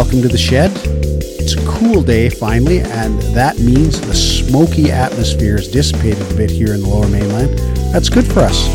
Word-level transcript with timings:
welcome 0.00 0.22
to 0.22 0.28
the 0.28 0.38
shed. 0.38 0.72
It's 1.20 1.52
a 1.52 1.66
cool 1.66 2.02
day 2.02 2.30
finally, 2.30 2.80
and 2.80 3.20
that 3.34 3.58
means 3.58 4.00
the 4.00 4.14
smoky 4.14 4.90
atmosphere 4.90 5.58
has 5.58 5.68
dissipated 5.68 6.22
a 6.32 6.34
bit 6.36 6.50
here 6.50 6.72
in 6.72 6.80
the 6.80 6.88
lower 6.88 7.06
mainland. 7.06 7.58
That's 7.92 8.08
good 8.08 8.26
for 8.26 8.40
us. 8.40 8.66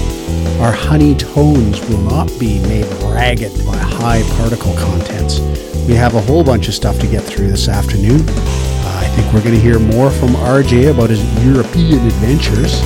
Our 0.60 0.71
honey 0.71 1.16
tones 1.16 1.82
will 1.89 2.02
not 2.02 2.28
be 2.39 2.60
made 2.68 2.86
ragged 3.06 3.54
by 3.66 3.75
high 3.75 4.21
particle 4.38 4.75
contents. 4.75 5.39
We 5.88 5.96
have 5.96 6.14
a 6.14 6.21
whole 6.21 6.43
bunch 6.43 6.68
of 6.68 6.75
stuff 6.75 7.00
to 7.00 7.07
get 7.07 7.24
through 7.24 7.48
this 7.48 7.70
afternoon. 7.70 8.21
Uh, 8.21 9.02
I 9.04 9.07
think 9.16 9.34
we're 9.34 9.42
going 9.42 9.55
to 9.55 9.60
hear 9.60 9.80
more 9.80 10.12
from 10.12 10.30
RJ 10.30 10.92
about 10.92 11.10
his 11.10 11.23
European 11.44 12.05
adventures. 12.05 12.82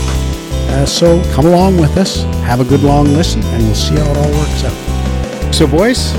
Uh, 0.69 0.85
so 0.85 1.21
come 1.33 1.45
along 1.45 1.75
with 1.75 1.97
us, 1.97 2.23
have 2.47 2.61
a 2.61 2.65
good 2.65 2.83
long 2.83 3.03
listen, 3.07 3.43
and 3.43 3.63
we'll 3.63 3.75
see 3.75 3.95
how 3.95 4.09
it 4.09 4.15
all 4.15 4.31
works 4.31 4.63
out. 4.63 5.53
So, 5.53 5.67
boys, 5.67 6.13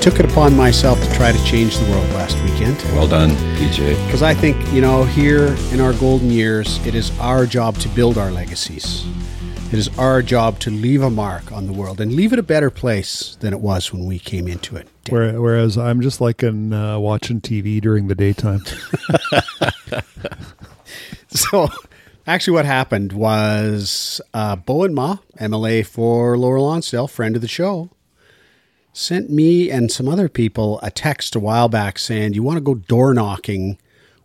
took 0.00 0.18
it 0.18 0.24
upon 0.24 0.56
myself 0.56 0.98
to 0.98 1.12
try 1.12 1.30
to 1.30 1.44
change 1.44 1.76
the 1.76 1.84
world 1.90 2.08
last 2.10 2.34
weekend. 2.42 2.78
Well 2.94 3.06
done, 3.06 3.30
PJ. 3.58 4.02
Because 4.06 4.22
I 4.22 4.32
think, 4.32 4.56
you 4.72 4.80
know, 4.80 5.04
here 5.04 5.54
in 5.72 5.80
our 5.80 5.92
golden 5.92 6.30
years, 6.30 6.84
it 6.86 6.94
is 6.94 7.10
our 7.20 7.44
job 7.44 7.76
to 7.80 7.88
build 7.90 8.16
our 8.16 8.30
legacies. 8.30 9.04
It 9.70 9.78
is 9.78 9.90
our 9.98 10.22
job 10.22 10.58
to 10.60 10.70
leave 10.70 11.02
a 11.02 11.10
mark 11.10 11.52
on 11.52 11.66
the 11.66 11.74
world 11.74 12.00
and 12.00 12.14
leave 12.14 12.32
it 12.32 12.38
a 12.38 12.42
better 12.42 12.70
place 12.70 13.36
than 13.40 13.52
it 13.52 13.60
was 13.60 13.92
when 13.92 14.06
we 14.06 14.18
came 14.18 14.48
into 14.48 14.74
it. 14.74 14.88
Where, 15.10 15.38
whereas 15.38 15.76
I'm 15.76 16.00
just 16.00 16.18
like 16.18 16.42
in 16.42 16.72
uh, 16.72 16.98
watching 16.98 17.42
TV 17.42 17.78
during 17.78 18.08
the 18.08 18.14
daytime. 18.14 18.62
so, 21.28 21.68
actually, 22.26 22.54
what 22.54 22.64
happened 22.64 23.12
was 23.12 24.22
uh, 24.32 24.56
Bowinn 24.56 24.94
Ma, 24.94 25.18
MLA 25.38 25.84
for 25.84 26.38
Lower 26.38 26.58
Lonsdale, 26.58 27.06
friend 27.06 27.36
of 27.36 27.42
the 27.42 27.48
show, 27.48 27.90
sent 28.92 29.30
me 29.30 29.70
and 29.70 29.90
some 29.90 30.08
other 30.08 30.28
people 30.28 30.80
a 30.82 30.90
text 30.90 31.34
a 31.34 31.40
while 31.40 31.68
back 31.68 31.98
saying, 31.98 32.34
You 32.34 32.42
want 32.42 32.56
to 32.56 32.62
go 32.62 32.74
door 32.74 33.14
knocking 33.14 33.78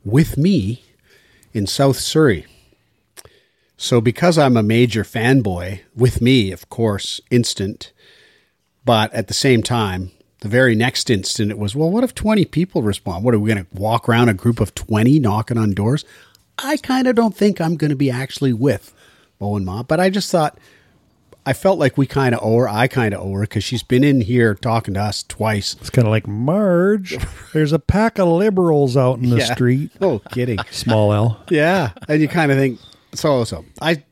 with 0.04 0.38
me 0.38 0.84
in 1.54 1.68
South 1.68 1.98
Surrey? 1.98 2.46
So, 3.78 4.00
because 4.00 4.38
I'm 4.38 4.56
a 4.56 4.64
major 4.64 5.04
fanboy, 5.04 5.82
with 5.96 6.22
me, 6.22 6.52
of 6.52 6.70
course, 6.70 7.20
instant, 7.30 7.92
but 8.86 9.12
at 9.14 9.28
the 9.28 9.34
same 9.34 9.62
time, 9.62 10.12
the 10.40 10.48
very 10.48 10.76
next 10.76 11.10
instant, 11.10 11.52
it 11.52 11.58
was, 11.58 11.76
well, 11.76 11.90
what 11.90 12.04
if 12.04 12.16
20 12.16 12.46
people 12.46 12.84
respond? 12.84 13.26
What 13.26 13.34
are 13.34 13.40
we 13.40 13.52
going 13.52 13.66
to 13.66 13.78
walk 13.78 14.08
around 14.08 14.30
a 14.30 14.34
group 14.34 14.60
of 14.62 14.76
20 14.76 15.20
knocking 15.20 15.58
on 15.58 15.74
doors? 15.74 16.06
I 16.58 16.78
kind 16.78 17.08
of 17.08 17.16
don't 17.16 17.36
think 17.36 17.60
I'm 17.60 17.76
going 17.76 17.90
to 17.90 17.98
be 17.98 18.10
actually 18.10 18.54
with 18.54 18.94
Bowinn 19.42 19.66
Ma, 19.66 19.84
but 19.84 20.00
I 20.00 20.10
just 20.10 20.32
thought, 20.32 20.58
I 21.46 21.54
felt 21.54 21.78
like 21.78 21.98
we 21.98 22.08
kind 22.08 22.34
of 22.34 22.42
owe 22.44 22.58
her. 22.58 22.68
I 22.70 22.88
kind 22.88 23.14
of 23.14 23.22
owe 23.22 23.32
her 23.34 23.42
because 23.42 23.64
she's 23.64 23.84
been 23.84 24.04
in 24.04 24.22
here 24.22 24.56
talking 24.56 24.96
to 24.96 25.00
us 25.02 25.22
twice. 25.24 25.76
It's 25.80 25.90
kind 25.92 26.08
of 26.08 26.12
like 26.12 26.28
Marge. 26.28 27.18
There's 27.54 27.72
a 27.72 27.78
pack 27.80 28.18
of 28.18 28.28
liberals 28.28 28.98
out 28.98 29.20
in 29.20 29.30
the 29.30 29.38
Yeah. 29.38 29.54
street. 29.54 29.92
Oh, 30.02 30.20
kidding. 30.32 30.58
Small 30.72 31.14
L. 31.14 31.44
yeah. 31.50 31.92
And 32.08 32.22
you 32.22 32.28
kind 32.28 32.52
of 32.52 32.58
think, 32.58 32.80
so, 33.14 33.44
so. 33.44 33.64
I 33.82 34.04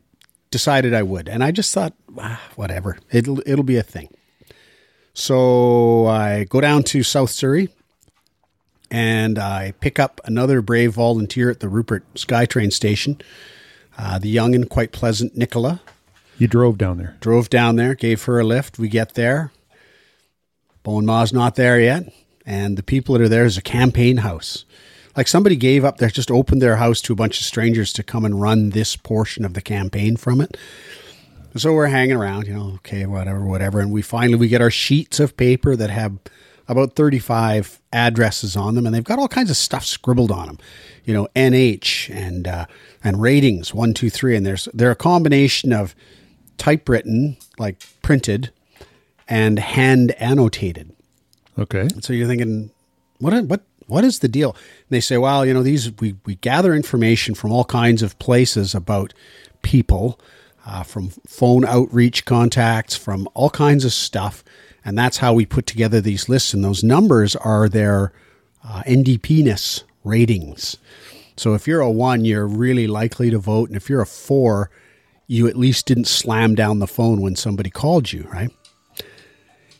decided 0.51 0.93
I 0.93 1.01
would. 1.03 1.27
And 1.27 1.43
I 1.43 1.49
just 1.51 1.73
thought, 1.73 1.93
ah, 2.19 2.39
whatever. 2.55 2.97
It'll, 3.11 3.41
it'll 3.47 3.63
be 3.63 3.77
a 3.77 3.83
thing. 3.83 4.09
So 5.13 6.07
I 6.07 6.43
go 6.45 6.61
down 6.61 6.83
to 6.83 7.03
South 7.03 7.29
Surrey 7.29 7.69
and 8.89 9.37
I 9.39 9.73
pick 9.79 9.99
up 9.99 10.21
another 10.25 10.61
brave 10.61 10.93
volunteer 10.93 11.49
at 11.49 11.59
the 11.59 11.69
Rupert 11.69 12.03
SkyTrain 12.15 12.71
station, 12.71 13.19
uh, 13.97 14.19
the 14.19 14.29
young 14.29 14.55
and 14.55 14.69
quite 14.69 14.91
pleasant 14.91 15.35
Nicola. 15.37 15.81
You 16.37 16.47
drove 16.47 16.77
down 16.77 16.97
there. 16.97 17.17
Drove 17.19 17.49
down 17.49 17.75
there, 17.75 17.95
gave 17.95 18.23
her 18.23 18.39
a 18.39 18.43
lift. 18.43 18.79
We 18.79 18.89
get 18.89 19.13
there. 19.13 19.51
Bowinn 20.83 21.05
Ma's 21.05 21.31
not 21.31 21.55
there 21.55 21.79
yet. 21.79 22.11
And 22.45 22.77
the 22.77 22.83
people 22.83 23.13
that 23.13 23.21
are 23.21 23.29
there 23.29 23.45
is 23.45 23.57
a 23.57 23.61
campaign 23.61 24.17
house. 24.17 24.65
Like 25.15 25.27
somebody 25.27 25.55
gave 25.55 25.85
up 25.85 25.97
there, 25.97 26.09
just 26.09 26.31
opened 26.31 26.61
their 26.61 26.77
house 26.77 26.99
to 27.01 27.13
a 27.13 27.15
bunch 27.15 27.39
of 27.39 27.45
strangers 27.45 27.93
to 27.93 28.03
come 28.03 28.25
and 28.25 28.41
run 28.41 28.71
this 28.71 28.95
portion 28.95 29.45
of 29.45 29.53
the 29.53 29.61
campaign 29.61 30.17
from 30.17 30.41
it. 30.41 30.57
So 31.55 31.71
we're 31.71 31.87
hanging 31.87 32.15
around, 32.15 32.47
you 32.47 32.53
know, 32.53 32.73
okay, 32.77 33.05
whatever, 33.05 33.45
whatever. 33.45 33.79
And 33.79 33.91
we 33.91 34.01
finally 34.01 34.35
we 34.35 34.47
get 34.47 34.61
our 34.61 34.71
sheets 34.71 35.19
of 35.19 35.37
paper 35.37 35.75
that 35.75 35.91
have 35.91 36.17
about 36.67 36.95
35 36.95 37.79
addresses 37.91 38.55
on 38.55 38.73
them 38.73 38.85
and 38.85 38.95
they've 38.95 39.03
got 39.03 39.19
all 39.19 39.27
kinds 39.27 39.51
of 39.51 39.57
stuff 39.57 39.85
scribbled 39.85 40.31
on 40.31 40.47
them. 40.47 40.57
You 41.05 41.13
know, 41.13 41.27
NH 41.35 42.09
and 42.09 42.47
uh, 42.47 42.65
and 43.03 43.21
ratings, 43.21 43.73
one, 43.73 43.93
two, 43.93 44.09
three. 44.09 44.35
And 44.35 44.45
there's 44.45 44.67
they're 44.73 44.91
a 44.91 44.95
combination 44.95 45.71
of 45.71 45.93
typewritten, 46.57 47.37
like 47.57 47.85
printed, 48.01 48.51
and 49.27 49.59
hand 49.59 50.11
annotated. 50.11 50.93
Okay. 51.57 51.87
So 52.01 52.13
you're 52.13 52.27
thinking, 52.27 52.71
what 53.19 53.45
what 53.45 53.61
what 53.87 54.03
is 54.03 54.19
the 54.19 54.27
deal? 54.27 54.51
And 54.51 54.89
they 54.89 54.99
say, 54.99 55.17
well, 55.17 55.45
you 55.45 55.53
know, 55.53 55.63
these 55.63 55.91
we 55.99 56.15
we 56.25 56.35
gather 56.35 56.73
information 56.73 57.35
from 57.35 57.51
all 57.51 57.65
kinds 57.65 58.01
of 58.01 58.17
places 58.19 58.73
about 58.73 59.13
people, 59.61 60.19
uh, 60.65 60.83
from 60.83 61.09
phone 61.27 61.65
outreach 61.65 62.25
contacts, 62.25 62.95
from 62.95 63.27
all 63.33 63.49
kinds 63.49 63.85
of 63.85 63.93
stuff, 63.93 64.43
and 64.83 64.97
that's 64.97 65.17
how 65.17 65.33
we 65.33 65.45
put 65.45 65.65
together 65.65 66.01
these 66.01 66.29
lists. 66.29 66.53
And 66.53 66.63
those 66.63 66.83
numbers 66.83 67.35
are 67.35 67.69
their 67.69 68.13
uh, 68.63 68.83
NDP-ness 68.85 69.83
ratings. 70.03 70.77
So 71.35 71.53
if 71.53 71.67
you're 71.67 71.81
a 71.81 71.91
one, 71.91 72.25
you're 72.25 72.47
really 72.47 72.87
likely 72.87 73.29
to 73.31 73.39
vote, 73.39 73.69
and 73.69 73.75
if 73.75 73.89
you're 73.89 74.01
a 74.01 74.05
four, 74.07 74.69
you 75.27 75.47
at 75.47 75.55
least 75.55 75.85
didn't 75.85 76.07
slam 76.07 76.55
down 76.55 76.79
the 76.79 76.87
phone 76.87 77.21
when 77.21 77.35
somebody 77.35 77.69
called 77.69 78.11
you, 78.11 78.27
right? 78.31 78.51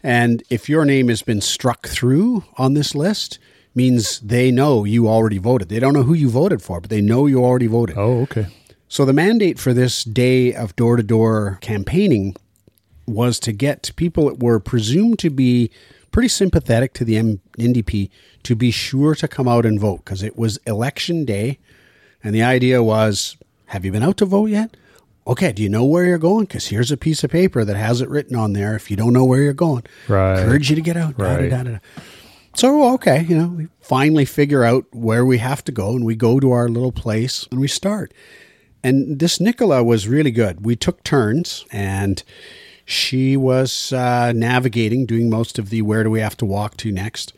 And 0.02 0.44
if 0.50 0.68
your 0.68 0.84
name 0.86 1.08
has 1.08 1.22
been 1.22 1.42
struck 1.42 1.88
through 1.88 2.44
on 2.58 2.74
this 2.74 2.94
list, 2.94 3.40
means 3.76 4.20
they 4.20 4.52
know 4.52 4.84
you 4.84 5.08
already 5.08 5.38
voted. 5.38 5.70
They 5.70 5.80
don't 5.80 5.94
know 5.94 6.04
who 6.04 6.14
you 6.14 6.30
voted 6.30 6.62
for, 6.62 6.82
but 6.82 6.90
they 6.90 7.02
know 7.02 7.26
you 7.26 7.44
already 7.44 7.68
voted. 7.68 7.98
Oh, 7.98 8.22
okay. 8.22 8.48
So 8.88 9.06
the 9.06 9.14
mandate 9.14 9.58
for 9.58 9.74
this 9.74 10.04
day 10.04 10.54
of 10.54 10.76
door 10.76 10.98
to 10.98 11.04
door 11.04 11.58
campaigning 11.62 12.36
was 13.08 13.40
to 13.40 13.52
get 13.52 13.92
people 13.96 14.26
that 14.26 14.42
were 14.42 14.60
presumed 14.60 15.20
to 15.20 15.30
be 15.30 15.72
pretty 16.12 16.28
sympathetic 16.28 16.94
to 16.94 17.04
the 17.04 17.18
M- 17.18 17.42
NDP 17.58 18.10
to 18.44 18.56
be 18.56 18.72
sure 18.72 19.16
to 19.16 19.28
come 19.28 19.48
out 19.48 19.66
and 19.66 19.80
vote 19.80 20.06
because 20.06 20.22
it 20.22 20.38
was 20.38 20.58
election 20.68 21.26
day. 21.26 21.58
And 22.24 22.36
the 22.36 22.44
idea 22.44 22.84
was 22.84 23.36
have 23.68 23.84
you 23.84 23.92
been 23.92 24.04
out 24.04 24.18
to 24.18 24.26
vote 24.26 24.50
yet? 24.50 24.78
Okay, 25.26 25.54
do 25.54 25.64
you 25.64 25.70
know 25.70 25.86
where 25.86 26.06
you're 26.06 26.18
going? 26.18 26.46
Because 26.46 26.68
here's 26.68 26.92
a 26.92 26.98
piece 26.98 27.24
of 27.24 27.32
paper 27.32 27.64
that 27.64 27.78
has 27.78 28.02
it 28.02 28.10
written 28.10 28.36
on 28.36 28.54
there. 28.54 28.76
If 28.76 28.92
you 28.92 28.98
don't 28.98 29.14
know 29.14 29.24
where 29.24 29.42
you're 29.42 29.54
going, 29.54 29.84
Right. 30.08 30.40
encourage 30.40 30.70
you 30.70 30.76
to 30.76 30.82
get 30.82 30.98
out. 30.98 31.18
Right. 31.18 31.50
da, 31.50 31.64
da, 31.64 31.72
da. 31.72 31.78
So, 32.56 32.94
okay, 32.96 33.24
you 33.24 33.36
know, 33.38 33.48
we 33.48 33.68
finally 33.80 34.26
figure 34.26 34.64
out 34.64 34.86
where 34.92 35.26
we 35.26 35.38
have 35.40 35.64
to 35.66 35.72
go 35.72 35.96
and 35.96 36.06
we 36.06 36.16
go 36.16 36.40
to 36.40 36.52
our 36.52 36.68
little 36.68 36.92
place 36.92 37.48
and 37.52 37.60
we 37.60 37.68
start. 37.68 38.14
And 38.84 39.18
this 39.20 39.40
Nicola 39.40 39.84
was 39.84 40.08
really 40.08 40.30
good. 40.32 40.66
We 40.66 40.76
took 40.76 41.04
turns 41.04 41.66
and 41.72 42.22
she 42.86 43.38
was 43.38 43.94
uh, 43.94 44.34
navigating, 44.36 45.06
doing 45.06 45.30
most 45.30 45.58
of 45.58 45.70
the 45.70 45.82
where 45.82 46.04
do 46.04 46.10
we 46.12 46.20
have 46.20 46.36
to 46.38 46.46
walk 46.46 46.76
to 46.78 46.92
next. 46.92 47.34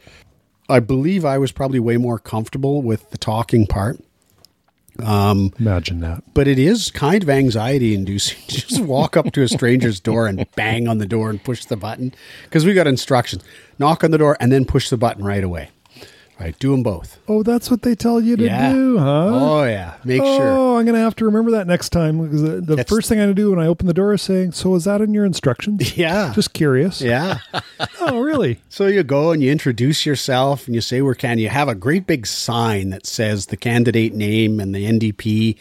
I 0.67 0.79
believe 0.79 1.23
I 1.23 1.37
was 1.37 1.51
probably 1.51 1.79
way 1.79 1.97
more 1.97 2.17
comfortable 2.17 2.81
with 2.81 3.11
the 3.11 3.17
talking 3.19 3.67
part. 3.67 3.99
Um, 5.03 5.51
Imagine 5.59 5.99
that. 6.01 6.23
But 6.33 6.47
it 6.47 6.57
is 6.59 6.91
kind 6.91 7.21
of 7.21 7.29
anxiety 7.29 7.93
inducing 7.93 8.37
to 8.47 8.67
just 8.67 8.81
walk 8.81 9.17
up 9.17 9.31
to 9.33 9.41
a 9.43 9.47
stranger's 9.47 9.99
door 9.99 10.27
and 10.27 10.45
bang 10.55 10.87
on 10.87 10.99
the 10.99 11.05
door 11.05 11.29
and 11.29 11.43
push 11.43 11.65
the 11.65 11.77
button. 11.77 12.13
Because 12.43 12.65
we 12.65 12.73
got 12.73 12.87
instructions 12.87 13.43
knock 13.77 14.03
on 14.03 14.11
the 14.11 14.17
door 14.17 14.37
and 14.39 14.51
then 14.51 14.65
push 14.65 14.89
the 14.89 14.97
button 14.97 15.23
right 15.23 15.43
away. 15.43 15.69
Right, 16.39 16.57
do 16.59 16.71
them 16.71 16.83
both. 16.83 17.17
Oh, 17.29 17.43
that's 17.43 17.71
what 17.71 17.83
they 17.83 17.95
tell 17.95 18.19
you 18.19 18.35
to 18.35 18.43
Yeah. 18.43 18.73
do, 18.73 18.97
huh? 18.97 19.29
Oh, 19.31 19.63
yeah. 19.63 19.93
Make 20.03 20.21
oh, 20.21 20.37
sure. 20.37 20.47
Oh, 20.47 20.77
I'm 20.77 20.85
going 20.85 20.95
to 20.95 21.01
have 21.01 21.15
to 21.17 21.25
remember 21.25 21.51
that 21.51 21.65
next 21.65 21.89
time 21.89 22.21
because 22.21 22.41
the, 22.41 22.75
the 22.75 22.83
first 22.83 23.07
thing 23.07 23.21
I'm 23.21 23.29
to 23.29 23.33
do 23.33 23.51
when 23.51 23.59
I 23.59 23.67
open 23.67 23.87
the 23.87 23.93
door 23.93 24.13
is 24.13 24.21
saying, 24.21 24.51
"So 24.51 24.75
is 24.75 24.83
that 24.83 24.99
in 24.99 25.13
your 25.13 25.23
instructions?" 25.25 25.95
Yeah. 26.05 26.33
Just 26.35 26.53
curious. 26.53 27.01
Yeah. 27.01 27.39
Oh, 28.01 28.19
really? 28.19 28.59
So 28.69 28.85
you 28.87 29.01
go 29.03 29.31
and 29.31 29.41
you 29.41 29.51
introduce 29.51 30.05
yourself 30.05 30.67
and 30.67 30.75
you 30.75 30.81
say 30.81 31.01
we're 31.01 31.15
can 31.15 31.39
you 31.39 31.49
have 31.49 31.67
a 31.67 31.73
great 31.75 32.05
big 32.05 32.27
sign 32.27 32.89
that 32.91 33.05
says 33.05 33.47
the 33.47 33.57
candidate 33.57 34.13
name 34.13 34.59
and 34.59 34.75
the 34.75 34.85
NDP. 34.85 35.57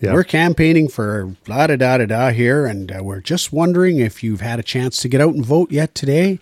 Yeah. 0.00 0.12
We're 0.12 0.24
campaigning 0.24 0.88
for 0.88 1.36
da 1.44 1.68
da 1.68 1.76
da 1.76 1.98
da 1.98 2.06
da 2.06 2.30
here, 2.30 2.66
and 2.66 2.90
uh, 2.90 3.02
we're 3.02 3.20
just 3.20 3.52
wondering 3.52 3.98
if 3.98 4.22
you've 4.22 4.40
had 4.40 4.58
a 4.58 4.62
chance 4.62 4.96
to 4.98 5.08
get 5.08 5.20
out 5.20 5.34
and 5.34 5.44
vote 5.44 5.70
yet 5.70 5.94
today. 5.94 6.38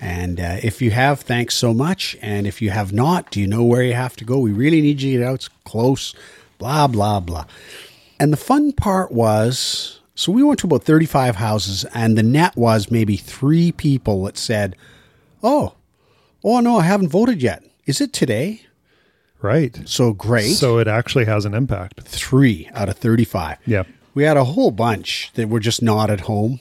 And 0.00 0.40
uh, 0.40 0.56
if 0.62 0.82
you 0.82 0.90
have, 0.90 1.20
thanks 1.20 1.54
so 1.54 1.72
much. 1.74 2.16
And 2.22 2.46
if 2.46 2.60
you 2.60 2.70
have 2.70 2.92
not, 2.92 3.30
do 3.30 3.40
you 3.40 3.46
know 3.46 3.62
where 3.62 3.82
you 3.82 3.94
have 3.94 4.16
to 4.16 4.24
go? 4.24 4.38
We 4.38 4.52
really 4.52 4.80
need 4.80 5.02
you 5.02 5.12
to 5.12 5.18
get 5.18 5.26
out. 5.28 5.34
It's 5.34 5.48
close. 5.64 6.14
Blah 6.58 6.88
blah 6.88 7.20
blah. 7.20 7.44
And 8.18 8.32
the 8.32 8.38
fun 8.38 8.72
part 8.72 9.12
was, 9.12 10.00
so 10.14 10.32
we 10.32 10.42
went 10.42 10.60
to 10.60 10.66
about 10.66 10.84
thirty-five 10.84 11.36
houses, 11.36 11.84
and 11.94 12.16
the 12.16 12.22
net 12.22 12.56
was 12.56 12.90
maybe 12.90 13.16
three 13.16 13.70
people 13.70 14.24
that 14.24 14.38
said, 14.38 14.76
"Oh, 15.42 15.74
oh 16.42 16.60
no, 16.60 16.78
I 16.78 16.84
haven't 16.84 17.08
voted 17.08 17.42
yet. 17.42 17.62
Is 17.86 18.00
it 18.00 18.12
today?" 18.12 18.62
Right. 19.44 19.78
So 19.84 20.14
great. 20.14 20.54
So 20.54 20.78
it 20.78 20.88
actually 20.88 21.26
has 21.26 21.44
an 21.44 21.52
impact. 21.52 22.00
three 22.00 22.68
out 22.72 22.88
of 22.88 22.96
35. 22.96 23.58
Yeah. 23.66 23.82
We 24.14 24.22
had 24.22 24.38
a 24.38 24.44
whole 24.44 24.70
bunch 24.70 25.30
that 25.34 25.50
were 25.50 25.60
just 25.60 25.82
not 25.82 26.08
at 26.10 26.20
home. 26.20 26.60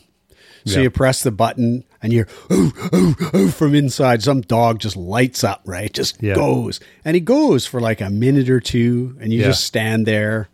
So 0.66 0.78
Yeah. 0.78 0.84
you 0.84 0.90
press 0.90 1.24
the 1.24 1.32
button 1.32 1.86
and 2.02 2.12
you're 2.12 2.28
ooh, 2.52 2.74
ooh, 2.94 3.16
ooh, 3.36 3.48
from 3.50 3.74
inside. 3.74 4.22
Some 4.22 4.42
dog 4.42 4.80
just 4.80 4.98
lights 4.98 5.44
up, 5.46 5.62
right? 5.66 5.94
Just 5.94 6.22
Yeah. 6.22 6.36
goes, 6.36 6.82
and 7.06 7.16
he 7.16 7.22
goes 7.22 7.66
for 7.66 7.80
like 7.80 8.02
a 8.02 8.10
minute 8.10 8.50
or 8.50 8.60
two, 8.60 9.16
and 9.22 9.32
you 9.32 9.40
Yeah. 9.40 9.48
just 9.48 9.64
stand 9.64 10.06
there. 10.06 10.50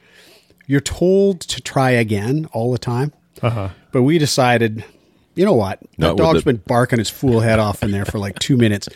You're 0.68 0.81
told 0.81 1.40
to 1.42 1.62
try 1.62 1.92
again 1.92 2.48
all 2.54 2.72
the 2.72 2.78
time, 2.78 3.12
Uh 3.42 3.50
huh. 3.50 3.70
but 3.92 4.04
we 4.04 4.20
decided, 4.20 4.84
you 5.36 5.46
know 5.46 5.54
what? 5.54 5.80
That 5.80 6.00
Not 6.00 6.10
with 6.12 6.18
dog's 6.18 6.40
it. 6.42 6.46
been 6.46 6.62
barking 6.68 7.00
his 7.00 7.10
fool 7.10 7.40
head 7.40 7.58
off 7.58 7.81
in 7.81 7.90
there 7.92 8.06
for 8.06 8.20
like 8.20 8.38
two 8.38 8.56
minutes. 8.58 8.88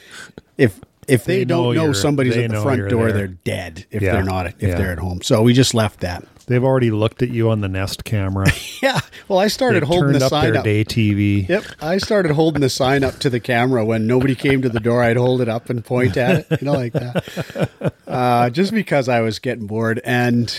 If 0.58 0.80
if 1.08 1.26
they, 1.26 1.40
They 1.40 1.46
don't 1.46 1.76
know, 1.76 1.84
you're- 1.84 1.94
somebody's 1.94 2.36
at 2.38 2.50
the 2.50 2.56
know 2.56 2.64
front 2.64 2.90
door, 2.90 3.06
there. 3.08 3.14
they're 3.14 3.28
dead. 3.28 3.86
If 3.92 4.02
Yeah. 4.02 4.14
they're 4.14 4.24
not, 4.24 4.48
if 4.48 4.56
Yeah. 4.62 4.76
they're 4.76 4.92
at 4.92 5.00
home, 5.00 5.22
so 5.22 5.42
we 5.42 5.54
just 5.54 5.74
left 5.74 6.00
that. 6.02 6.24
They've 6.46 6.64
already 6.64 6.92
looked 6.92 7.22
at 7.22 7.30
you 7.30 7.50
on 7.50 7.62
the 7.62 7.70
Nest 7.70 8.04
camera. 8.04 8.48
Yeah. 8.84 9.00
Well, 9.30 9.40
I 9.40 9.48
started 9.48 9.84
holding 9.84 10.10
turned 10.10 10.16
the 10.22 10.26
up 10.26 10.30
sign 10.30 10.44
their 10.52 10.58
up. 10.58 10.66
day 10.66 10.84
TV. 10.84 11.48
Yep. 11.48 11.64
I 11.82 11.98
started 12.00 12.32
holding 12.34 12.60
the 12.60 12.70
sign 12.70 13.06
up 13.06 13.18
to 13.20 13.30
the 13.30 13.40
camera 13.40 13.86
when 13.86 14.06
nobody 14.08 14.36
came 14.36 14.62
to 14.62 14.68
the 14.68 14.82
door. 14.82 15.02
I'd 15.02 15.16
hold 15.16 15.40
it 15.40 15.48
up 15.48 15.70
and 15.70 15.86
point 15.86 16.18
at 16.18 16.46
it, 16.52 16.62
you 16.62 16.66
know, 16.66 16.74
like 16.74 16.92
that. 16.92 17.94
Uh, 18.08 18.50
just 18.50 18.74
because 18.74 19.08
I 19.10 19.22
was 19.22 19.40
getting 19.40 19.66
bored. 19.68 20.02
And 20.04 20.54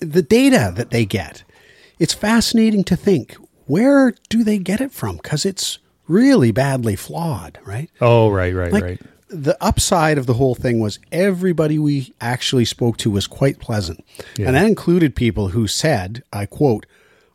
the 0.00 0.22
data 0.22 0.72
that 0.76 0.90
they 0.90 1.04
get, 1.04 1.42
it's 1.98 2.14
fascinating 2.14 2.84
to 2.84 2.96
think 2.96 3.34
where 3.66 4.14
do 4.28 4.44
they 4.44 4.58
get 4.58 4.80
it 4.80 4.92
from? 4.92 5.16
Because 5.16 5.44
it's 5.44 5.78
really 6.08 6.52
badly 6.52 6.96
flawed, 6.96 7.58
right? 7.66 7.90
Oh, 8.00 8.30
right, 8.30 8.54
right, 8.54 8.72
Like, 8.72 8.82
right. 8.84 9.00
The 9.30 9.56
upside 9.60 10.18
of 10.18 10.26
the 10.26 10.34
whole 10.34 10.54
thing 10.54 10.80
was 10.80 10.98
everybody 11.12 11.78
we 11.78 12.12
actually 12.20 12.64
spoke 12.64 12.96
to 12.98 13.10
was 13.10 13.26
quite 13.26 13.58
pleasant. 13.60 14.04
Yeah. 14.36 14.48
And 14.48 14.56
that 14.56 14.66
included 14.66 15.14
people 15.14 15.48
who 15.48 15.66
said, 15.68 16.22
I 16.32 16.46
quote, 16.46 16.84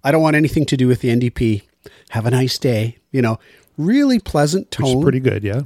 I 0.04 0.12
don't 0.12 0.22
want 0.22 0.36
anything 0.36 0.66
to 0.68 0.78
do 0.78 0.88
with 0.88 1.02
the 1.02 1.10
NDP. 1.10 1.64
Have 2.10 2.26
a 2.26 2.32
nice 2.32 2.58
day. 2.58 2.98
You 3.12 3.22
know, 3.22 3.40
really 3.78 4.20
pleasant 4.20 4.76
Which 4.78 4.88
is 4.88 4.94
tone. 4.94 5.04
pretty 5.04 5.20
good, 5.22 5.44
yeah. 5.44 5.62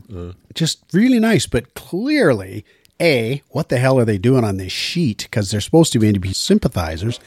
just 0.53 0.83
really 0.93 1.19
nice, 1.19 1.45
but 1.47 1.73
clearly, 1.73 2.63
A, 3.01 3.41
what 3.49 3.69
the 3.69 3.77
hell 3.77 3.99
are 3.99 4.05
they 4.05 4.17
doing 4.19 4.43
on 4.43 4.57
this 4.57 4.71
sheet? 4.71 5.23
Because 5.23 5.49
they're 5.51 5.61
supposed 5.61 5.91
to 5.93 5.99
be 5.99 6.11
NDP 6.11 6.35
sympathizers. 6.35 7.19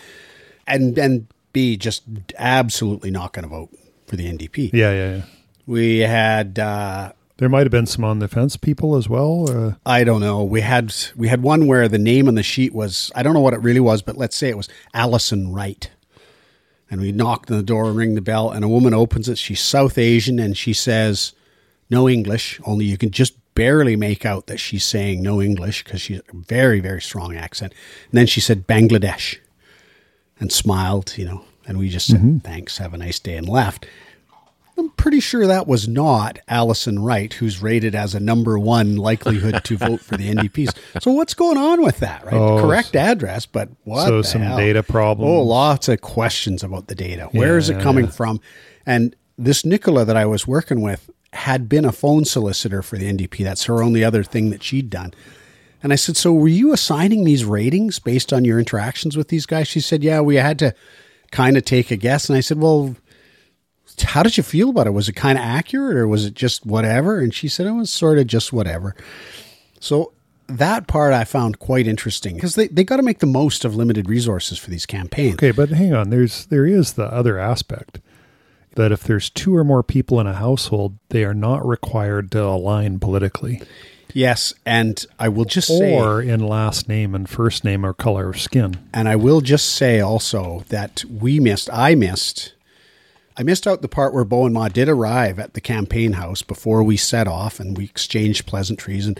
And, 0.66 0.96
and 0.96 1.26
B, 1.52 1.76
just 1.76 2.04
absolutely 2.38 3.10
not 3.10 3.32
going 3.32 3.42
to 3.42 3.48
vote 3.48 3.70
for 4.06 4.16
the 4.16 4.26
NDP. 4.26 4.70
Yeah, 4.72 4.92
yeah, 4.92 5.16
yeah. 5.16 5.22
We 5.66 5.98
had, 5.98 6.58
uh, 6.58 7.12
There 7.42 7.48
might 7.48 7.66
have 7.66 7.72
been 7.72 7.86
some 7.86 8.04
on 8.04 8.20
the 8.20 8.28
fence 8.28 8.56
people 8.56 8.94
as 8.94 9.08
well. 9.08 9.50
Uh, 9.50 9.74
I 9.84 10.04
don't 10.04 10.20
know. 10.20 10.44
We 10.44 10.60
had 10.60 10.94
we 11.16 11.26
had 11.26 11.42
one 11.42 11.66
where 11.66 11.88
the 11.88 11.98
name 11.98 12.28
on 12.28 12.36
the 12.36 12.42
sheet 12.44 12.72
was 12.72 13.10
I 13.16 13.24
don't 13.24 13.34
know 13.34 13.40
what 13.40 13.52
it 13.52 13.58
really 13.58 13.80
was, 13.80 14.00
but 14.00 14.16
let's 14.16 14.36
say 14.36 14.48
it 14.48 14.56
was 14.56 14.68
Allison 14.94 15.52
Wright. 15.52 15.90
And 16.88 17.00
we 17.00 17.10
knocked 17.10 17.50
on 17.50 17.56
the 17.56 17.64
door 17.64 17.86
and 17.86 17.96
ring 17.96 18.14
the 18.14 18.20
bell, 18.20 18.52
and 18.52 18.64
a 18.64 18.68
woman 18.68 18.94
opens 18.94 19.28
it. 19.28 19.38
She's 19.38 19.60
South 19.60 19.98
Asian, 19.98 20.38
and 20.38 20.56
she 20.56 20.72
says, 20.72 21.32
"No 21.90 22.08
English." 22.08 22.60
Only 22.64 22.84
you 22.84 22.96
can 22.96 23.10
just 23.10 23.34
barely 23.56 23.96
make 23.96 24.24
out 24.24 24.46
that 24.46 24.58
she's 24.58 24.84
saying 24.84 25.20
no 25.20 25.42
English 25.42 25.82
because 25.82 26.00
she's 26.00 26.20
a 26.20 26.36
very 26.36 26.78
very 26.78 27.02
strong 27.02 27.34
accent. 27.34 27.72
And 28.12 28.18
then 28.18 28.28
she 28.28 28.40
said 28.40 28.68
Bangladesh, 28.68 29.38
and 30.38 30.52
smiled, 30.52 31.18
you 31.18 31.24
know. 31.24 31.44
And 31.66 31.76
we 31.76 31.88
just 31.88 32.06
said 32.06 32.44
thanks, 32.44 32.78
have 32.78 32.94
a 32.94 32.98
nice 32.98 33.18
day, 33.18 33.36
and 33.36 33.48
left. 33.48 33.84
I'm 34.82 34.90
pretty 34.90 35.20
sure 35.20 35.46
that 35.46 35.66
was 35.66 35.86
not 35.88 36.38
Allison 36.48 36.98
Wright, 37.02 37.32
who's 37.32 37.62
rated 37.62 37.94
as 37.94 38.14
a 38.14 38.20
number 38.20 38.58
one 38.58 38.96
likelihood 38.96 39.62
to 39.64 39.76
vote 39.76 40.00
for 40.00 40.16
the 40.16 40.28
NDPs. 40.34 40.76
So 41.02 41.12
what's 41.12 41.34
going 41.34 41.56
on 41.56 41.82
with 41.82 41.98
that? 41.98 42.24
Right, 42.24 42.34
Oh, 42.34 42.60
correct 42.60 42.96
address, 42.96 43.46
but 43.46 43.68
what? 43.84 44.06
So 44.06 44.22
some 44.22 44.42
hell? 44.42 44.56
data 44.56 44.82
problems. 44.82 45.28
Oh, 45.30 45.42
lots 45.42 45.88
of 45.88 46.00
questions 46.00 46.62
about 46.64 46.88
the 46.88 46.94
data. 46.94 47.28
Where 47.32 47.56
is 47.58 47.68
Yeah, 47.68 47.78
it 47.78 47.82
coming 47.82 48.06
yeah. 48.06 48.10
from? 48.10 48.40
And 48.84 49.14
this 49.38 49.64
Nicola 49.64 50.04
that 50.04 50.16
I 50.16 50.26
was 50.26 50.46
working 50.46 50.80
with 50.82 51.08
had 51.32 51.68
been 51.68 51.84
a 51.84 51.92
phone 51.92 52.24
solicitor 52.24 52.82
for 52.82 52.98
the 52.98 53.08
NDP. 53.10 53.42
That's 53.44 53.64
her 53.64 53.82
only 53.82 54.02
other 54.04 54.22
thing 54.22 54.50
that 54.50 54.62
she'd 54.62 54.90
done. 54.90 55.14
And 55.82 55.92
I 55.92 55.96
said, 55.96 56.16
So 56.16 56.32
were 56.32 56.48
you 56.48 56.72
assigning 56.72 57.24
these 57.24 57.44
ratings 57.44 57.98
based 57.98 58.32
on 58.32 58.44
your 58.44 58.58
interactions 58.58 59.16
with 59.16 59.28
these 59.28 59.46
guys? 59.46 59.66
She 59.68 59.80
said, 59.80 60.04
Yeah, 60.04 60.20
we 60.20 60.36
had 60.36 60.58
to 60.60 60.74
kind 61.30 61.56
of 61.56 61.64
take 61.64 61.90
a 61.90 61.96
guess. 61.96 62.28
And 62.28 62.36
I 62.36 62.40
said, 62.40 62.58
Well, 62.60 62.94
how 64.00 64.22
did 64.22 64.36
you 64.36 64.42
feel 64.42 64.70
about 64.70 64.86
it? 64.86 64.90
Was 64.90 65.08
it 65.08 65.14
kind 65.14 65.38
of 65.38 65.44
accurate 65.44 65.96
or 65.96 66.08
was 66.08 66.24
it 66.24 66.34
just 66.34 66.64
whatever? 66.64 67.18
And 67.18 67.34
she 67.34 67.48
said, 67.48 67.66
It 67.66 67.72
was 67.72 67.90
sort 67.90 68.18
of 68.18 68.26
just 68.26 68.52
whatever. 68.52 68.94
So 69.80 70.12
that 70.46 70.86
part 70.86 71.12
I 71.12 71.24
found 71.24 71.58
quite 71.58 71.86
interesting 71.86 72.34
because 72.34 72.54
they, 72.54 72.68
they 72.68 72.84
got 72.84 72.96
to 72.96 73.02
make 73.02 73.20
the 73.20 73.26
most 73.26 73.64
of 73.64 73.76
limited 73.76 74.08
resources 74.08 74.58
for 74.58 74.70
these 74.70 74.86
campaigns. 74.86 75.34
okay, 75.34 75.50
but 75.50 75.70
hang 75.70 75.94
on. 75.94 76.10
There's 76.10 76.46
there 76.46 76.66
is 76.66 76.94
the 76.94 77.04
other 77.04 77.38
aspect 77.38 78.00
that 78.74 78.92
if 78.92 79.02
there's 79.02 79.28
two 79.28 79.54
or 79.54 79.64
more 79.64 79.82
people 79.82 80.18
in 80.18 80.26
a 80.26 80.32
household, 80.32 80.96
they 81.10 81.24
are 81.24 81.34
not 81.34 81.66
required 81.66 82.30
to 82.32 82.42
align 82.42 82.98
politically 82.98 83.60
Yes. 84.14 84.52
And 84.64 85.04
I 85.18 85.28
will 85.28 85.44
just 85.44 85.68
say, 85.68 85.98
or 85.98 86.20
in 86.20 86.40
last 86.40 86.88
name 86.88 87.14
and 87.14 87.28
first 87.28 87.64
name 87.64 87.84
or 87.84 87.92
color 87.92 88.28
of 88.30 88.40
skin. 88.40 88.76
And 88.92 89.08
I 89.08 89.16
will 89.16 89.40
just 89.40 89.74
say 89.74 90.00
also 90.00 90.64
that 90.68 91.04
we 91.04 91.40
missed, 91.40 91.70
I 91.72 91.94
missed, 91.94 92.54
I 93.36 93.42
missed 93.42 93.66
out 93.66 93.82
the 93.82 93.88
part 93.88 94.14
where 94.14 94.24
Bowinn 94.24 94.52
Ma 94.52 94.68
did 94.68 94.88
arrive 94.88 95.38
at 95.38 95.54
the 95.54 95.60
campaign 95.60 96.14
house 96.14 96.42
before 96.42 96.82
we 96.82 96.96
set 96.96 97.26
off 97.26 97.60
and 97.60 97.76
we 97.76 97.84
exchanged 97.84 98.46
pleasantries. 98.46 99.06
And 99.06 99.18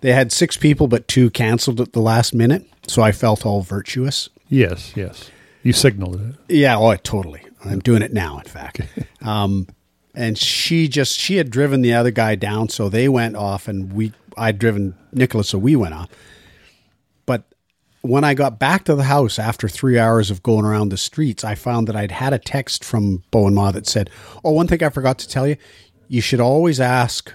they 0.00 0.12
had 0.12 0.32
six 0.32 0.56
people, 0.56 0.86
but 0.86 1.08
two 1.08 1.30
canceled 1.30 1.80
at 1.80 1.92
the 1.92 2.00
last 2.00 2.34
minute. 2.34 2.64
So 2.86 3.02
I 3.02 3.12
felt 3.12 3.44
all 3.44 3.62
virtuous. 3.62 4.28
Yes, 4.48 4.96
yes. 4.96 5.30
You 5.62 5.72
signaled 5.72 6.20
it. 6.20 6.34
Yeah, 6.48 6.78
oh, 6.78 6.94
totally. 6.96 7.42
I'm 7.64 7.80
doing 7.80 8.02
it 8.02 8.12
now, 8.12 8.38
in 8.38 8.44
fact. 8.44 8.80
um, 9.22 9.66
and 10.14 10.38
she 10.38 10.88
just 10.88 11.18
she 11.18 11.36
had 11.36 11.50
driven 11.50 11.82
the 11.82 11.94
other 11.94 12.10
guy 12.10 12.34
down, 12.34 12.68
so 12.68 12.88
they 12.88 13.08
went 13.08 13.36
off, 13.36 13.68
and 13.68 13.92
we 13.92 14.12
I'd 14.36 14.58
driven 14.58 14.94
Nicholas, 15.12 15.48
so 15.48 15.58
we 15.58 15.76
went 15.76 15.94
off. 15.94 16.08
When 18.08 18.24
I 18.24 18.32
got 18.32 18.58
back 18.58 18.84
to 18.84 18.94
the 18.94 19.04
house 19.04 19.38
after 19.38 19.68
three 19.68 19.98
hours 19.98 20.30
of 20.30 20.42
going 20.42 20.64
around 20.64 20.88
the 20.88 20.96
streets, 20.96 21.44
I 21.44 21.54
found 21.54 21.86
that 21.88 21.94
I'd 21.94 22.10
had 22.10 22.32
a 22.32 22.38
text 22.38 22.82
from 22.82 23.22
Bowinn 23.30 23.52
Ma 23.52 23.70
that 23.72 23.86
said, 23.86 24.08
"Oh, 24.42 24.52
one 24.52 24.66
thing 24.66 24.82
I 24.82 24.88
forgot 24.88 25.18
to 25.18 25.28
tell 25.28 25.46
you: 25.46 25.56
you 26.08 26.22
should 26.22 26.40
always 26.40 26.80
ask." 26.80 27.32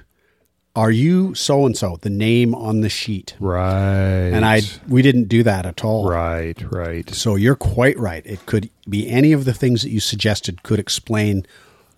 Are 0.75 0.89
you 0.89 1.35
so 1.35 1.67
and 1.67 1.77
so? 1.77 1.99
The 2.01 2.09
name 2.09 2.55
on 2.55 2.81
the 2.81 2.89
sheet, 2.89 3.35
Right. 3.39 4.31
and 4.33 4.43
I 4.43 4.61
we 4.87 5.03
didn't 5.03 5.27
do 5.27 5.43
that 5.43 5.67
at 5.67 5.85
all. 5.85 6.09
Right, 6.09 6.59
right. 6.71 7.07
So 7.13 7.35
you're 7.35 7.53
quite 7.55 7.95
right. 7.99 8.25
It 8.25 8.47
could 8.47 8.71
be 8.89 9.07
any 9.07 9.31
of 9.33 9.45
the 9.45 9.53
things 9.53 9.83
that 9.83 9.91
you 9.91 9.99
suggested 9.99 10.63
could 10.63 10.79
explain 10.79 11.45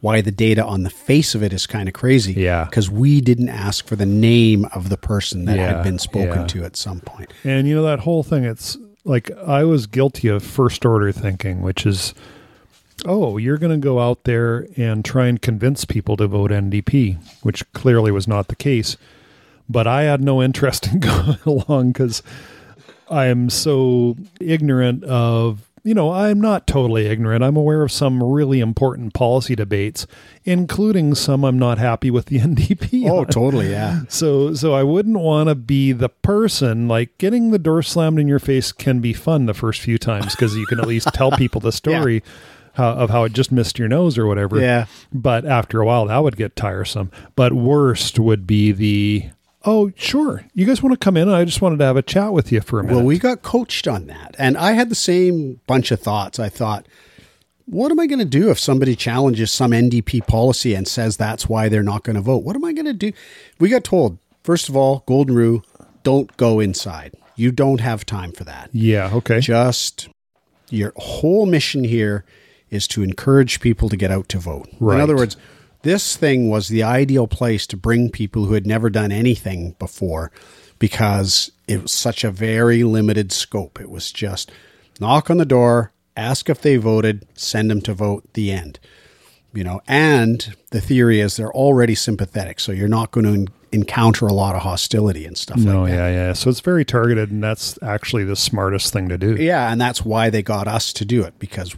why 0.01 0.21
the 0.21 0.31
data 0.31 0.63
on 0.63 0.83
the 0.83 0.89
face 0.89 1.33
of 1.35 1.41
it 1.41 1.51
is 1.53 1.65
kind 1.65 1.87
of 1.87 1.93
crazy. 1.93 2.33
Yeah. 2.33 2.65
Because 2.65 2.89
we 2.91 3.21
didn't 3.21 3.49
ask 3.49 3.87
for 3.87 3.95
the 3.95 4.05
name 4.05 4.65
of 4.75 4.89
the 4.89 4.97
person 4.97 5.45
that 5.45 5.57
Yeah, 5.57 5.75
had 5.77 5.83
been 5.83 5.97
spoken 5.99 6.41
yeah. 6.41 6.47
to 6.47 6.63
at 6.65 6.75
some 6.75 6.99
point. 6.99 7.33
And 7.43 7.67
you 7.67 7.75
know 7.75 7.83
that 7.83 7.99
whole 8.01 8.21
thing 8.23 8.43
it's 8.43 8.77
like 9.03 9.31
I 9.31 9.63
was 9.63 9.87
guilty 9.87 10.27
of 10.27 10.43
first 10.43 10.85
order 10.85 11.11
thinking, 11.11 11.61
which 11.61 11.85
is 11.85 12.13
oh, 13.05 13.37
you're 13.37 13.57
going 13.57 13.71
to 13.79 13.83
go 13.83 13.99
out 13.99 14.23
there 14.23 14.67
and 14.77 15.03
try 15.05 15.27
and 15.27 15.39
convince 15.41 15.85
people 15.85 16.17
to 16.17 16.27
vote 16.27 16.49
NDP, 16.49 17.17
which 17.43 17.69
clearly 17.73 18.09
was 18.11 18.27
not 18.27 18.47
the 18.47 18.55
case. 18.55 18.97
But 19.69 19.85
I 19.85 20.03
had 20.03 20.21
no 20.21 20.41
interest 20.41 20.87
in 20.91 20.99
going 20.99 21.37
along 21.45 21.93
cuz 21.93 22.21
I 23.09 23.25
am 23.25 23.49
so 23.49 24.15
ignorant 24.39 25.03
of 25.03 25.67
you 25.85 25.93
know, 25.93 26.11
I'm 26.11 26.41
not 26.41 26.65
totally 26.65 27.05
ignorant. 27.05 27.43
I'm 27.43 27.55
aware 27.55 27.83
of 27.83 27.91
some 27.91 28.21
really 28.21 28.59
important 28.59 29.13
policy 29.13 29.55
debates, 29.55 30.07
including 30.43 31.13
some 31.13 31.45
I'm 31.45 31.59
not 31.59 31.77
happy 31.77 32.09
with 32.09 32.25
the 32.25 32.39
NDP. 32.39 33.07
Oh, 33.07 33.19
on. 33.19 33.27
totally. 33.27 33.69
Yeah. 33.69 34.01
So 34.09 34.55
so 34.55 34.73
I 34.73 34.81
wouldn't 34.81 35.19
want 35.19 35.47
to 35.49 35.55
be 35.55 35.91
the 35.91 36.09
person 36.09 36.87
like 36.87 37.15
getting 37.19 37.51
the 37.51 37.59
door 37.59 37.83
slammed 37.83 38.19
in 38.19 38.27
your 38.27 38.39
face 38.39 38.71
can 38.71 38.99
be 38.99 39.13
fun 39.13 39.45
the 39.45 39.53
first 39.53 39.79
few 39.79 39.99
times 39.99 40.35
because 40.35 40.55
you 40.55 40.65
can 40.65 40.79
at 40.79 40.87
least 40.87 41.07
tell 41.13 41.31
people 41.37 41.61
the 41.61 41.71
story 41.71 42.23
how, 42.73 42.93
of 42.93 43.11
how 43.11 43.23
it 43.23 43.33
just 43.33 43.51
missed 43.51 43.77
your 43.77 43.87
nose 43.87 44.17
or 44.17 44.25
whatever. 44.25 44.59
Yeah. 44.59 44.87
But 45.13 45.45
after 45.45 45.81
a 45.81 45.85
while 45.85 46.07
that 46.07 46.23
would 46.23 46.35
get 46.35 46.55
tiresome. 46.55 47.11
But 47.35 47.53
worst 47.53 48.17
would 48.17 48.47
be 48.47 48.71
the 48.71 49.29
oh 49.65 49.91
sure 49.95 50.45
you 50.53 50.65
guys 50.65 50.81
want 50.81 50.93
to 50.93 51.03
come 51.03 51.17
in 51.17 51.27
I 51.29 51.43
just 51.45 51.62
wanted 51.62 51.79
to 51.79 51.86
have 51.86 51.98
a 51.98 52.01
chat 52.01 52.31
with 52.34 52.51
you 52.51 52.62
for 52.62 52.79
a 52.79 52.84
minute. 52.84 52.95
Well, 52.98 53.05
we 53.05 53.17
got 53.19 53.41
coached 53.41 53.88
on 53.88 54.07
that. 54.07 54.36
And 54.38 54.57
I 54.57 54.74
had 54.74 54.89
the 54.89 54.95
same 54.95 55.60
bunch 55.67 55.91
of 55.91 56.00
thoughts. 56.00 56.39
I 56.39 56.50
thought, 56.50 56.88
what 57.65 57.91
am 57.91 58.00
I 58.00 58.05
going 58.05 58.19
to 58.19 58.25
do 58.25 58.51
if 58.51 58.60
somebody 58.60 58.95
challenges 58.95 59.51
some 59.51 59.72
NDP 59.72 60.27
policy 60.27 60.75
and 60.75 60.88
says 60.88 61.17
that's 61.17 61.50
why 61.50 61.67
they're 61.67 61.84
not 61.84 62.03
going 62.03 62.15
to 62.15 62.22
vote? 62.22 62.43
What 62.43 62.55
am 62.55 62.63
I 62.63 62.74
going 62.74 62.86
to 62.86 62.93
do? 62.93 63.12
We 63.60 63.69
got 63.69 63.84
told, 63.84 64.19
first 64.43 64.69
of 64.69 64.75
all, 64.77 65.03
Golden 65.07 65.36
Rule, 65.36 65.63
don't 66.03 66.36
go 66.38 66.60
inside. 66.60 67.13
You 67.36 67.51
don't 67.51 67.81
have 67.81 68.05
time 68.05 68.31
for 68.31 68.43
that. 68.45 68.69
yeah 68.72 69.10
okay 69.13 69.39
Just 69.39 70.07
your 70.69 70.93
whole 70.95 71.45
mission 71.45 71.84
here 71.84 72.24
is 72.69 72.88
to 72.89 73.03
encourage 73.03 73.60
people 73.60 73.89
to 73.89 73.98
get 73.98 74.12
out 74.12 74.29
to 74.29 74.38
vote. 74.39 74.67
In 74.79 75.00
other 75.01 75.15
words, 75.15 75.38
this 75.85 76.17
thing 76.17 76.49
was 76.49 76.67
the 76.67 76.81
ideal 76.81 77.27
place 77.27 77.67
to 77.67 77.77
bring 77.77 78.09
people 78.09 78.45
who 78.45 78.55
had 78.55 78.65
never 78.65 78.89
done 78.89 79.11
anything 79.11 79.75
before 79.77 80.31
because 80.79 81.51
it 81.67 81.83
was 81.83 81.91
such 81.91 82.23
a 82.23 82.31
very 82.31 82.83
limited 82.83 83.31
scope. 83.31 83.79
It 83.79 83.91
was 83.91 84.11
just 84.11 84.51
knock 84.99 85.29
on 85.29 85.37
the 85.37 85.45
door, 85.45 85.93
ask 86.17 86.49
if 86.49 86.59
they 86.59 86.77
voted, 86.77 87.27
send 87.35 87.69
them 87.69 87.81
to 87.81 87.93
vote, 87.93 88.23
the 88.33 88.51
end. 88.51 88.79
you 89.53 89.63
know, 89.63 89.79
and 89.87 90.55
the 90.71 90.81
theory 90.81 91.19
is 91.19 91.37
they're 91.37 91.53
already 91.53 91.93
sympathetic, 91.93 92.59
so 92.59 92.71
you're 92.71 92.87
not 92.87 93.11
going 93.11 93.45
to 93.45 93.53
encounter 93.75 94.25
a 94.25 94.34
lot 94.34 94.55
of 94.55 94.62
hostility 94.63 95.25
and 95.25 95.38
stuff 95.38 95.58
No, 95.58 95.82
like 95.84 95.91
that. 95.91 95.98
yeah, 95.98 96.08
yeah. 96.27 96.34
So 96.34 96.50
it's 96.50 96.62
very 96.62 96.84
targeted, 96.86 97.29
and 97.29 97.44
that's 97.44 97.77
actually 97.84 98.24
the 98.24 98.36
smartest 98.36 98.91
thing 98.91 99.10
to 99.10 99.17
do. 99.17 99.36
Yeah, 99.36 99.72
and 99.72 99.79
that's 99.79 100.03
why 100.03 100.29
they 100.32 100.41
got 100.41 100.67
us 100.67 100.91
to 100.94 101.05
do 101.05 101.22
it 101.24 101.38
because 101.38 101.75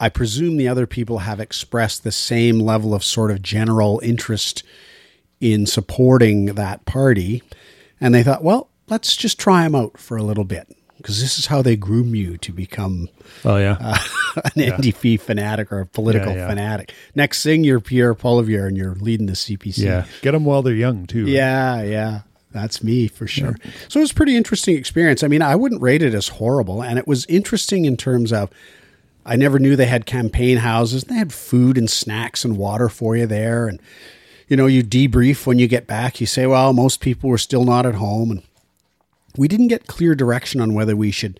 I 0.00 0.08
presume 0.10 0.56
the 0.58 0.68
other 0.68 0.86
people 0.86 1.20
have 1.20 1.40
expressed 1.40 2.04
the 2.04 2.12
same 2.12 2.58
level 2.58 2.92
of 2.94 3.02
sort 3.02 3.30
of 3.30 3.40
general 3.40 4.00
interest 4.02 4.62
in 5.40 5.64
supporting 5.64 6.46
that 6.56 6.84
party. 6.84 7.42
And 8.00 8.14
they 8.14 8.22
thought, 8.22 8.44
well, 8.44 8.68
let's 8.88 9.16
just 9.16 9.38
try 9.38 9.62
them 9.62 9.74
out 9.74 9.98
for 9.98 10.16
a 10.16 10.22
little 10.22 10.44
bit 10.44 10.68
because 11.08 11.22
this 11.22 11.38
is 11.38 11.46
how 11.46 11.62
they 11.62 11.74
groom 11.74 12.14
you 12.14 12.36
to 12.36 12.52
become 12.52 13.08
Oh 13.46 13.56
yeah, 13.56 13.78
uh, 13.80 13.98
an 14.44 14.50
NDP 14.62 15.18
fanatic 15.18 15.72
or 15.72 15.80
a 15.80 15.86
political 15.86 16.32
Yeah, 16.32 16.38
yeah. 16.40 16.48
fanatic. 16.48 16.92
Next 17.14 17.42
thing, 17.42 17.64
you're 17.64 17.80
Pierre 17.80 18.14
Poilievre 18.14 18.68
and 18.68 18.76
you're 18.76 18.94
leading 18.96 19.24
the 19.26 19.32
CPC. 19.32 19.78
yeah. 19.78 20.04
Get 20.20 20.32
them 20.32 20.44
while 20.44 20.60
they're 20.62 20.74
young 20.74 21.06
too. 21.06 21.26
Yeah, 21.26 21.82
yeah. 21.82 22.20
That's 22.52 22.82
me 22.82 23.08
for 23.08 23.26
sure. 23.26 23.56
So 23.88 24.00
it 24.00 24.02
was 24.02 24.10
a 24.10 24.14
pretty 24.14 24.36
interesting 24.36 24.76
experience. 24.76 25.22
I 25.22 25.28
mean, 25.28 25.42
I 25.42 25.54
wouldn't 25.56 25.80
rate 25.82 26.02
it 26.02 26.12
as 26.14 26.28
horrible. 26.28 26.82
And 26.82 26.98
it 26.98 27.06
was 27.06 27.24
interesting 27.26 27.84
in 27.86 27.96
terms 27.96 28.32
of 28.32 28.50
I 29.24 29.36
never 29.36 29.58
knew 29.58 29.76
they 29.76 29.86
had 29.86 30.06
campaign 30.06 30.58
houses. 30.58 31.04
They 31.04 31.14
had 31.14 31.32
food 31.32 31.76
and 31.78 31.88
snacks 31.90 32.44
and 32.44 32.56
water 32.56 32.88
for 32.88 33.16
you 33.16 33.26
there. 33.26 33.66
And, 33.68 33.80
you 34.48 34.56
know, 34.56 34.66
you 34.66 34.82
debrief 34.82 35.46
when 35.46 35.58
you 35.58 35.68
get 35.68 35.86
back. 35.86 36.20
You 36.20 36.26
say, 36.26 36.46
well, 36.46 36.72
most 36.72 37.00
people 37.00 37.28
were 37.28 37.38
still 37.38 37.64
not 37.64 37.84
at 37.86 37.94
home. 37.96 38.30
And 38.30 38.42
we 39.36 39.48
didn't 39.48 39.68
get 39.68 39.86
clear 39.86 40.14
direction 40.14 40.60
on 40.60 40.74
whether 40.74 40.96
we 40.96 41.10
should 41.10 41.38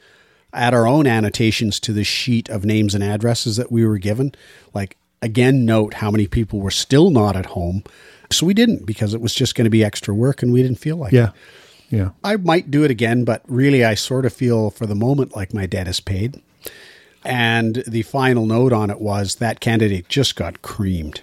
add 0.52 0.75
our 0.75 0.87
own 0.87 1.07
annotations 1.07 1.78
to 1.80 1.92
the 1.92 2.04
sheet 2.04 2.49
of 2.49 2.64
names 2.64 2.95
and 2.95 3.04
addresses 3.04 3.57
that 3.57 3.71
we 3.71 3.87
were 3.87 3.99
given. 3.99 4.33
Like, 4.75 4.97
again, 5.21 5.64
note 5.64 5.95
how 5.95 6.11
many 6.11 6.26
people 6.26 6.61
were 6.61 6.71
still 6.71 7.11
not 7.11 7.37
at 7.37 7.47
home. 7.47 7.85
So 8.30 8.47
we 8.47 8.54
didn't 8.54 8.87
because 8.87 9.14
it 9.14 9.21
was 9.21 9.35
just 9.35 9.54
going 9.54 9.64
to 9.64 9.71
be 9.71 9.85
extra 9.85 10.14
work 10.14 10.42
and 10.42 10.52
we 10.52 10.62
didn't 10.62 10.78
feel 10.78 10.97
like 10.97 11.12
it. 11.12 11.16
yeah, 11.16 11.30
yeah. 11.90 12.11
I 12.23 12.37
might 12.37 12.71
do 12.71 12.85
it 12.85 12.90
again, 12.90 13.25
but 13.25 13.42
really, 13.47 13.85
I 13.85 13.95
sort 13.95 14.26
of 14.26 14.33
feel 14.33 14.71
for 14.71 14.87
the 14.87 14.95
moment 14.95 15.35
like 15.35 15.54
my 15.54 15.66
debt 15.66 15.88
is 15.88 16.00
paid. 16.00 16.40
And 17.25 17.83
the 17.87 18.02
final 18.02 18.47
note 18.47 18.73
on 18.73 18.90
it 18.90 19.00
was 19.00 19.37
that 19.37 19.61
candidate 19.61 20.09
just 20.09 20.37
got 20.37 20.62
creamed. 20.62 21.23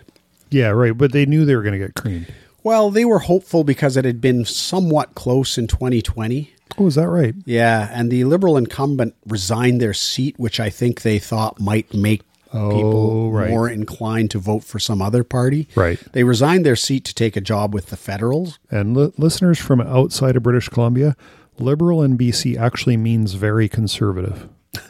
Yeah, 0.50 0.70
right. 0.70 0.98
But 0.98 1.12
they 1.12 1.26
knew 1.26 1.46
they 1.46 1.56
were 1.56 1.64
going 1.64 1.80
to 1.80 1.86
get 1.86 1.96
creamed. 1.96 2.32
Well, 2.66 2.90
they 2.92 3.06
were 3.06 3.20
hopeful 3.20 3.64
because 3.64 3.96
it 3.96 4.04
had 4.06 4.20
been 4.20 4.44
somewhat 4.44 5.14
close 5.16 5.58
in 5.58 5.68
2020. 5.68 6.52
Oh, 6.80 6.88
is 6.88 6.96
that 6.96 7.08
right? 7.08 7.36
Yeah, 7.46 7.90
and 7.94 8.12
the 8.12 8.24
Liberal 8.26 8.58
incumbent 8.58 9.14
resigned 9.28 9.80
their 9.80 9.94
seat, 9.94 10.38
which 10.40 10.60
I 10.60 10.70
think 10.72 11.04
they 11.04 11.20
thought 11.20 11.60
might 11.60 11.94
make 11.94 12.24
people 12.52 13.12
Oh, 13.28 13.30
right. 13.30 13.50
more 13.50 13.70
inclined 13.70 14.32
to 14.32 14.40
vote 14.40 14.64
for 14.64 14.80
some 14.80 15.02
other 15.02 15.24
party. 15.24 15.68
Right. 15.76 16.00
They 16.14 16.24
resigned 16.24 16.66
their 16.66 16.76
seat 16.76 17.06
to 17.06 17.14
take 17.14 17.36
a 17.38 17.42
job 17.42 17.74
with 17.74 17.88
the 17.88 17.98
Federals. 17.98 18.58
And 18.72 18.98
li- 18.98 19.14
listeners 19.18 19.60
from 19.60 19.80
outside 19.82 20.36
of 20.36 20.44
British 20.44 20.68
Columbia, 20.70 21.16
liberal 21.60 22.02
in 22.02 22.18
BC 22.18 22.58
actually 22.58 22.98
means 22.98 23.34
very 23.34 23.70
conservative. 23.70 24.50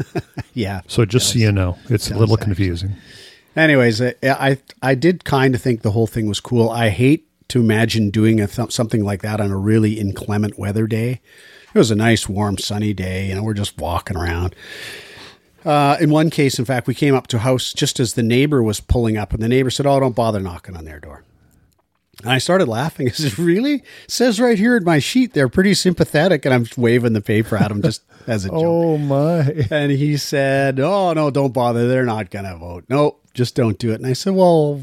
Yeah. 0.54 0.82
So 0.88 1.04
just 1.04 1.34
so 1.34 1.40
you 1.40 1.52
know, 1.52 1.78
it's 1.90 2.10
a 2.10 2.18
little 2.18 2.38
confusing. 2.38 2.96
Anyways, 3.58 4.02
I 4.02 4.14
I, 4.24 4.58
I 4.82 4.96
did 4.96 5.26
kind 5.26 5.54
of 5.54 5.62
think 5.62 5.82
the 5.82 5.92
whole 5.92 6.08
thing 6.08 6.28
was 6.30 6.40
cool. 6.40 6.70
I 6.70 6.88
hate 6.90 7.28
to 7.50 7.60
imagine 7.60 8.10
doing 8.10 8.40
a 8.42 8.48
th- 8.48 8.72
something 8.72 9.04
like 9.04 9.22
that 9.22 9.40
on 9.40 9.52
a 9.52 9.58
really 9.58 10.00
inclement 10.00 10.58
weather 10.58 10.88
day. 10.88 11.22
It 11.74 11.78
was 11.78 11.92
a 11.92 11.96
nice, 11.96 12.28
warm, 12.30 12.58
sunny 12.58 12.94
day. 12.94 13.30
and 13.32 13.44
we're 13.44 13.54
just 13.54 13.78
walking 13.78 14.18
around. 14.18 14.56
Uh, 15.64 15.98
in 16.00 16.10
one 16.12 16.30
case, 16.30 16.60
in 16.60 16.66
fact, 16.66 16.86
we 16.88 16.94
came 16.94 17.16
up 17.16 17.28
to 17.28 17.38
a 17.38 17.40
house 17.40 17.74
just 17.74 18.00
as 18.00 18.14
the 18.14 18.24
neighbor 18.24 18.62
was 18.62 18.80
pulling 18.80 19.18
up, 19.18 19.34
and 19.34 19.42
the 19.42 19.48
neighbor 19.48 19.72
said, 19.72 19.86
"Oh, 19.88 20.00
don't 20.00 20.16
bother 20.16 20.40
knocking 20.40 20.78
on 20.78 20.86
their 20.86 21.00
door." 21.00 21.24
And 22.22 22.32
I 22.32 22.38
started 22.38 22.68
laughing. 22.68 23.08
I 23.10 23.12
said, 23.12 23.40
"Really? 23.40 23.76
It 23.76 23.84
says 24.08 24.40
right 24.40 24.58
here 24.60 24.78
in 24.78 24.84
my 24.84 25.00
sheet 25.00 25.34
they're 25.34 25.50
pretty 25.50 25.74
sympathetic," 25.74 26.46
and 26.46 26.54
I'm 26.54 26.68
waving 26.78 27.14
the 27.14 27.22
paper 27.22 27.58
at 27.58 27.72
him 27.72 27.82
just 27.82 28.04
as 28.28 28.46
a 28.46 28.50
joke. 28.50 28.62
Oh 28.64 28.98
my! 29.00 29.66
And 29.72 29.92
he 29.92 30.18
said, 30.18 30.80
"Oh 30.80 31.14
no, 31.14 31.32
don't 31.32 31.54
bother. 31.54 31.88
They're 31.88 32.06
not 32.06 32.30
going 32.30 32.46
to 32.46 32.58
vote. 32.58 32.86
No, 32.88 33.18
just 33.36 33.54
don't 33.56 33.78
do 33.78 33.92
it." 33.92 33.96
And 33.96 34.08
I 34.08 34.14
said, 34.14 34.34
"Well, 34.34 34.82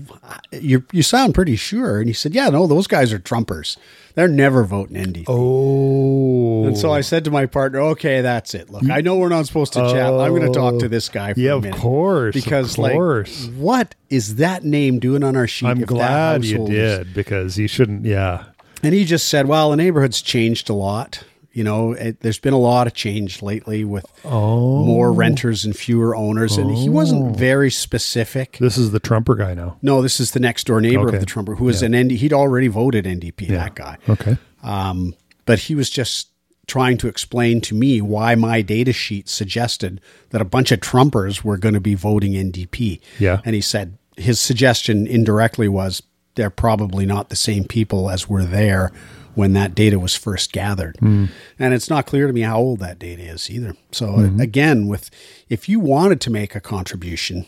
you 0.53 0.85
you 0.93 1.03
sound 1.03 1.35
pretty 1.35 1.57
sure." 1.57 1.99
And 1.99 2.07
he 2.09 2.13
said, 2.13 2.35
"Yeah, 2.35 2.49
no, 2.51 2.69
those 2.69 2.87
guys 2.87 3.13
are 3.13 3.19
Trumpers. 3.19 3.77
They're 4.15 4.29
never 4.29 4.63
voting 4.63 4.97
NDP." 4.97 5.25
Oh, 5.29 6.65
And 6.65 6.79
so 6.79 6.93
I 6.93 7.01
said 7.01 7.25
to 7.25 7.31
my 7.31 7.47
partner, 7.47 7.81
"Okay, 7.81 8.21
that's 8.21 8.55
it. 8.55 8.71
Look, 8.71 8.89
I 8.89 9.01
know 9.01 9.17
we're 9.17 9.29
not 9.29 9.47
supposed 9.47 9.73
to 9.73 9.81
chat. 9.81 10.13
I'm 10.13 10.31
going 10.31 10.43
to 10.43 10.49
oh. 10.49 10.53
talk 10.53 10.79
to 10.81 10.89
this 10.89 11.09
guy 11.09 11.35
for 11.35 11.41
Yeah, 11.41 11.53
a 11.53 11.57
of 11.57 11.71
course, 11.73 12.37
of 12.37 12.45
because 12.45 12.77
course. 12.77 13.47
like, 13.47 13.55
what 13.57 13.95
is 14.11 14.37
that 14.37 14.65
name 14.65 14.99
doing 14.99 15.25
on 15.25 15.35
our 15.37 15.47
sheet? 15.49 15.67
I'm 15.69 15.81
glad 15.81 16.45
you 16.45 16.67
did 16.67 17.15
because 17.15 17.59
you 17.59 17.67
shouldn't. 17.67 18.05
Yeah, 18.05 18.45
And 18.83 18.95
he 18.95 19.05
just 19.05 19.29
said, 19.29 19.47
"Well, 19.49 19.71
the 19.71 19.77
neighborhood's 19.77 20.23
changed 20.23 20.69
a 20.71 20.75
lot." 20.75 21.25
You 21.53 21.65
know, 21.65 21.93
it, 21.93 22.21
there's 22.21 22.39
been 22.39 22.55
a 22.55 22.59
lot 22.59 22.87
of 22.87 22.95
change 22.95 23.43
lately 23.43 23.85
with 23.85 24.07
Oh. 24.25 24.85
more 24.85 25.13
renters 25.13 25.65
and 25.65 25.77
fewer 25.77 26.17
owners. 26.17 26.57
And 26.57 26.71
he 26.75 26.89
wasn't 26.89 27.37
very 27.37 27.71
specific. 27.71 28.57
this 28.59 28.79
is 28.79 28.91
the 28.91 29.01
Trumper 29.01 29.35
guy 29.35 29.53
now. 29.55 29.77
No, 29.83 30.01
this 30.03 30.19
is 30.19 30.31
the 30.31 30.41
next 30.41 30.67
door 30.67 30.81
neighbor 30.81 31.09
Okay. 31.09 31.17
of 31.17 31.21
the 31.21 31.27
Trumper 31.27 31.57
who 31.57 31.67
was 31.67 31.83
an 31.83 31.95
ND. 31.95 32.13
He'd 32.13 32.33
already 32.33 32.69
voted 32.69 33.07
NDP, 33.07 33.49
Yeah. 33.51 33.57
that 33.65 33.75
guy. 33.75 33.99
Okay. 34.09 34.39
Um, 34.63 35.15
but 35.45 35.59
he 35.59 35.75
was 35.75 35.91
just 35.91 36.29
trying 36.67 36.97
to 36.97 37.09
explain 37.09 37.61
to 37.61 37.75
me 37.75 38.01
why 38.01 38.35
my 38.35 38.63
data 38.63 38.93
sheet 38.93 39.29
suggested 39.29 40.01
that 40.31 40.41
a 40.41 40.45
bunch 40.47 40.73
of 40.73 40.81
Trumpers 40.81 41.43
were 41.45 41.59
going 41.59 41.75
to 41.75 41.81
be 41.81 41.95
voting 41.95 42.33
NDP. 42.33 43.01
Yeah. 43.19 43.41
And 43.45 43.55
he 43.55 43.61
said 43.61 43.99
his 44.17 44.41
suggestion 44.41 45.07
indirectly 45.07 45.69
was 45.69 46.03
they're 46.35 46.51
probably 46.51 47.05
not 47.05 47.29
the 47.29 47.37
same 47.37 47.65
people 47.65 48.09
as 48.09 48.29
were 48.29 48.45
there 48.45 48.91
when 49.35 49.53
that 49.55 49.75
data 49.75 49.99
was 49.99 50.15
first 50.15 50.53
gathered. 50.53 50.97
And 51.01 51.29
it's 51.59 51.89
not 51.89 52.07
clear 52.07 52.27
to 52.27 52.33
me 52.33 52.43
how 52.43 52.59
old 52.59 52.81
that 52.81 52.99
data 52.99 53.23
is 53.23 53.51
either. 53.51 53.75
So 53.91 54.17
uh, 54.17 54.43
again, 54.43 54.89
with 54.89 55.11
if 55.49 55.69
you 55.69 55.81
wanted 55.81 56.21
to 56.23 56.31
make 56.31 56.55
a 56.55 56.61
contribution, 56.61 57.47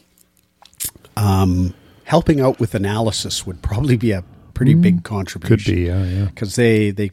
um, 1.16 1.74
helping 2.04 2.40
out 2.40 2.58
with 2.60 2.74
analysis 2.74 3.46
would 3.46 3.62
probably 3.62 3.96
be 3.96 4.12
a 4.12 4.24
pretty 4.54 4.74
big 4.74 5.04
contribution 5.04 5.56
Could 5.56 5.64
be. 5.74 5.82
Yeah. 5.82 6.04
Yeah. 6.04 6.24
because 6.26 6.56
they 6.56 6.90
they 6.90 7.10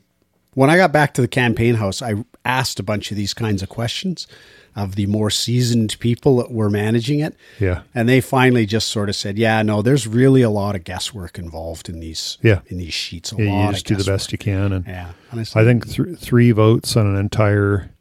when 0.53 0.69
I 0.69 0.77
got 0.77 0.91
back 0.91 1.13
to 1.13 1.21
the 1.21 1.27
campaign 1.27 1.75
house, 1.75 2.01
I 2.01 2.15
asked 2.43 2.79
a 2.79 2.83
bunch 2.83 3.11
of 3.11 3.17
these 3.17 3.33
kinds 3.33 3.61
of 3.63 3.69
questions 3.69 4.27
of 4.75 4.95
the 4.95 5.05
more 5.05 5.29
seasoned 5.29 5.97
people 5.99 6.37
that 6.37 6.51
were 6.51 6.69
managing 6.69 7.19
it. 7.19 7.35
Yeah. 7.59 7.81
And 7.93 8.07
they 8.07 8.21
finally 8.21 8.65
just 8.65 8.87
sort 8.87 9.09
of 9.09 9.15
said, 9.15 9.37
"Yeah, 9.37 9.61
no, 9.63 9.81
there's 9.81 10.07
really 10.07 10.41
a 10.41 10.49
lot 10.49 10.75
of 10.75 10.83
guesswork 10.83 11.37
involved 11.37 11.89
in 11.89 11.99
these 11.99 12.37
Yeah. 12.41 12.61
in 12.67 12.77
these 12.77 12.93
sheets. 12.93 13.31
A 13.33 13.35
Yeah, 13.43 13.65
you 13.67 13.73
just 13.73 13.85
do 13.85 13.95
the 13.95 14.03
best 14.03 14.31
you 14.31 14.37
can, 14.37 14.71
and 14.71 14.85
Yeah. 14.87 15.11
I, 15.33 15.39
I 15.41 15.63
think 15.65 15.89
th- 15.89 16.17
three 16.17 16.51
votes 16.51 16.95
on 16.95 17.05
an 17.05 17.17
entire 17.17 17.91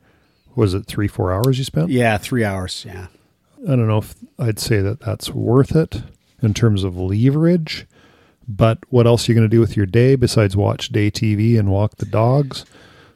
was 0.54 0.74
it 0.74 0.86
three 0.86 1.08
four 1.08 1.32
hours 1.32 1.58
you 1.58 1.64
spent? 1.64 1.90
yeah, 1.90 2.18
three 2.18 2.44
hours. 2.44 2.84
Yeah. 2.86 3.06
I 3.64 3.70
don't 3.76 3.86
know 3.88 3.98
if 3.98 4.14
I'd 4.38 4.58
say 4.58 4.80
that 4.80 5.00
that's 5.00 5.30
worth 5.34 5.74
it 5.76 6.02
in 6.42 6.54
terms 6.54 6.84
of 6.84 6.96
leverage. 6.96 7.86
But 8.48 8.78
what 8.88 9.06
else 9.06 9.28
are 9.28 9.32
you 9.32 9.36
going 9.38 9.48
to 9.48 9.54
do 9.54 9.60
with 9.60 9.76
your 9.76 9.86
day 9.86 10.16
besides 10.16 10.56
watch 10.56 10.88
day 10.88 11.08
TV 11.10 11.56
and 11.58 11.68
walk 11.70 11.96
the 11.98 12.06
dogs? 12.06 12.64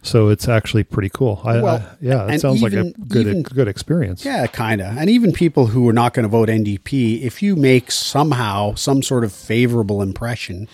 So 0.05 0.29
it's 0.29 0.49
actually 0.49 0.85
pretty 0.85 1.09
cool. 1.09 1.41
I, 1.45 1.61
Well, 1.63 1.77
I- 1.77 1.97
yeah, 2.01 2.27
it 2.31 2.39
sounds 2.41 2.63
like 2.63 2.75
a 2.75 2.93
good 3.09 3.27
even- 3.27 3.43
good 3.43 3.69
experience. 3.69 4.25
Yeah, 4.25 4.47
kind 4.47 4.81
of. 4.83 4.97
And 4.99 5.09
even 5.09 5.33
people 5.33 5.67
who 5.69 5.89
are 5.89 5.93
not 5.95 6.13
going 6.15 6.25
to 6.25 6.29
vote 6.29 6.49
NDP, 6.51 7.23
if 7.23 7.43
you 7.43 7.57
make 7.57 7.91
somehow 7.91 8.75
some 8.75 9.03
sort 9.03 9.25
of 9.25 9.33
favorable 9.33 10.03
impression, 10.03 10.69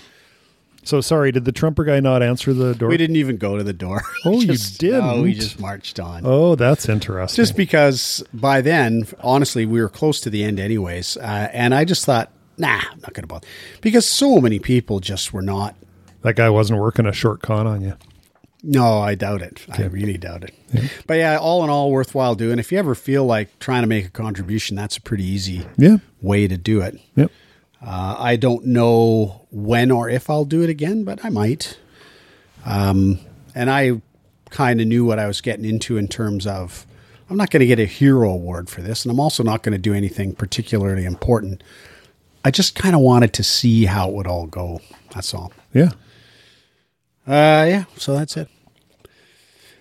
So 0.82 1.00
sorry, 1.02 1.30
did 1.30 1.44
the 1.44 1.52
Trumper 1.52 1.84
guy 1.84 2.00
not 2.00 2.22
answer 2.22 2.52
the 2.54 2.75
door? 2.75 2.88
we 2.88 2.96
didn't 2.96 3.16
even 3.16 3.37
go 3.37 3.56
to 3.58 3.62
the 3.62 3.72
door. 3.75 4.02
Oh, 4.25 4.40
you 4.40 4.49
Just- 4.49 4.82
No, 4.82 5.22
we 5.22 5.34
just 5.34 5.60
marched 5.60 6.00
on. 6.00 6.22
Oh, 6.25 6.54
that's 6.56 6.88
interesting. 6.88 7.40
just 7.40 7.54
because 7.56 8.25
by 8.34 8.60
then, 8.62 9.06
honestly, 9.20 9.64
we 9.66 9.80
were 9.80 9.88
close 9.90 10.20
to 10.22 10.30
the 10.30 10.42
end, 10.42 10.58
anyways. 10.58 11.16
Uh, 11.18 11.49
and 11.52 11.75
I 11.75 11.84
just 11.84 12.04
thought, 12.06 12.32
nah, 12.58 12.80
I'm 12.90 13.00
not 13.00 13.12
going 13.14 13.22
to 13.22 13.26
bother. 13.28 13.46
Because 13.82 14.06
so 14.08 14.40
many 14.40 14.58
people 14.58 14.99
just 15.00 15.32
were 15.32 15.42
not. 15.42 15.76
that 16.22 16.34
guy 16.37 16.49
wasn't 16.50 16.80
working 16.80 17.06
a 17.06 17.12
short 17.12 17.42
con 17.42 17.66
on 17.66 17.82
you. 17.82 17.94
No, 18.62 18.98
I 19.00 19.14
doubt 19.14 19.40
it. 19.42 19.64
I 19.70 19.84
really 19.84 20.18
doubt 20.18 20.44
it. 20.44 20.54
But 21.06 21.14
yeah, 21.14 21.38
all 21.38 21.64
in 21.64 21.70
all, 21.70 21.90
worthwhile 21.90 22.34
doing. 22.34 22.58
If 22.58 22.70
you 22.70 22.78
ever 22.78 22.94
feel 22.94 23.24
like 23.24 23.58
trying 23.58 23.82
to 23.82 23.86
make 23.86 24.04
a 24.06 24.10
contribution, 24.10 24.76
that's 24.76 24.96
a 24.96 25.00
pretty 25.00 25.24
easy 25.24 25.66
Yeah. 25.78 25.96
way 26.20 26.46
to 26.46 26.58
do 26.58 26.80
it. 26.82 27.00
Yep. 27.16 27.30
Uh, 27.82 28.16
I 28.18 28.36
don't 28.36 28.66
know 28.66 29.46
when 29.50 29.90
or 29.90 30.10
if 30.10 30.28
I'll 30.28 30.44
do 30.44 30.62
it 30.62 30.68
again, 30.68 31.04
but 31.04 31.24
I 31.24 31.30
might. 31.30 31.78
Um, 32.66 33.18
and 33.54 33.70
I 33.70 34.02
kind 34.50 34.80
of 34.80 34.86
knew 34.86 35.04
what 35.06 35.18
I 35.18 35.26
was 35.26 35.40
getting 35.40 35.64
into 35.64 35.96
in 35.96 36.06
terms 36.08 36.46
of 36.46 36.86
I'm 37.30 37.36
not 37.36 37.50
going 37.50 37.60
to 37.60 37.66
get 37.66 37.78
a 37.78 37.86
hero 37.86 38.30
award 38.30 38.68
for 38.68 38.82
this, 38.82 39.04
and 39.04 39.12
I'm 39.12 39.20
also 39.20 39.42
not 39.42 39.62
going 39.62 39.72
to 39.72 39.78
do 39.78 39.94
anything 39.94 40.34
particularly 40.34 41.04
important. 41.04 41.62
I 42.44 42.50
just 42.50 42.74
kind 42.74 42.94
of 42.94 43.00
wanted 43.00 43.32
to 43.34 43.42
see 43.44 43.84
how 43.86 44.08
it 44.08 44.14
would 44.14 44.26
all 44.26 44.46
go. 44.46 44.80
That's 45.14 45.32
all. 45.32 45.52
Yeah. 45.72 45.90
Uh, 47.26 47.66
yeah, 47.68 47.84
so 47.96 48.14
that's 48.16 48.36
it. 48.36 48.48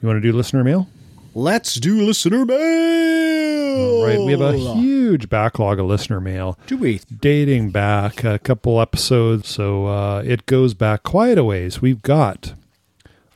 You 0.01 0.07
want 0.07 0.17
to 0.17 0.21
do 0.31 0.35
listener 0.35 0.63
mail? 0.63 0.87
let's 1.35 1.75
do 1.75 2.01
listener 2.01 2.43
mail. 2.45 4.03
Right. 4.05 4.19
We 4.19 4.31
have 4.31 4.41
a 4.41 4.57
huge 4.57 5.29
backlog 5.29 5.79
of 5.79 5.85
listener 5.85 6.19
mail 6.19 6.57
Do 6.67 6.75
we? 6.77 7.01
dating 7.19 7.69
back 7.71 8.23
a 8.23 8.39
couple 8.39 8.81
episodes. 8.81 9.47
So 9.47 9.85
uh, 9.87 10.21
it 10.25 10.45
goes 10.47 10.73
back 10.73 11.03
quite 11.03 11.37
a 11.37 11.43
ways. 11.43 11.81
We've 11.81 12.01
got 12.01 12.53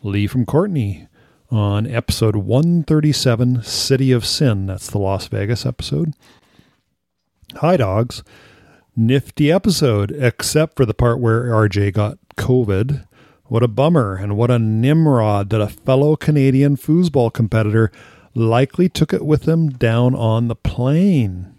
Lee 0.01 0.27
from 0.27 0.45
Courtenay 0.45 1.07
on 1.49 1.85
episode 1.87 2.35
137, 2.35 3.63
City 3.63 4.11
of 4.11 4.25
Sin. 4.25 4.65
That's 4.65 4.89
the 4.89 4.97
Las 4.97 5.27
Vegas 5.27 5.65
episode. 5.65 6.13
Hi, 7.57 7.77
dogs. 7.77 8.23
Nifty 8.95 9.51
episode, 9.51 10.11
except 10.11 10.75
for 10.75 10.85
the 10.85 10.93
part 10.93 11.19
where 11.19 11.43
RJ 11.45 11.93
got 11.93 12.17
COVID. 12.37 13.05
What 13.47 13.61
a 13.61 13.67
bummer, 13.67 14.15
and 14.15 14.37
what 14.37 14.49
a 14.49 14.57
nimrod 14.57 15.49
that 15.49 15.59
a 15.59 15.67
fellow 15.67 16.15
Canadian 16.15 16.77
foosball 16.77 17.31
competitor 17.31 17.91
likely 18.33 18.87
took 18.87 19.11
it 19.13 19.25
with 19.25 19.47
him 19.47 19.69
down 19.69 20.15
on 20.15 20.47
the 20.47 20.55
plane. 20.55 21.53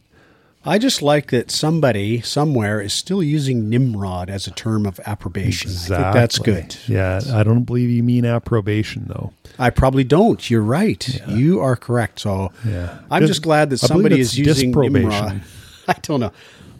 I 0.64 0.78
just 0.78 1.02
like 1.02 1.30
that 1.30 1.50
somebody 1.50 2.22
somewhere 2.22 2.80
is 2.80 2.94
still 2.94 3.22
using 3.22 3.68
Nimrod 3.68 4.30
as 4.30 4.46
a 4.46 4.50
term 4.50 4.86
of 4.86 4.98
approbation. 5.04 5.70
I 5.70 5.74
think 5.74 6.14
that's 6.14 6.38
good. 6.38 6.74
Yeah, 6.88 7.20
I 7.34 7.42
don't 7.42 7.64
believe 7.64 7.90
you 7.90 8.02
mean 8.02 8.24
approbation, 8.24 9.04
though. 9.08 9.34
I 9.58 9.68
probably 9.68 10.04
don't. 10.04 10.48
You're 10.48 10.62
right. 10.62 11.20
You 11.28 11.60
are 11.60 11.76
correct. 11.76 12.20
So 12.20 12.50
Yeah. 12.66 12.98
I'm 13.10 13.20
Dis- 13.20 13.28
just 13.32 13.42
glad 13.42 13.68
that 13.70 13.76
somebody 13.78 14.18
is 14.18 14.38
using. 14.38 14.70
Nimrod. 14.72 15.42
I 15.88 15.92
don't 16.00 16.20
know. 16.20 16.32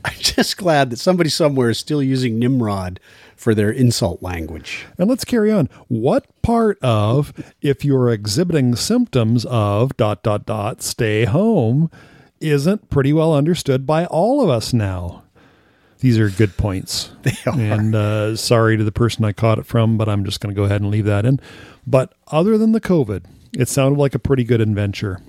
I'm 0.03 0.17
just 0.19 0.57
glad 0.57 0.89
that 0.89 0.99
somebody 0.99 1.29
somewhere 1.29 1.69
is 1.69 1.77
still 1.79 2.03
using 2.03 2.39
Nimrod 2.39 3.01
for 3.37 3.55
their 3.55 3.71
insult 3.71 4.23
language. 4.23 4.87
And 4.99 5.09
let's 5.09 5.25
carry 5.25 5.51
on. 5.53 5.69
What 5.89 6.27
part 6.43 6.79
of 6.83 7.33
if 7.61 7.85
you're 7.85 8.11
exhibiting 8.11 8.77
symptoms 8.77 9.45
of 9.47 9.97
dot 9.97 10.23
dot 10.23 10.47
dot 10.47 10.83
stay 10.83 11.25
home 11.25 11.91
isn't 12.41 12.91
pretty 12.91 13.13
well 13.13 13.35
understood 13.35 13.87
by 13.87 14.07
all 14.07 14.43
of 14.43 14.51
us 14.51 14.73
now? 14.73 15.23
These 16.01 16.19
are 16.19 16.29
good 16.29 16.57
points. 16.57 17.11
They 17.23 17.33
are. 17.47 17.59
And 17.59 17.95
uh, 17.95 18.37
sorry 18.37 18.77
to 18.77 18.85
the 18.85 18.93
person 18.93 19.25
I 19.25 19.33
caught 19.33 19.59
it 19.59 19.65
from, 19.65 19.97
but 19.97 20.09
I'm 20.09 20.25
just 20.25 20.41
going 20.41 20.55
to 20.55 20.59
go 20.59 20.65
ahead 20.65 20.83
and 20.83 20.91
leave 20.91 21.07
that 21.07 21.25
in. 21.25 21.41
But 21.87 22.13
other 22.29 22.59
than 22.59 22.73
the 22.73 22.81
COVID, 22.81 23.25
it 23.57 23.69
sounded 23.71 23.99
like 23.99 24.15
a 24.15 24.19
pretty 24.19 24.45
good 24.45 24.61
adventure, 24.61 25.21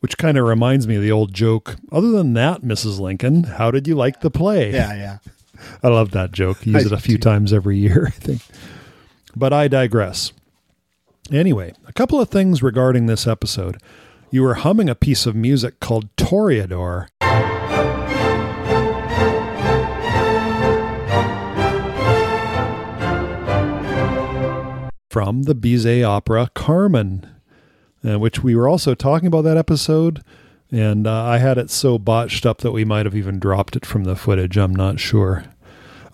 which 0.00 0.18
kind 0.18 0.36
of 0.36 0.44
reminds 0.46 0.88
me 0.88 0.96
of 0.96 1.02
the 1.02 1.12
old 1.12 1.32
joke. 1.32 1.76
Other 1.92 2.10
than 2.10 2.32
that, 2.34 2.62
Mrs. 2.62 2.98
Lincoln, 2.98 3.44
how 3.44 3.70
did 3.70 3.86
you 3.86 3.94
like 3.94 4.20
the 4.20 4.30
play? 4.30 4.72
Yeah, 4.72 4.94
yeah. 4.94 5.18
I 5.82 5.88
love 5.88 6.10
that 6.12 6.32
joke. 6.32 6.66
Use 6.66 6.84
I 6.84 6.86
it 6.86 6.92
a 6.92 6.98
few 6.98 7.16
too. 7.16 7.20
times 7.22 7.52
every 7.52 7.76
year, 7.78 8.06
I 8.08 8.10
think. 8.10 8.42
But 9.36 9.52
I 9.52 9.68
digress. 9.68 10.32
Anyway, 11.32 11.74
a 11.86 11.92
couple 11.92 12.20
of 12.20 12.28
things 12.28 12.62
regarding 12.62 13.06
this 13.06 13.26
episode. 13.26 13.78
You 14.30 14.42
were 14.42 14.54
humming 14.54 14.88
a 14.88 14.94
piece 14.94 15.26
of 15.26 15.34
music 15.34 15.80
called 15.80 16.14
Toreador. 16.16 17.08
From 25.10 25.44
the 25.44 25.54
Bizet 25.54 26.04
opera 26.04 26.50
Carmen, 26.54 27.30
uh, 28.04 28.18
which 28.18 28.42
we 28.42 28.56
were 28.56 28.68
also 28.68 28.94
talking 28.94 29.28
about 29.28 29.42
that 29.42 29.56
episode. 29.56 30.22
And 30.72 31.06
uh, 31.06 31.22
I 31.22 31.38
had 31.38 31.56
it 31.56 31.70
so 31.70 31.98
botched 32.00 32.44
up 32.44 32.58
that 32.58 32.72
we 32.72 32.84
might 32.84 33.06
have 33.06 33.14
even 33.14 33.38
dropped 33.38 33.76
it 33.76 33.86
from 33.86 34.02
the 34.04 34.16
footage. 34.16 34.56
I'm 34.56 34.74
not 34.74 34.98
sure. 34.98 35.44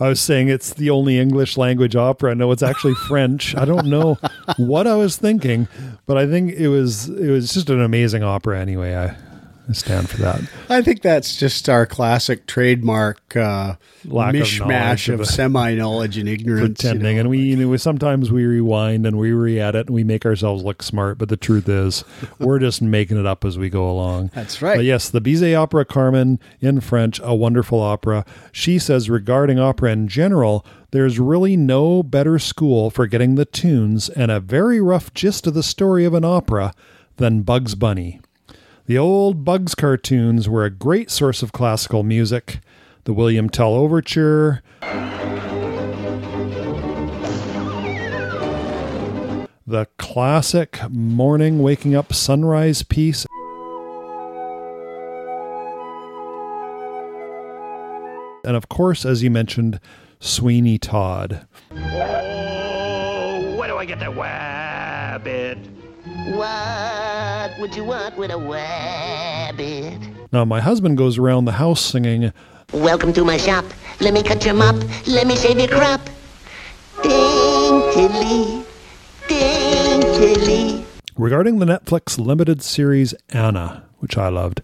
I 0.00 0.08
was 0.08 0.20
saying 0.20 0.48
it's 0.48 0.72
the 0.72 0.90
only 0.90 1.18
English 1.18 1.58
language 1.58 1.94
opera. 1.94 2.34
No, 2.34 2.50
it's 2.52 2.62
actually 2.62 2.94
French. 3.08 3.54
I 3.54 3.64
don't 3.66 3.86
know 3.86 4.18
what 4.56 4.86
I 4.86 4.96
was 4.96 5.16
thinking, 5.16 5.68
but 6.06 6.16
I 6.16 6.26
think 6.26 6.52
it 6.54 6.68
was 6.68 7.08
it 7.08 7.30
was 7.30 7.52
just 7.52 7.68
an 7.70 7.80
amazing 7.82 8.22
opera 8.22 8.58
anyway. 8.58 8.96
I, 8.96 9.16
stand 9.76 10.08
for 10.08 10.16
that. 10.18 10.40
I 10.68 10.82
think 10.82 11.02
that's 11.02 11.36
just 11.36 11.68
our 11.68 11.86
classic 11.86 12.46
trademark 12.46 13.36
uh, 13.36 13.74
Lack 14.04 14.34
of 14.34 14.40
mishmash 14.40 14.68
knowledge 14.68 15.08
of, 15.08 15.20
of 15.20 15.26
semi 15.26 15.74
knowledge 15.74 16.16
and 16.16 16.28
ignorance. 16.28 16.82
you 16.82 16.90
Pretending, 16.90 17.16
know. 17.16 17.20
and 17.20 17.30
we 17.30 17.38
you 17.40 17.56
know 17.56 17.76
sometimes 17.76 18.30
we 18.30 18.44
rewind 18.44 19.06
and 19.06 19.18
we 19.18 19.32
re-edit 19.32 19.86
and 19.86 19.94
we 19.94 20.04
make 20.04 20.24
ourselves 20.24 20.62
look 20.62 20.82
smart, 20.82 21.18
but 21.18 21.28
the 21.28 21.36
truth 21.36 21.68
is 21.68 22.04
we're 22.38 22.58
just 22.58 22.82
making 22.82 23.18
it 23.18 23.26
up 23.26 23.44
as 23.44 23.58
we 23.58 23.68
go 23.68 23.90
along. 23.90 24.30
That's 24.34 24.62
right. 24.62 24.76
But 24.76 24.84
yes, 24.84 25.10
the 25.10 25.20
Bizet 25.20 25.56
opera 25.56 25.84
Carmen 25.84 26.38
in 26.60 26.80
French, 26.80 27.20
a 27.22 27.34
wonderful 27.34 27.80
opera. 27.80 28.24
She 28.52 28.78
says 28.78 29.10
regarding 29.10 29.58
opera 29.58 29.92
in 29.92 30.08
general, 30.08 30.64
there's 30.92 31.18
really 31.18 31.56
no 31.56 32.02
better 32.02 32.38
school 32.38 32.90
for 32.90 33.06
getting 33.06 33.34
the 33.34 33.44
tunes 33.44 34.08
and 34.08 34.30
a 34.30 34.40
very 34.40 34.80
rough 34.80 35.12
gist 35.14 35.46
of 35.46 35.54
the 35.54 35.62
story 35.62 36.04
of 36.04 36.14
an 36.14 36.24
opera 36.24 36.74
than 37.16 37.42
Bugs 37.42 37.74
Bunny. 37.74 38.20
The 38.90 38.98
old 38.98 39.44
Bugs 39.44 39.76
cartoons 39.76 40.48
were 40.48 40.64
a 40.64 40.68
great 40.68 41.12
source 41.12 41.44
of 41.44 41.52
classical 41.52 42.02
music. 42.02 42.58
The 43.04 43.12
William 43.12 43.48
Tell 43.48 43.72
Overture, 43.72 44.64
the 49.64 49.86
classic 49.96 50.80
morning 50.90 51.60
waking 51.60 51.94
up 51.94 52.12
sunrise 52.12 52.82
piece 52.82 53.26
and 58.44 58.56
of 58.56 58.68
course 58.68 59.04
as 59.06 59.22
you 59.22 59.30
mentioned 59.30 59.78
sweeney 60.18 60.78
todd 60.78 61.46
Oh, 61.70 63.54
where 63.56 63.68
do 63.68 63.76
I 63.76 63.84
get 63.84 64.00
that 64.00 64.16
wabbit? 64.16 65.79
What 66.30 67.58
would 67.58 67.74
you 67.74 67.82
want 67.84 68.16
with 68.16 68.30
a 68.30 68.34
wabbit? 68.38 69.98
now 70.32 70.44
my 70.44 70.60
husband 70.60 70.96
goes 70.96 71.18
around 71.18 71.44
the 71.46 71.52
house 71.52 71.80
singing 71.80 72.32
Welcome 72.72 73.12
to 73.14 73.24
my 73.24 73.36
shop. 73.36 73.64
Let 74.00 74.14
me 74.14 74.22
cut 74.22 74.44
your 74.44 74.54
mop. 74.54 74.76
Let 75.08 75.26
me 75.26 75.34
shave 75.34 75.58
your 75.58 75.66
crop. 75.66 76.00
Daintily, 77.02 78.64
daintily. 79.28 80.84
regarding 81.16 81.58
the 81.58 81.66
netflix 81.66 82.16
limited 82.18 82.62
series 82.62 83.12
anna 83.30 83.82
which 83.98 84.16
i 84.16 84.28
loved 84.28 84.62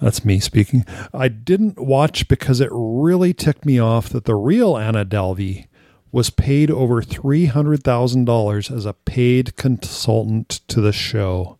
that's 0.00 0.24
me 0.24 0.40
speaking 0.40 0.84
i 1.14 1.28
didn't 1.28 1.78
watch 1.78 2.26
because 2.26 2.60
it 2.60 2.68
really 2.72 3.32
ticked 3.32 3.64
me 3.64 3.78
off 3.78 4.08
that 4.08 4.24
the 4.24 4.34
real 4.34 4.76
anna 4.76 5.04
delvey 5.04 5.66
was 6.12 6.30
paid 6.30 6.70
over 6.70 7.02
$300000 7.02 8.76
as 8.76 8.86
a 8.86 8.92
paid 8.92 9.56
consultant 9.56 10.60
to 10.68 10.80
the 10.80 10.92
show 10.92 11.58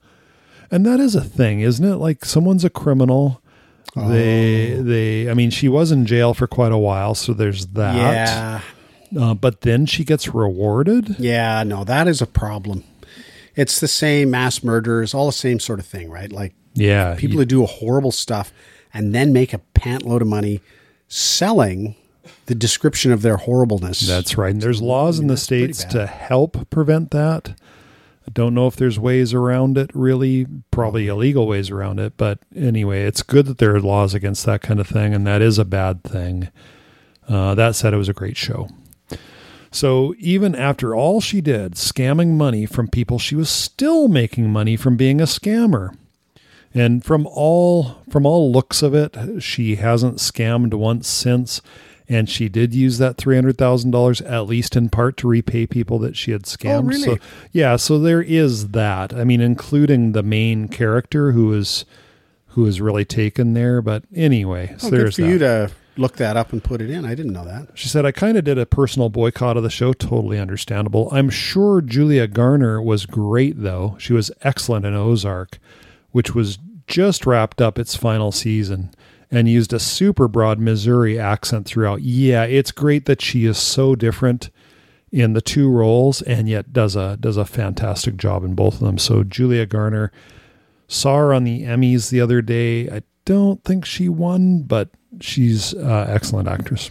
and 0.70 0.86
that 0.86 1.00
is 1.00 1.14
a 1.14 1.24
thing 1.24 1.60
isn't 1.60 1.84
it 1.84 1.96
like 1.96 2.24
someone's 2.24 2.64
a 2.64 2.70
criminal 2.70 3.42
they 3.94 4.74
they 4.80 5.28
i 5.30 5.34
mean 5.34 5.50
she 5.50 5.68
was 5.68 5.92
in 5.92 6.06
jail 6.06 6.32
for 6.32 6.46
quite 6.46 6.72
a 6.72 6.78
while 6.78 7.14
so 7.14 7.34
there's 7.34 7.66
that 7.68 7.94
yeah. 7.94 8.60
uh, 9.20 9.34
but 9.34 9.60
then 9.60 9.84
she 9.84 10.02
gets 10.02 10.34
rewarded 10.34 11.16
Yeah, 11.18 11.62
no, 11.62 11.84
that 11.84 12.08
is 12.08 12.22
a 12.22 12.26
problem. 12.26 12.84
It's 13.54 13.80
the 13.80 13.88
same 13.88 14.30
mass 14.30 14.64
murderers, 14.64 15.12
all 15.12 15.26
the 15.26 15.32
same 15.32 15.60
sort 15.60 15.78
of 15.78 15.84
thing, 15.84 16.10
right? 16.10 16.32
Like 16.32 16.54
yeah 16.74 17.14
people 17.16 17.36
who 17.38 17.44
do 17.44 17.62
a 17.62 17.66
horrible 17.66 18.12
stuff 18.12 18.50
and 18.94 19.14
then 19.14 19.32
make 19.32 19.52
a 19.52 19.58
pant 19.58 20.04
load 20.04 20.22
of 20.22 20.28
money 20.28 20.62
selling 21.08 21.94
the 22.46 22.54
description 22.54 23.12
of 23.12 23.22
their 23.22 23.37
horribleness. 23.37 24.00
That's 24.00 24.37
right. 24.37 24.52
And 24.52 24.62
there's 24.62 24.82
laws 24.82 25.18
in 25.18 25.26
the 25.26 25.37
states 25.37 25.85
to 25.85 26.06
help 26.06 26.70
prevent 26.70 27.11
that. 27.11 27.54
I 28.26 28.30
don't 28.32 28.54
know 28.54 28.68
if 28.68 28.76
there's 28.76 29.00
ways 29.00 29.35
around 29.35 29.76
it, 29.76 29.90
really, 29.94 30.46
probably 30.70 31.08
illegal 31.08 31.46
ways 31.46 31.70
around 31.70 31.98
it. 31.98 32.16
But 32.16 32.38
anyway, 32.54 33.02
it's 33.02 33.22
good 33.22 33.46
that 33.46 33.58
there 33.58 33.74
are 33.74 33.80
laws 33.80 34.14
against 34.14 34.46
that 34.46 34.62
kind 34.62 34.78
of 34.78 34.87
thing, 34.87 35.12
and 35.12 35.26
that 35.26 35.42
is 35.42 35.58
a 35.58 35.64
bad 35.64 36.04
thing. 36.04 36.48
Uh, 37.28 37.54
that 37.54 37.74
said, 37.74 37.92
it 37.94 37.98
was 37.98 38.08
a 38.08 38.14
great 38.14 38.37
show. 38.37 38.68
So 39.72 40.14
even 40.18 40.54
after 40.54 40.94
all 40.94 41.20
she 41.20 41.40
did, 41.40 41.74
scamming 41.74 42.32
money 42.37 42.66
from 42.66 42.88
people, 42.88 43.18
she 43.18 43.35
was 43.35 43.48
still 43.48 44.06
making 44.06 44.50
money 44.50 44.76
from 44.76 44.96
being 44.96 45.20
a 45.20 45.24
scammer. 45.24 45.96
And 46.74 47.04
from 47.04 47.26
all 47.26 48.02
from 48.08 48.24
all 48.24 48.50
looks 48.52 48.82
of 48.82 48.94
it, 48.94 49.42
she 49.42 49.76
hasn't 49.76 50.18
scammed 50.18 50.74
once 50.74 51.08
since. 51.08 51.61
And 52.12 52.29
she 52.29 52.48
did 52.48 52.75
use 52.75 52.98
that 52.98 53.16
three 53.16 53.37
hundred 53.37 53.57
thousand 53.57 53.90
dollars 53.90 54.20
at 54.20 54.46
least 54.46 54.77
in 54.77 54.88
part 54.90 55.16
to 55.18 55.29
repay 55.29 55.66
people 55.66 55.98
that 56.01 56.16
she 56.16 56.33
had 56.33 56.42
oh, 56.44 56.48
scammed. 56.48 56.79
Oh, 56.79 56.83
really? 56.83 57.03
So 57.03 57.18
yeah, 57.53 57.77
so 57.77 57.98
there 57.98 58.22
is 58.22 58.68
that. 58.68 59.14
I 59.14 59.25
mean, 59.25 59.40
including 59.40 60.12
the 60.12 60.22
main 60.22 60.68
character 60.68 61.33
who 61.33 61.53
is 61.55 61.85
who 62.48 62.66
is 62.66 62.81
really 62.81 63.05
taken 63.05 63.55
there. 63.55 63.81
But 63.81 64.05
anyway, 64.14 64.75
so 64.79 64.88
Oh, 64.88 64.90
there's 64.90 65.16
good 65.16 65.22
for 65.22 65.22
that. 65.22 65.29
you 65.29 65.38
to 65.38 65.70
look 65.96 66.16
that 66.16 66.37
up 66.37 66.53
and 66.53 66.62
put 66.62 66.81
it 66.81 66.90
in. 66.90 67.05
I 67.05 67.14
didn't 67.14 67.33
know 67.33 67.44
that. 67.44 67.68
She 67.75 67.88
said, 67.88 68.05
I 68.07 68.12
kind 68.12 68.37
of 68.37 68.44
did 68.44 68.59
a 68.59 68.66
personal 68.66 69.09
boycott 69.09 69.57
of 69.57 69.62
the 69.62 69.70
show. 69.70 69.92
Totally 69.92 70.38
understandable. 70.38 71.09
I'm 71.12 71.31
sure 71.31 71.81
Julia 71.81 72.27
Garner 72.27 72.81
was 72.81 73.07
great, 73.07 73.62
though. 73.62 73.96
She 73.98 74.12
was 74.12 74.31
excellent 74.42 74.85
in 74.87 74.94
Ozark, 74.94 75.59
which 76.11 76.35
was 76.35 76.59
just 76.87 77.27
wrapped 77.27 77.61
up 77.62 77.79
its 77.79 77.96
final 77.96 78.33
season 78.33 78.90
and 79.33 79.49
used 79.49 79.73
a 79.73 79.81
super 79.81 80.29
broad 80.29 80.61
Missouri 80.61 81.18
accent 81.18 81.66
throughout. 81.66 82.03
Yeah, 82.03 82.45
it's 82.45 82.71
great 82.71 83.07
that 83.07 83.23
she 83.23 83.47
is 83.47 83.57
so 83.57 83.97
different 83.97 84.51
in 85.11 85.33
the 85.33 85.40
two 85.40 85.71
roles, 85.71 86.21
and 86.23 86.49
yet 86.49 86.73
does 86.73 86.95
a 86.95 87.16
does 87.18 87.38
a 87.38 87.47
fantastic 87.47 88.16
job 88.16 88.45
in 88.45 88.55
both 88.55 88.75
of 88.75 88.81
them. 88.81 88.99
So 88.99 89.25
Julia 89.25 89.66
Garner 89.66 90.12
saw 90.87 91.16
her 91.16 91.35
on 91.35 91.45
the 91.45 91.62
Emmys 91.62 92.11
the 92.11 92.21
other 92.21 92.42
day. 92.42 92.88
I 92.88 93.03
don't 93.25 93.64
think 93.64 93.87
she 93.87 94.09
won, 94.09 94.62
but 94.62 94.90
she's 95.21 95.75
uh, 95.75 96.07
excellent 96.09 96.49
actress. 96.49 96.90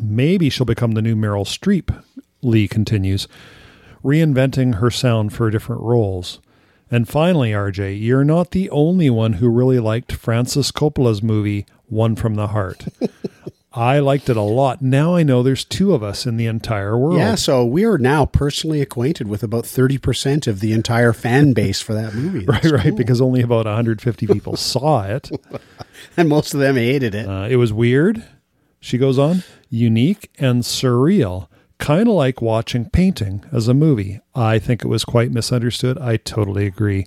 Maybe 0.00 0.50
she'll 0.50 0.66
become 0.66 0.92
the 0.92 1.02
new 1.02 1.16
Meryl 1.16 1.46
Streep. 1.46 2.02
Lee 2.42 2.68
continues, 2.68 3.28
reinventing 4.02 4.76
her 4.76 4.90
sound 4.90 5.32
for 5.32 5.50
different 5.50 5.82
roles. 5.82 6.40
And 6.90 7.08
finally, 7.08 7.50
RJ, 7.50 8.00
you're 8.00 8.24
not 8.24 8.52
the 8.52 8.70
only 8.70 9.10
one 9.10 9.34
who 9.34 9.48
really 9.48 9.80
liked 9.80 10.12
Francis 10.12 10.70
Coppola's 10.70 11.22
movie, 11.22 11.66
One 11.86 12.14
from 12.16 12.34
the 12.36 12.48
Heart. 12.48 12.86
I 13.72 13.98
liked 13.98 14.30
it 14.30 14.38
a 14.38 14.42
lot. 14.42 14.80
Now 14.80 15.14
I 15.16 15.22
know 15.22 15.42
there's 15.42 15.64
two 15.64 15.92
of 15.92 16.02
us 16.02 16.24
in 16.24 16.38
the 16.38 16.46
entire 16.46 16.96
world. 16.96 17.18
Yeah, 17.18 17.34
so 17.34 17.62
we 17.66 17.84
are 17.84 17.98
now 17.98 18.24
personally 18.24 18.80
acquainted 18.80 19.28
with 19.28 19.42
about 19.42 19.64
30% 19.64 20.46
of 20.46 20.60
the 20.60 20.72
entire 20.72 21.12
fan 21.12 21.52
base 21.52 21.82
for 21.82 21.92
that 21.92 22.14
movie. 22.14 22.46
Right, 22.46 22.62
That's 22.62 22.72
right, 22.72 22.88
cool. 22.88 22.96
because 22.96 23.20
only 23.20 23.42
about 23.42 23.66
150 23.66 24.26
people 24.32 24.56
saw 24.56 25.02
it. 25.04 25.30
And 26.16 26.28
most 26.28 26.54
of 26.54 26.60
them 26.60 26.76
hated 26.76 27.14
it. 27.14 27.28
Uh, 27.28 27.48
it 27.50 27.56
was 27.56 27.70
weird, 27.72 28.24
she 28.80 28.96
goes 28.96 29.18
on, 29.18 29.42
unique 29.68 30.30
and 30.38 30.62
surreal, 30.62 31.48
kind 31.78 32.08
of 32.08 32.14
like 32.14 32.40
watching 32.42 32.88
painting 32.90 33.44
as 33.52 33.68
a 33.68 33.74
movie. 33.74 34.20
I 34.34 34.58
think 34.58 34.82
it 34.84 34.88
was 34.88 35.04
quite 35.04 35.30
misunderstood. 35.30 35.98
I 35.98 36.16
totally 36.16 36.66
agree. 36.66 37.06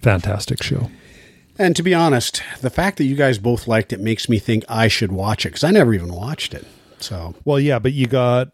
Fantastic 0.00 0.62
show. 0.62 0.90
And 1.58 1.76
to 1.76 1.82
be 1.82 1.92
honest, 1.94 2.42
the 2.62 2.70
fact 2.70 2.96
that 2.98 3.04
you 3.04 3.14
guys 3.14 3.38
both 3.38 3.68
liked 3.68 3.92
it 3.92 4.00
makes 4.00 4.28
me 4.28 4.38
think 4.38 4.64
I 4.68 4.88
should 4.88 5.12
watch 5.12 5.44
it 5.44 5.50
because 5.50 5.64
I 5.64 5.70
never 5.70 5.92
even 5.92 6.12
watched 6.12 6.54
it. 6.54 6.66
So, 6.98 7.34
Well, 7.44 7.60
yeah, 7.60 7.78
but 7.78 7.92
you 7.92 8.06
got. 8.06 8.48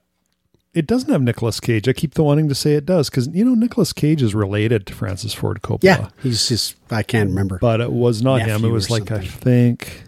It 0.75 0.87
doesn't 0.87 1.11
have 1.11 1.23
Nicolas 1.23 1.59
Cage. 1.59 1.89
I 1.89 1.95
keep 1.95 2.13
the 2.15 2.23
wanting 2.23 2.51
to 2.51 2.55
say 2.55 2.73
it 2.75 2.85
does 2.85 3.09
because 3.09 3.29
you 3.29 3.45
know 3.47 3.55
Nicolas 3.55 3.95
Cage 3.95 4.23
is 4.23 4.35
related 4.35 4.87
to 4.89 4.93
Francis 4.95 5.33
Ford 5.33 5.63
Coppola. 5.63 5.79
yeah, 5.85 6.09
he's 6.23 6.49
just, 6.49 6.77
I 6.91 7.03
can't 7.03 7.31
remember. 7.31 7.59
but 7.59 7.81
it 7.81 7.93
was 7.93 8.21
not 8.23 8.43
him. 8.43 8.63
It 8.63 8.69
was 8.69 8.91
like 8.91 9.11
I 9.11 9.25
think 9.25 10.05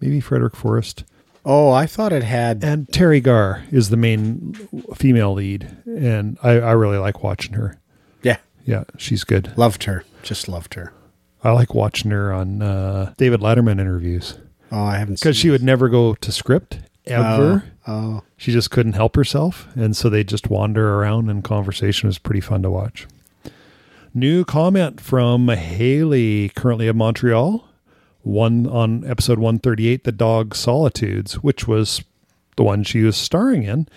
maybe 0.00 0.20
Frederic 0.20 0.54
Forrest 0.54 1.02
oh, 1.46 1.70
I 1.70 1.86
thought 1.86 2.12
it 2.12 2.22
had. 2.24 2.62
and 2.62 2.86
Teri 2.88 3.22
Garr 3.22 3.64
is 3.70 3.88
the 3.88 3.96
main 3.96 4.52
female 4.94 5.32
lead, 5.32 5.74
and 5.86 6.36
I, 6.42 6.58
I 6.58 6.72
really 6.72 6.98
like 6.98 7.22
watching 7.22 7.54
her. 7.54 7.78
Yeah, 8.22 8.36
Yeah, 8.64 8.84
she's 8.98 9.24
good. 9.24 9.56
loved 9.56 9.84
her. 9.84 10.04
Just 10.22 10.48
loved 10.48 10.74
her. 10.74 10.92
I 11.44 11.52
like 11.52 11.72
watching 11.74 12.10
her 12.10 12.32
on 12.32 12.60
uh, 12.60 13.14
David 13.16 13.40
Letterman 13.40 13.78
interviews 13.80 14.34
Oh, 14.72 14.82
I 14.82 14.98
haven't 14.98 15.20
because 15.20 15.36
she 15.36 15.48
would 15.50 15.62
never 15.62 15.88
go 15.88 16.14
to 16.16 16.32
script 16.32 16.80
ever. 17.06 17.62
Oh, 17.86 17.92
oh. 17.92 18.22
She 18.36 18.50
just 18.52 18.72
couldn't 18.72 18.94
help 18.94 19.14
herself, 19.14 19.68
and 19.76 19.96
so 19.96 20.10
they 20.10 20.24
just 20.24 20.50
wander 20.50 20.94
around, 20.96 21.30
and 21.30 21.44
conversation 21.44 22.08
was 22.08 22.18
pretty 22.18 22.40
fun 22.40 22.62
to 22.64 22.70
watch. 22.70 23.06
New 24.12 24.44
comment 24.44 25.00
from 25.00 25.46
Haley, 25.48 26.48
currently 26.56 26.88
of 26.88 26.96
Montreal, 26.96 27.68
one 28.26 28.66
on 28.66 29.08
episode 29.08 29.38
one 29.38 29.58
thirty 29.58 29.88
eight, 29.88 30.04
the 30.04 30.12
dog 30.12 30.54
Solitudes, 30.54 31.34
which 31.34 31.68
was 31.68 32.02
the 32.56 32.64
one 32.64 32.82
she 32.82 33.02
was 33.02 33.16
starring 33.16 33.62
in. 33.62 33.88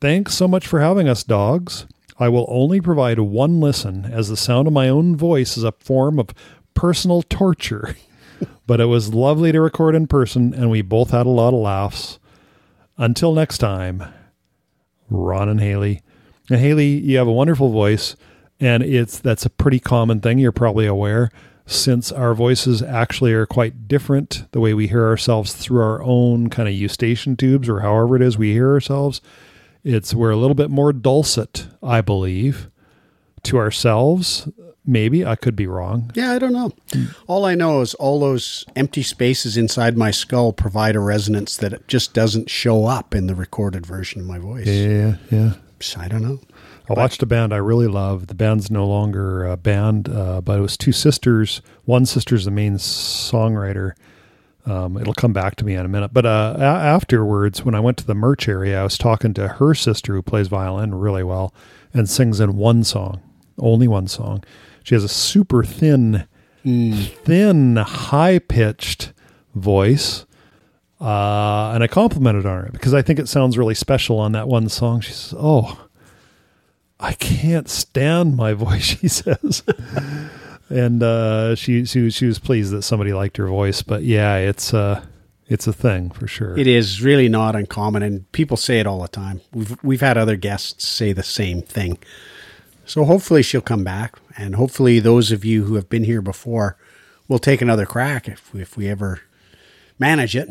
Thanks 0.00 0.34
so 0.34 0.48
much 0.48 0.66
for 0.66 0.80
having 0.80 1.08
us, 1.08 1.22
dogs. 1.22 1.86
I 2.18 2.28
will 2.28 2.46
only 2.48 2.80
provide 2.80 3.20
one 3.20 3.60
listen, 3.60 4.04
as 4.04 4.28
the 4.28 4.36
sound 4.36 4.66
of 4.66 4.74
my 4.74 4.88
own 4.88 5.16
voice 5.16 5.56
is 5.56 5.62
a 5.62 5.72
form 5.72 6.18
of 6.18 6.30
personal 6.74 7.22
torture. 7.22 7.96
but 8.66 8.80
it 8.80 8.86
was 8.86 9.14
lovely 9.14 9.52
to 9.52 9.60
record 9.60 9.94
in 9.94 10.06
person, 10.08 10.52
and 10.52 10.70
we 10.70 10.82
both 10.82 11.10
had 11.10 11.26
a 11.26 11.30
lot 11.30 11.54
of 11.54 11.60
laughs. 11.60 12.18
Until 12.96 13.32
next 13.32 13.58
time, 13.58 14.02
Ron 15.08 15.48
and 15.48 15.60
Haley. 15.60 16.02
And 16.50 16.60
Haley, 16.60 16.86
you 16.88 17.18
have 17.18 17.28
a 17.28 17.32
wonderful 17.32 17.70
voice, 17.70 18.16
and 18.58 18.82
it's 18.82 19.20
that's 19.20 19.46
a 19.46 19.50
pretty 19.50 19.78
common 19.78 20.20
thing. 20.20 20.38
You're 20.38 20.50
probably 20.50 20.86
aware, 20.86 21.30
since 21.68 22.10
our 22.10 22.34
voices 22.34 22.82
actually 22.82 23.32
are 23.34 23.46
quite 23.46 23.86
different. 23.86 24.50
The 24.52 24.60
way 24.60 24.72
we 24.72 24.88
hear 24.88 25.06
ourselves 25.06 25.52
through 25.52 25.82
our 25.82 26.02
own 26.02 26.48
kind 26.48 26.66
of 26.68 26.74
eustachian 26.74 27.36
tubes, 27.36 27.68
or 27.68 27.80
however 27.80 28.16
it 28.16 28.22
is 28.22 28.38
we 28.38 28.52
hear 28.52 28.72
ourselves, 28.72 29.20
it's 29.84 30.14
we're 30.14 30.30
a 30.30 30.36
little 30.36 30.54
bit 30.54 30.70
more 30.70 30.92
dulcet, 30.94 31.68
I 31.82 32.00
believe, 32.00 32.70
to 33.44 33.58
ourselves. 33.58 34.48
Maybe 34.86 35.26
I 35.26 35.36
could 35.36 35.54
be 35.54 35.66
wrong. 35.66 36.10
Yeah, 36.14 36.32
I 36.32 36.38
don't 36.38 36.54
know. 36.54 36.72
All 37.26 37.44
I 37.44 37.54
know 37.54 37.82
is 37.82 37.92
all 37.94 38.18
those 38.18 38.64
empty 38.74 39.02
spaces 39.02 39.58
inside 39.58 39.98
my 39.98 40.10
skull 40.10 40.54
provide 40.54 40.96
a 40.96 41.00
resonance 41.00 41.58
that 41.58 41.86
just 41.86 42.14
doesn't 42.14 42.48
show 42.48 42.86
up 42.86 43.14
in 43.14 43.26
the 43.26 43.34
recorded 43.34 43.84
version 43.84 44.22
of 44.22 44.26
my 44.26 44.38
voice. 44.38 44.66
Yeah, 44.66 45.16
yeah. 45.30 45.54
So 45.80 46.00
I 46.00 46.08
don't 46.08 46.22
know. 46.22 46.40
I 46.88 46.94
watched 46.94 47.22
a 47.22 47.26
band 47.26 47.52
I 47.52 47.58
really 47.58 47.86
love. 47.86 48.28
The 48.28 48.34
band's 48.34 48.70
no 48.70 48.86
longer 48.86 49.44
a 49.46 49.56
band, 49.56 50.08
uh, 50.08 50.40
but 50.40 50.58
it 50.58 50.62
was 50.62 50.76
two 50.76 50.92
sisters. 50.92 51.60
One 51.84 52.06
sister's 52.06 52.44
the 52.44 52.50
main 52.50 52.74
songwriter. 52.76 53.92
Um, 54.66 54.96
it'll 54.98 55.14
come 55.14 55.32
back 55.32 55.56
to 55.56 55.64
me 55.64 55.74
in 55.74 55.84
a 55.84 55.88
minute. 55.88 56.12
But 56.12 56.26
uh, 56.26 56.54
a- 56.58 56.62
afterwards, 56.62 57.64
when 57.64 57.74
I 57.74 57.80
went 57.80 57.96
to 57.98 58.06
the 58.06 58.14
merch 58.14 58.48
area, 58.48 58.80
I 58.80 58.84
was 58.84 58.98
talking 58.98 59.32
to 59.34 59.48
her 59.48 59.74
sister 59.74 60.14
who 60.14 60.22
plays 60.22 60.48
violin 60.48 60.94
really 60.94 61.22
well 61.22 61.54
and 61.94 62.08
sings 62.08 62.38
in 62.40 62.56
one 62.56 62.84
song, 62.84 63.22
only 63.58 63.88
one 63.88 64.08
song. 64.08 64.44
She 64.82 64.94
has 64.94 65.04
a 65.04 65.08
super 65.08 65.62
thin, 65.64 66.26
thin, 66.64 67.76
high 67.76 68.38
pitched 68.38 69.12
voice. 69.54 70.26
Uh, 71.00 71.70
and 71.74 71.82
I 71.84 71.86
complimented 71.86 72.44
on 72.44 72.64
her 72.64 72.70
because 72.72 72.92
I 72.92 73.02
think 73.02 73.18
it 73.20 73.28
sounds 73.28 73.56
really 73.56 73.74
special 73.74 74.18
on 74.18 74.32
that 74.32 74.48
one 74.48 74.68
song. 74.68 75.00
She 75.00 75.12
says, 75.12 75.32
Oh, 75.38 75.87
I 77.00 77.12
can't 77.14 77.68
stand 77.68 78.36
my 78.36 78.52
voice, 78.54 78.82
she 78.84 79.08
says. 79.08 79.62
and 80.68 81.02
uh, 81.02 81.54
she, 81.54 81.84
she 81.84 82.00
was- 82.02 82.14
she 82.14 82.26
was 82.26 82.38
pleased 82.38 82.72
that 82.72 82.82
somebody 82.82 83.12
liked 83.12 83.36
her 83.36 83.46
voice. 83.46 83.82
But 83.82 84.02
yeah, 84.02 84.36
it's 84.36 84.74
uh, 84.74 85.04
it's 85.46 85.66
a 85.66 85.72
thing 85.72 86.10
for 86.10 86.26
sure. 86.26 86.58
It 86.58 86.66
is 86.66 87.00
really 87.02 87.28
not 87.28 87.54
uncommon, 87.56 88.02
and 88.02 88.30
people 88.32 88.56
say 88.56 88.80
it 88.80 88.86
all 88.86 89.00
the 89.02 89.08
time. 89.08 89.40
We've 89.52 89.76
we've 89.82 90.00
had 90.00 90.18
other 90.18 90.36
guests 90.36 90.86
say 90.86 91.12
the 91.12 91.22
same 91.22 91.62
thing. 91.62 91.98
So 92.84 93.04
hopefully 93.04 93.42
she'll 93.42 93.60
come 93.60 93.84
back, 93.84 94.18
and 94.36 94.56
hopefully 94.56 94.98
those 94.98 95.30
of 95.30 95.44
you 95.44 95.64
who 95.64 95.74
have 95.74 95.88
been 95.88 96.04
here 96.04 96.22
before 96.22 96.76
will 97.28 97.38
take 97.38 97.60
another 97.62 97.86
crack 97.86 98.28
if 98.28 98.54
if 98.54 98.76
we 98.76 98.88
ever 98.88 99.20
manage 99.98 100.34
it. 100.36 100.48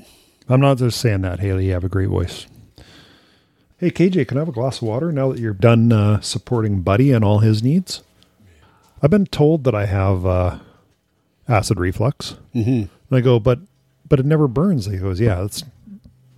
I'm 0.50 0.62
not 0.62 0.78
just 0.78 1.00
saying 1.02 1.22
that, 1.22 1.40
Haley. 1.42 1.66
You 1.68 1.74
have 1.74 1.84
a 1.84 1.90
great 1.90 2.10
voice. 2.10 2.48
Hey, 3.80 3.92
KJ, 3.92 4.28
can 4.28 4.38
I 4.38 4.42
have 4.42 4.50
a 4.50 4.54
glass 4.54 4.78
of 4.82 4.88
water 4.88 5.12
now 5.12 5.32
that 5.32 5.40
you're 5.40 5.54
done 5.54 5.92
uh, 5.92 6.20
supporting 6.22 6.82
Buddy 6.82 7.12
and 7.12 7.24
all 7.24 7.40
his 7.40 7.62
needs? 7.62 8.02
I've 9.04 9.12
been 9.12 9.28
told 9.28 9.66
that 9.66 9.76
I 9.76 9.86
have 9.86 10.26
uh, 10.26 10.58
acid 11.48 11.80
reflux. 11.80 12.36
Mm-hmm. 12.56 12.70
And 12.70 12.90
I 13.12 13.22
go, 13.22 13.40
but 13.40 13.60
but 14.08 14.20
it 14.20 14.26
never 14.26 14.48
burns. 14.48 14.86
He 14.86 14.98
goes, 14.98 15.20
yeah, 15.20 15.44
it's 15.44 15.64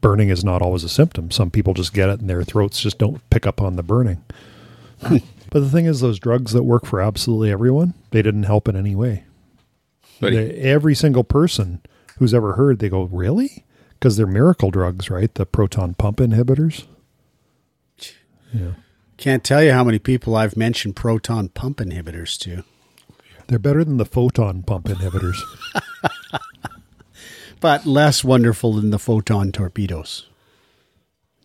burning 0.01 0.29
is 0.29 0.43
not 0.43 0.61
always 0.61 0.83
a 0.83 0.89
symptom. 0.89 1.31
Some 1.31 1.51
people 1.51 1.73
just 1.73 1.93
get 1.93 2.09
it 2.09 2.19
and 2.19 2.29
their 2.29 2.43
throats 2.43 2.81
just 2.81 2.97
don't 2.97 3.27
pick 3.29 3.45
up 3.47 3.61
on 3.61 3.75
the 3.75 3.83
burning. 3.83 4.23
but 5.01 5.21
the 5.51 5.69
thing 5.69 5.85
is, 5.85 6.01
those 6.01 6.19
drugs 6.19 6.51
that 6.53 6.63
work 6.63 6.85
for 6.85 6.99
absolutely 6.99 7.51
everyone, 7.51 7.93
they 8.11 8.21
didn't 8.21 8.43
help 8.43 8.67
in 8.67 8.75
any 8.75 8.95
way. 8.95 9.23
They- 10.19 10.51
every 10.55 10.95
single 10.95 11.23
person 11.23 11.81
who's 12.17 12.33
ever 12.33 12.53
heard, 12.53 12.79
they 12.79 12.89
go, 12.89 13.03
really? 13.03 13.65
Because 13.91 14.17
they're 14.17 14.27
miracle 14.27 14.71
drugs, 14.71 15.09
right? 15.09 15.33
The 15.33 15.45
proton 15.45 15.93
pump 15.93 16.17
inhibitors. 16.17 16.85
Yeah. 18.53 18.71
Can't 19.17 19.43
tell 19.43 19.63
you 19.63 19.73
how 19.73 19.83
many 19.83 19.99
people 19.99 20.35
I've 20.35 20.55
mentioned 20.55 20.95
proton 20.95 21.49
pump 21.49 21.77
inhibitors 21.77 22.37
to. 22.39 22.63
They're 23.47 23.59
better 23.59 23.83
than 23.83 23.97
the 23.97 24.05
photon 24.05 24.63
pump 24.63 24.85
inhibitors. 24.85 25.37
but 27.59 27.85
less 27.85 28.23
wonderful 28.23 28.73
than 28.73 28.91
the 28.91 28.99
photon 28.99 29.51
torpedoes. 29.51 30.27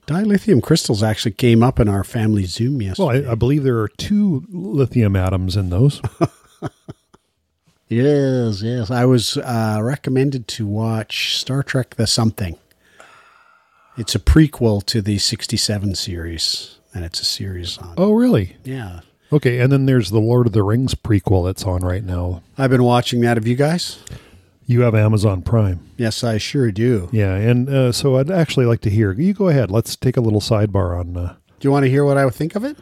Dilithium 0.06 0.62
crystals 0.62 1.02
actually 1.02 1.32
came 1.32 1.62
up 1.62 1.80
in 1.80 1.88
our 1.88 2.04
family 2.04 2.44
Zoom 2.44 2.74
well, 2.74 2.86
yesterday. 2.86 3.28
I, 3.28 3.32
I 3.32 3.34
believe 3.34 3.64
there 3.64 3.78
are 3.78 3.88
two 3.88 4.44
lithium 4.50 5.16
atoms 5.16 5.56
in 5.56 5.70
those. 5.70 6.02
yes, 7.88 8.62
yes. 8.62 8.90
I 8.90 9.06
was 9.06 9.38
uh, 9.38 9.80
recommended 9.82 10.46
to 10.48 10.66
watch 10.66 11.38
Star 11.38 11.62
Trek 11.62 11.94
The 11.96 12.06
Something. 12.06 12.58
It's 13.96 14.14
a 14.14 14.18
prequel 14.18 14.84
to 14.86 15.00
the 15.00 15.18
67 15.18 15.94
series, 15.94 16.78
and 16.94 17.04
it's 17.04 17.20
a 17.20 17.24
series 17.24 17.76
on. 17.78 17.94
oh, 17.96 18.12
really? 18.12 18.56
Yeah. 18.64 19.00
Okay, 19.32 19.58
and 19.58 19.72
then 19.72 19.86
there's 19.86 20.10
the 20.10 20.20
Lord 20.20 20.46
of 20.46 20.52
the 20.52 20.62
Rings 20.62 20.94
prequel 20.94 21.44
that's 21.44 21.64
on 21.64 21.80
right 21.82 22.04
now. 22.04 22.42
I've 22.56 22.70
been 22.70 22.84
watching 22.84 23.20
that. 23.22 23.36
Have 23.36 23.46
you 23.46 23.56
guys? 23.56 23.98
You 24.66 24.82
have 24.82 24.94
Amazon 24.94 25.42
Prime. 25.42 25.80
Yes, 25.96 26.22
I 26.24 26.38
sure 26.38 26.70
do. 26.70 27.08
Yeah, 27.12 27.34
and 27.34 27.68
uh, 27.68 27.92
so 27.92 28.16
I'd 28.16 28.30
actually 28.30 28.66
like 28.66 28.80
to 28.82 28.90
hear. 28.90 29.12
You 29.12 29.34
go 29.34 29.48
ahead. 29.48 29.70
Let's 29.70 29.96
take 29.96 30.16
a 30.16 30.20
little 30.20 30.40
sidebar 30.40 30.98
on. 30.98 31.16
Uh, 31.16 31.34
Do 31.60 31.66
you 31.68 31.72
want 31.72 31.84
to 31.84 31.90
hear 31.90 32.04
what 32.04 32.16
I 32.16 32.24
would 32.24 32.34
think 32.34 32.54
of 32.54 32.64
it? 32.64 32.76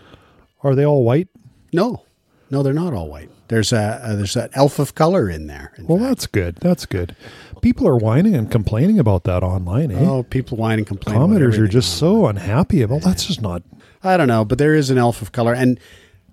are 0.65 0.75
they 0.77 0.85
all 0.87 1.03
white? 1.05 1.27
No. 1.73 2.05
No, 2.51 2.63
they're 2.63 2.73
not 2.75 2.93
all 2.93 3.09
white. 3.09 3.31
There's 3.49 3.73
a, 3.73 4.01
uh 4.03 4.15
there's 4.17 4.37
an 4.37 4.49
elf 4.55 4.79
of 4.79 4.95
color 4.95 5.29
in 5.29 5.47
there. 5.49 5.73
in 5.77 5.87
Well, 5.87 5.99
fact. 5.99 6.09
that's 6.09 6.27
good. 6.27 6.57
That's 6.61 6.87
good. 6.87 7.17
People 7.63 7.89
are 7.89 7.97
whining 7.97 8.35
and 8.37 8.51
complaining 8.51 8.99
about 8.99 9.25
that 9.25 9.43
online. 9.43 9.91
Eh? 9.91 9.99
oh, 10.07 10.23
people 10.23 10.57
whining 10.59 10.81
and 10.81 10.87
complain. 10.87 11.17
about 11.17 11.31
Commenters 11.31 11.59
are 11.59 11.67
just 11.67 11.97
so 11.99 12.27
unhappy 12.27 12.83
about. 12.83 13.03
That's 13.03 13.25
just 13.25 13.41
not. 13.43 13.63
I 14.05 14.17
don't 14.17 14.29
know, 14.29 14.45
but 14.45 14.59
there 14.59 14.75
is 14.75 14.91
an 14.91 14.99
elf 14.99 15.23
of 15.23 15.33
color, 15.33 15.55
and 15.55 15.79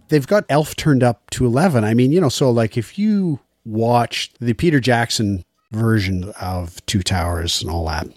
they've 0.10 0.26
got 0.28 0.46
elf 0.50 0.76
turned 0.76 1.04
up 1.04 1.30
to 1.32 1.46
eleven. 1.46 1.84
I 1.84 1.94
mean, 1.94 2.12
you 2.12 2.20
know, 2.22 2.30
so 2.30 2.50
like 2.52 2.78
if 2.78 2.98
you 2.98 3.40
watch 3.66 4.32
the 4.40 4.54
Peter 4.54 4.80
Jackson 4.80 5.44
version 5.72 6.32
of 6.42 6.84
Two 6.86 7.04
Towers 7.04 7.62
and 7.62 7.70
all 7.70 7.86
that, 7.88 8.08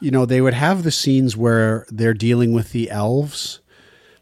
you 0.00 0.10
know, 0.10 0.24
they 0.26 0.40
would 0.40 0.54
have 0.54 0.82
the 0.82 0.90
scenes 0.90 1.36
where 1.36 1.86
they're 1.90 2.14
dealing 2.14 2.52
with 2.52 2.72
the 2.72 2.90
elves, 2.90 3.60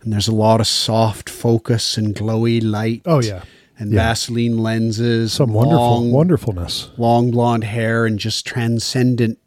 and 0.03 0.13
there's 0.13 0.29
a 0.29 0.35
lot 0.35 0.61
of 0.61 0.67
soft 0.67 1.29
focus 1.31 1.97
and 1.97 2.15
glowy 2.15 2.63
light. 2.63 3.03
Oh, 3.07 3.21
yeah. 3.23 3.43
and 3.79 3.93
Yeah. 3.93 4.01
Vaseline 4.09 4.59
lenses, 4.59 5.33
Some 5.33 5.53
wonderful 5.53 5.79
long, 5.79 6.13
wonderfulness. 6.13 6.91
long 6.97 7.31
blonde 7.31 7.65
hair, 7.65 8.05
and 8.07 8.19
just 8.19 8.47
transcendent 8.47 9.39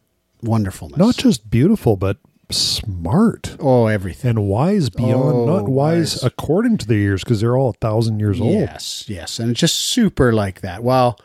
wonderfulness. 0.41 0.97
Not 0.97 1.17
just 1.17 1.49
beautiful, 1.49 1.95
but 1.97 2.17
smart 2.49 3.55
oh 3.59 3.87
everything. 3.87 4.29
and 4.31 4.47
wise 4.47 4.89
beyond, 4.89 5.35
Oh, 5.35 5.45
not 5.45 5.67
wise, 5.67 6.15
wise. 6.15 6.23
according 6.23 6.77
to 6.79 6.87
their 6.87 6.97
years, 6.97 7.23
because 7.23 7.41
they're 7.41 7.57
all 7.57 7.69
a 7.69 7.73
thousand 7.73 8.19
years 8.19 8.39
old. 8.39 8.53
Yes, 8.53 9.05
yes, 9.07 9.39
and 9.39 9.51
it's 9.51 9.59
just 9.59 9.75
super 9.75 10.31
like 10.33 10.61
that. 10.61 10.83
Well, 10.83 11.19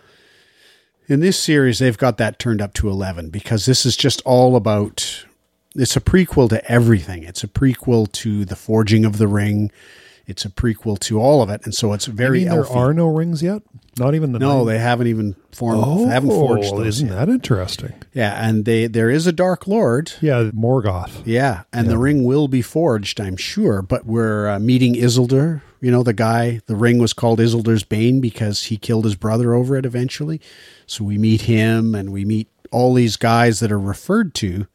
in 1.09 1.21
this 1.21 1.39
series, 1.39 1.79
they've 1.79 1.99
got 1.99 2.17
that 2.19 2.39
turned 2.39 2.61
up 2.63 2.75
to 2.75 2.89
eleven 2.89 3.31
because 3.31 3.67
this 3.67 3.85
is 3.87 3.97
just 3.97 4.21
all 4.25 4.57
about. 4.57 5.25
It's 5.75 5.97
a 5.97 6.01
prequel 6.01 6.49
to 6.51 6.71
everything. 6.71 7.23
It's 7.23 7.43
a 7.43 7.49
prequel 7.49 8.11
to 8.13 8.45
the 8.45 8.57
forging 8.57 9.05
of 9.05 9.17
the 9.19 9.27
ring. 9.29 9.71
It's 10.27 10.45
a 10.45 10.51
prequel 10.51 10.99
to 11.01 11.19
all 11.21 11.43
of 11.43 11.49
it, 11.51 11.63
and 11.65 11.75
so 11.75 11.93
it's 11.93 12.09
I 12.09 12.13
very 12.13 12.41
mean, 12.41 12.49
there 12.51 12.67
are 12.69 12.93
no 12.95 13.07
rings 13.09 13.43
yet. 13.43 13.63
Not 13.99 14.15
even 14.15 14.33
the 14.33 14.39
no, 14.39 14.59
nine- 14.59 14.67
they 14.67 14.79
haven't 14.79 15.07
even 15.09 15.37
formed. 15.53 15.83
Oh, 15.85 16.07
haven't 16.07 16.31
forged 16.31 16.73
those 16.75 16.87
isn't 16.87 17.09
yet. 17.09 17.15
that 17.17 17.29
interesting? 17.29 17.93
Yeah, 18.15 18.33
and 18.49 18.65
they 18.65 18.87
there 18.87 19.11
is 19.11 19.27
a 19.27 19.33
Dark 19.33 19.67
Lord. 19.67 20.13
Yeah, 20.23 20.45
Morgoth. 20.55 21.23
Yeah, 21.27 21.65
and 21.75 21.89
the 21.89 21.99
ring 21.99 22.25
will 22.25 22.49
be 22.49 22.63
forged, 22.63 23.21
I'm 23.21 23.37
sure. 23.37 23.83
But 23.83 24.07
we're 24.07 24.49
uh, 24.49 24.59
meeting 24.59 24.95
Isildur. 24.95 25.61
You 25.83 25.91
know, 25.91 26.03
the 26.03 26.13
guy. 26.15 26.61
The 26.67 26.77
ring 26.77 26.99
was 27.01 27.13
called 27.13 27.39
Isildur's 27.39 27.85
Bane 27.85 28.21
because 28.21 28.65
he 28.65 28.79
killed 28.79 29.05
his 29.05 29.15
brother 29.17 29.53
over 29.53 29.77
it 29.77 29.85
eventually. 29.85 30.41
So 30.87 31.05
we 31.05 31.19
meet 31.19 31.43
him, 31.43 31.95
and 31.95 32.13
we 32.13 32.25
meet 32.25 32.49
all 32.71 32.95
these 32.95 33.17
guys 33.17 33.61
that 33.61 33.71
are 33.71 33.79
referred 33.79 34.33
to. 34.37 34.67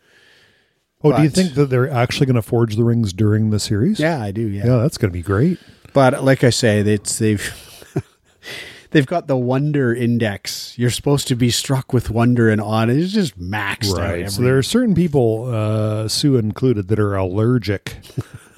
Oh, 1.03 1.15
do 1.15 1.23
you 1.23 1.29
think 1.29 1.53
that 1.53 1.67
they're 1.71 1.89
actually 1.89 2.25
going 2.25 2.35
to 2.35 2.41
forge 2.41 2.75
the 2.75 2.83
rings 2.83 3.13
during 3.13 3.49
the 3.51 3.59
series? 3.59 3.99
Yeah, 3.99 4.21
I 4.21 4.31
do. 4.31 4.41
Yeah, 4.41 4.65
Yeah, 4.65 4.77
that's 4.77 4.97
going 4.97 5.09
to 5.11 5.13
be 5.17 5.21
great. 5.23 5.57
but 5.93 6.23
like 6.23 6.43
I 6.43 6.49
say, 6.51 6.79
it's 6.81 7.17
they've. 7.17 7.63
They've 8.91 9.05
got 9.05 9.27
the 9.27 9.37
wonder 9.37 9.93
index. 9.93 10.77
You're 10.77 10.89
supposed 10.89 11.27
to 11.27 11.35
be 11.35 11.49
struck 11.49 11.93
with 11.93 12.09
wonder 12.09 12.49
and 12.49 12.61
awe. 12.61 12.85
It's 12.87 13.11
just 13.13 13.39
maxed. 13.39 13.93
Right. 13.97 14.19
Every, 14.19 14.29
So 14.29 14.41
there 14.41 14.57
are 14.57 14.63
certain 14.63 14.95
people, 14.95 15.53
uh, 15.53 16.07
Sue 16.07 16.37
included, 16.37 16.87
that 16.87 16.99
are 16.99 17.15
allergic 17.15 17.97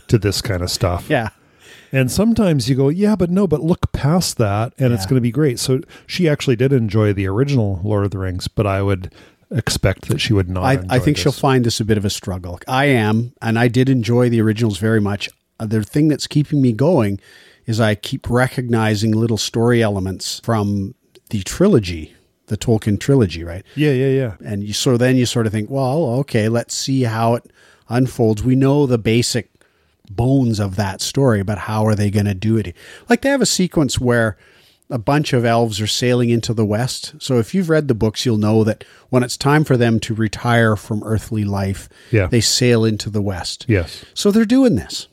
to 0.08 0.18
this 0.18 0.42
kind 0.42 0.62
of 0.62 0.70
stuff. 0.70 1.06
yeah, 1.10 1.30
And 1.92 2.12
sometimes 2.12 2.70
you 2.70 2.76
go, 2.76 2.90
yeah, 2.90 3.16
but 3.16 3.30
no, 3.30 3.48
but 3.48 3.62
look 3.62 3.92
past 3.92 4.38
that 4.38 4.74
and 4.78 4.94
it's 4.94 5.06
going 5.06 5.16
to 5.16 5.22
be 5.22 5.32
great. 5.32 5.60
So 5.60 5.82
she 6.06 6.30
actually 6.30 6.56
did 6.56 6.72
enjoy 6.74 7.14
the 7.14 7.28
original 7.28 7.80
Lord 7.84 8.06
of 8.06 8.12
the 8.12 8.20
Rings, 8.20 8.48
but 8.48 8.66
I 8.68 8.82
would 8.82 9.14
expect 9.52 10.10
that 10.10 10.22
she 10.22 10.34
would 10.34 10.48
not. 10.50 10.64
I, 10.64 10.84
I 10.90 11.00
think 11.00 11.18
she'll 11.18 11.32
find 11.32 11.66
this 11.66 11.80
a 11.80 11.86
bit 11.86 11.98
of 11.98 12.06
a 12.06 12.10
struggle. 12.12 12.60
I 12.68 12.86
am, 12.86 13.34
and 13.42 13.58
I 13.58 13.68
did 13.68 13.90
enjoy 13.90 14.30
the 14.30 14.42
originals 14.42 14.78
very 14.78 15.02
much. 15.02 15.28
Uh, 15.60 15.66
The 15.66 15.84
thing 15.84 16.08
that's 16.08 16.28
keeping 16.28 16.62
me 16.62 16.72
going 16.72 17.20
is 17.70 17.80
I 17.80 17.94
keep 17.96 18.30
recognizing 18.30 19.12
little 19.12 19.38
story 19.38 19.82
elements 19.84 20.40
from 20.44 20.96
the 21.30 21.44
trilogy, 21.44 22.16
the 22.48 22.58
Tolkien 22.58 23.00
trilogy, 23.00 23.44
right? 23.44 23.64
Yeah, 23.76 23.92
yeah, 23.92 24.08
yeah. 24.08 24.36
And 24.44 24.64
you 24.64 24.74
so 24.74 24.98
then 24.98 25.16
you 25.18 25.26
sort 25.26 25.46
of 25.46 25.52
think, 25.52 25.70
well, 25.70 26.06
okay, 26.22 26.50
let's 26.50 26.74
see 26.74 27.04
how 27.04 27.36
it 27.36 27.52
unfolds. 27.88 28.44
We 28.44 28.56
know 28.56 28.86
the 28.88 28.98
basic 28.98 29.52
bones 30.10 30.60
of 30.60 30.76
that 30.78 31.02
story, 31.02 31.44
but 31.44 31.60
how 31.60 31.86
are 31.86 31.94
they 31.96 32.10
going 32.10 32.26
to 32.26 32.34
do 32.34 32.58
it? 32.58 32.76
Like 33.08 33.22
they 33.22 33.30
have 33.30 33.42
a 33.42 33.46
sequence 33.46 34.00
where 34.00 34.38
a 34.90 34.98
bunch 34.98 35.34
of 35.34 35.46
elves 35.46 35.80
are 35.80 35.86
sailing 35.86 36.32
into 36.32 36.52
the 36.52 36.66
west. 36.66 37.14
So 37.20 37.38
if 37.38 37.54
you've 37.54 37.70
read 37.70 37.88
the 37.88 37.94
books, 37.94 38.26
you'll 38.26 38.38
know 38.40 38.64
that 38.64 38.84
when 39.10 39.22
it's 39.22 39.38
time 39.38 39.64
for 39.64 39.78
them 39.78 40.00
to 40.00 40.16
retire 40.16 40.76
from 40.76 41.04
earthly 41.04 41.44
life, 41.44 41.88
Yeah. 42.10 42.26
they 42.26 42.42
sail 42.42 42.84
into 42.84 43.12
the 43.12 43.22
west. 43.22 43.66
Yes. 43.68 44.04
So 44.16 44.32
they're 44.32 44.46
doing 44.46 44.76
this. 44.76 45.08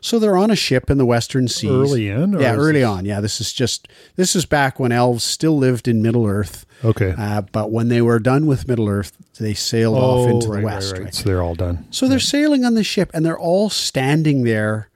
So 0.00 0.18
they're 0.18 0.36
on 0.36 0.50
a 0.50 0.56
ship 0.56 0.90
in 0.90 0.98
the 0.98 1.06
Western 1.06 1.48
Seas. 1.48 1.70
Early 1.70 2.08
in, 2.08 2.34
or 2.34 2.40
yeah, 2.40 2.54
early 2.54 2.80
this- 2.80 2.86
on. 2.88 3.04
Yeah, 3.04 3.20
this 3.20 3.40
is 3.40 3.52
just 3.52 3.88
this 4.16 4.34
is 4.36 4.46
back 4.46 4.78
when 4.80 4.92
elves 4.92 5.24
still 5.24 5.56
lived 5.56 5.88
in 5.88 6.02
Middle 6.02 6.26
Earth. 6.26 6.64
Okay. 6.84 7.14
Uh, 7.18 7.42
but 7.42 7.70
when 7.72 7.88
they 7.88 8.00
were 8.00 8.18
done 8.20 8.46
with 8.46 8.68
Middle 8.68 8.88
Earth, 8.88 9.12
they 9.40 9.52
sailed 9.54 9.98
off 9.98 10.28
into 10.28 10.46
Oh, 10.46 10.50
right, 10.50 10.60
the 10.60 10.64
west. 10.66 10.92
right. 10.92 11.02
right? 11.04 11.14
So 11.14 11.24
they're 11.24 11.42
all 11.42 11.54
done. 11.56 11.86
So 11.90 12.06
they're 12.06 12.20
sailing 12.20 12.64
on 12.64 12.74
the 12.74 12.84
ship, 12.84 13.10
and 13.12 13.26
they're 13.26 13.38
all 13.38 13.68
standing 13.68 14.44
there, 14.44 14.88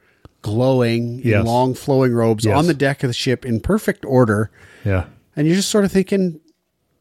glowing 0.43 1.21
in 1.21 1.29
Yes. 1.31 1.45
long 1.47 1.75
flowing 1.75 2.13
robes 2.13 2.45
Yes. 2.45 2.57
on 2.57 2.67
the 2.67 2.75
deck 2.75 3.03
of 3.03 3.09
the 3.09 3.15
ship 3.15 3.45
in 3.47 3.61
perfect 3.61 4.05
order. 4.05 4.51
Yeah. 4.85 5.05
And 5.37 5.47
you're 5.47 5.57
just 5.57 5.71
sort 5.71 5.85
of 5.85 5.93
thinking, 5.93 6.41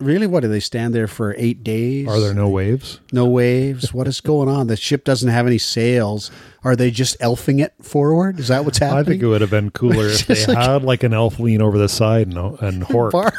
really, 0.01 0.27
what 0.27 0.41
do 0.41 0.47
they 0.47 0.59
stand 0.59 0.93
there 0.93 1.07
for 1.07 1.35
eight 1.37 1.63
days? 1.63 2.07
Are 2.07 2.19
there 2.19 2.33
no 2.33 2.49
waves? 2.49 2.99
no 3.11 3.25
waves? 3.27 3.93
What 3.93 4.07
is 4.07 4.19
going 4.21 4.49
on? 4.49 4.67
The 4.67 4.75
ship 4.75 5.03
doesn't 5.03 5.29
have 5.29 5.47
any 5.47 5.57
sails. 5.57 6.31
Are 6.63 6.75
they 6.75 6.91
just 6.91 7.19
elfing 7.19 7.61
it 7.63 7.73
forward? 7.81 8.39
Is 8.39 8.49
that 8.49 8.65
what's 8.65 8.77
happening? 8.79 8.99
I 8.99 9.03
think 9.03 9.23
it 9.23 9.27
would 9.27 9.41
have 9.41 9.49
been 9.49 9.71
cooler 9.71 10.07
if 10.09 10.27
they 10.27 10.45
like- 10.45 10.57
had 10.57 10.83
like 10.83 11.03
an 11.03 11.13
elf 11.13 11.39
lean 11.39 11.61
over 11.61 11.77
the 11.77 11.89
side 11.89 12.27
and, 12.27 12.37
and 12.37 12.83
hork. 12.87 13.11
Barf. 13.11 13.31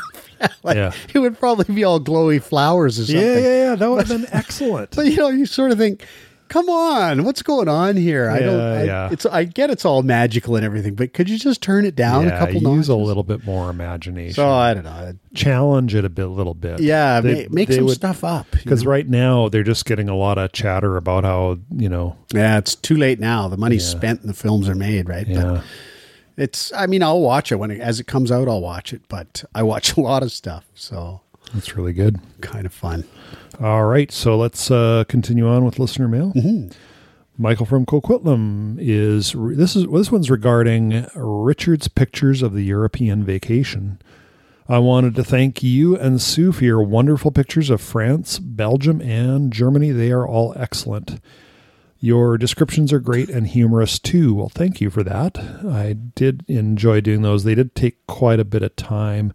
Like, 0.64 0.76
Yeah. 0.76 0.92
It 1.14 1.18
would 1.20 1.38
probably 1.38 1.72
be 1.72 1.84
all 1.84 2.00
glowy 2.00 2.42
flowers 2.42 2.98
or 2.98 3.04
something. 3.06 3.22
Yeah, 3.22 3.38
yeah, 3.38 3.62
yeah. 3.70 3.74
That 3.76 3.90
would 3.90 4.06
have 4.06 4.20
been 4.20 4.28
excellent. 4.32 4.90
But 4.96 5.06
you 5.06 5.16
know, 5.16 5.28
you 5.28 5.46
sort 5.46 5.70
of 5.70 5.78
think, 5.78 6.04
come 6.52 6.68
on, 6.68 7.24
what's 7.24 7.40
going 7.40 7.66
on 7.66 7.96
here? 7.96 8.28
I 8.28 8.40
don't. 8.40 8.60
I, 8.60 8.84
yeah. 8.84 9.08
It's. 9.10 9.24
I 9.24 9.44
get 9.44 9.70
it's 9.70 9.86
all 9.86 10.02
magical 10.02 10.54
and 10.56 10.64
everything, 10.66 10.94
but 10.94 11.14
could 11.14 11.30
you 11.30 11.38
just 11.38 11.62
turn 11.62 11.86
it 11.86 11.96
down 11.96 12.26
yeah, 12.26 12.34
a 12.34 12.38
couple 12.38 12.54
use 12.56 12.62
notches? 12.62 12.88
a 12.90 12.94
little 12.96 13.22
bit 13.22 13.44
more 13.46 13.70
imagination. 13.70 14.34
So 14.34 14.48
I 14.50 14.74
don't 14.74 14.84
know. 14.84 15.14
Challenge 15.34 15.94
it 15.94 16.04
a 16.04 16.10
bit, 16.10 16.26
little 16.26 16.52
bit. 16.52 16.80
Yeah, 16.80 17.20
They- 17.22 17.44
ma- 17.44 17.54
make 17.54 17.68
they 17.68 17.76
some 17.76 17.86
would- 17.86 17.94
stuff 17.94 18.22
up. 18.22 18.46
Because 18.52 18.84
right 18.84 19.08
now 19.08 19.48
they're 19.48 19.62
just 19.62 19.86
getting 19.86 20.10
a 20.10 20.14
lot 20.16 20.36
of 20.36 20.52
chatter 20.52 20.96
about 20.98 21.24
how 21.24 21.58
you 21.74 21.88
know. 21.88 22.16
yeah, 22.34 22.58
it's 22.58 22.74
too 22.74 22.96
late 22.96 23.18
now. 23.18 23.48
The 23.48 23.56
money's 23.56 23.90
Yeah. 23.90 23.98
spent 23.98 24.20
and 24.20 24.28
the 24.28 24.34
films 24.34 24.68
are 24.68 24.74
made, 24.74 25.08
right? 25.08 25.26
Yeah. 25.26 25.42
But 25.42 25.64
it's. 26.36 26.70
I 26.74 26.86
mean, 26.86 27.02
I'll 27.02 27.20
watch 27.22 27.50
it 27.50 27.56
when 27.56 27.70
it, 27.70 27.80
as 27.80 27.98
it 27.98 28.06
comes 28.06 28.30
out. 28.30 28.46
I'll 28.46 28.60
watch 28.60 28.92
it, 28.92 29.02
but 29.08 29.42
I 29.54 29.62
watch 29.62 29.96
a 29.96 30.00
lot 30.00 30.22
of 30.22 30.30
stuff, 30.30 30.66
so 30.74 31.22
That's 31.54 31.76
really 31.76 31.92
good. 31.92 32.18
kind 32.40 32.66
of 32.66 32.72
fun. 32.72 33.04
All 33.60 33.84
right, 33.84 34.10
so 34.10 34.36
let's 34.36 34.70
uh, 34.70 35.04
continue 35.08 35.46
on 35.46 35.64
with 35.64 35.78
listener 35.78 36.08
mail. 36.08 36.32
Mm-hmm. 36.34 36.72
Michael 37.38 37.66
from 37.66 37.86
Coquitlam 37.86 38.76
is 38.78 39.32
this 39.56 39.74
is 39.74 39.86
this 39.86 40.12
one's 40.12 40.30
regarding 40.30 41.06
Richard's 41.14 41.88
pictures 41.88 42.42
of 42.42 42.52
the 42.52 42.62
European 42.62 43.24
vacation. 43.24 44.00
I 44.68 44.78
wanted 44.78 45.14
to 45.16 45.24
thank 45.24 45.62
you 45.62 45.96
and 45.96 46.20
Sue 46.20 46.52
for 46.52 46.64
your 46.64 46.82
wonderful 46.82 47.32
pictures 47.32 47.68
of 47.68 47.80
France, 47.80 48.38
Belgium, 48.38 49.00
and 49.00 49.52
Germany. 49.52 49.90
They 49.90 50.12
are 50.12 50.26
all 50.26 50.54
excellent. 50.56 51.20
Your 51.98 52.36
descriptions 52.36 52.92
are 52.92 53.00
great 53.00 53.28
and 53.28 53.46
humorous 53.46 53.98
too. 53.98 54.34
Well, 54.34 54.48
thank 54.48 54.80
you 54.80 54.90
for 54.90 55.02
that. 55.02 55.38
I 55.38 55.94
did 55.94 56.44
enjoy 56.48 57.00
doing 57.00 57.22
those. 57.22 57.44
They 57.44 57.54
did 57.54 57.74
take 57.74 58.06
quite 58.06 58.40
a 58.40 58.44
bit 58.44 58.62
of 58.62 58.76
time. 58.76 59.32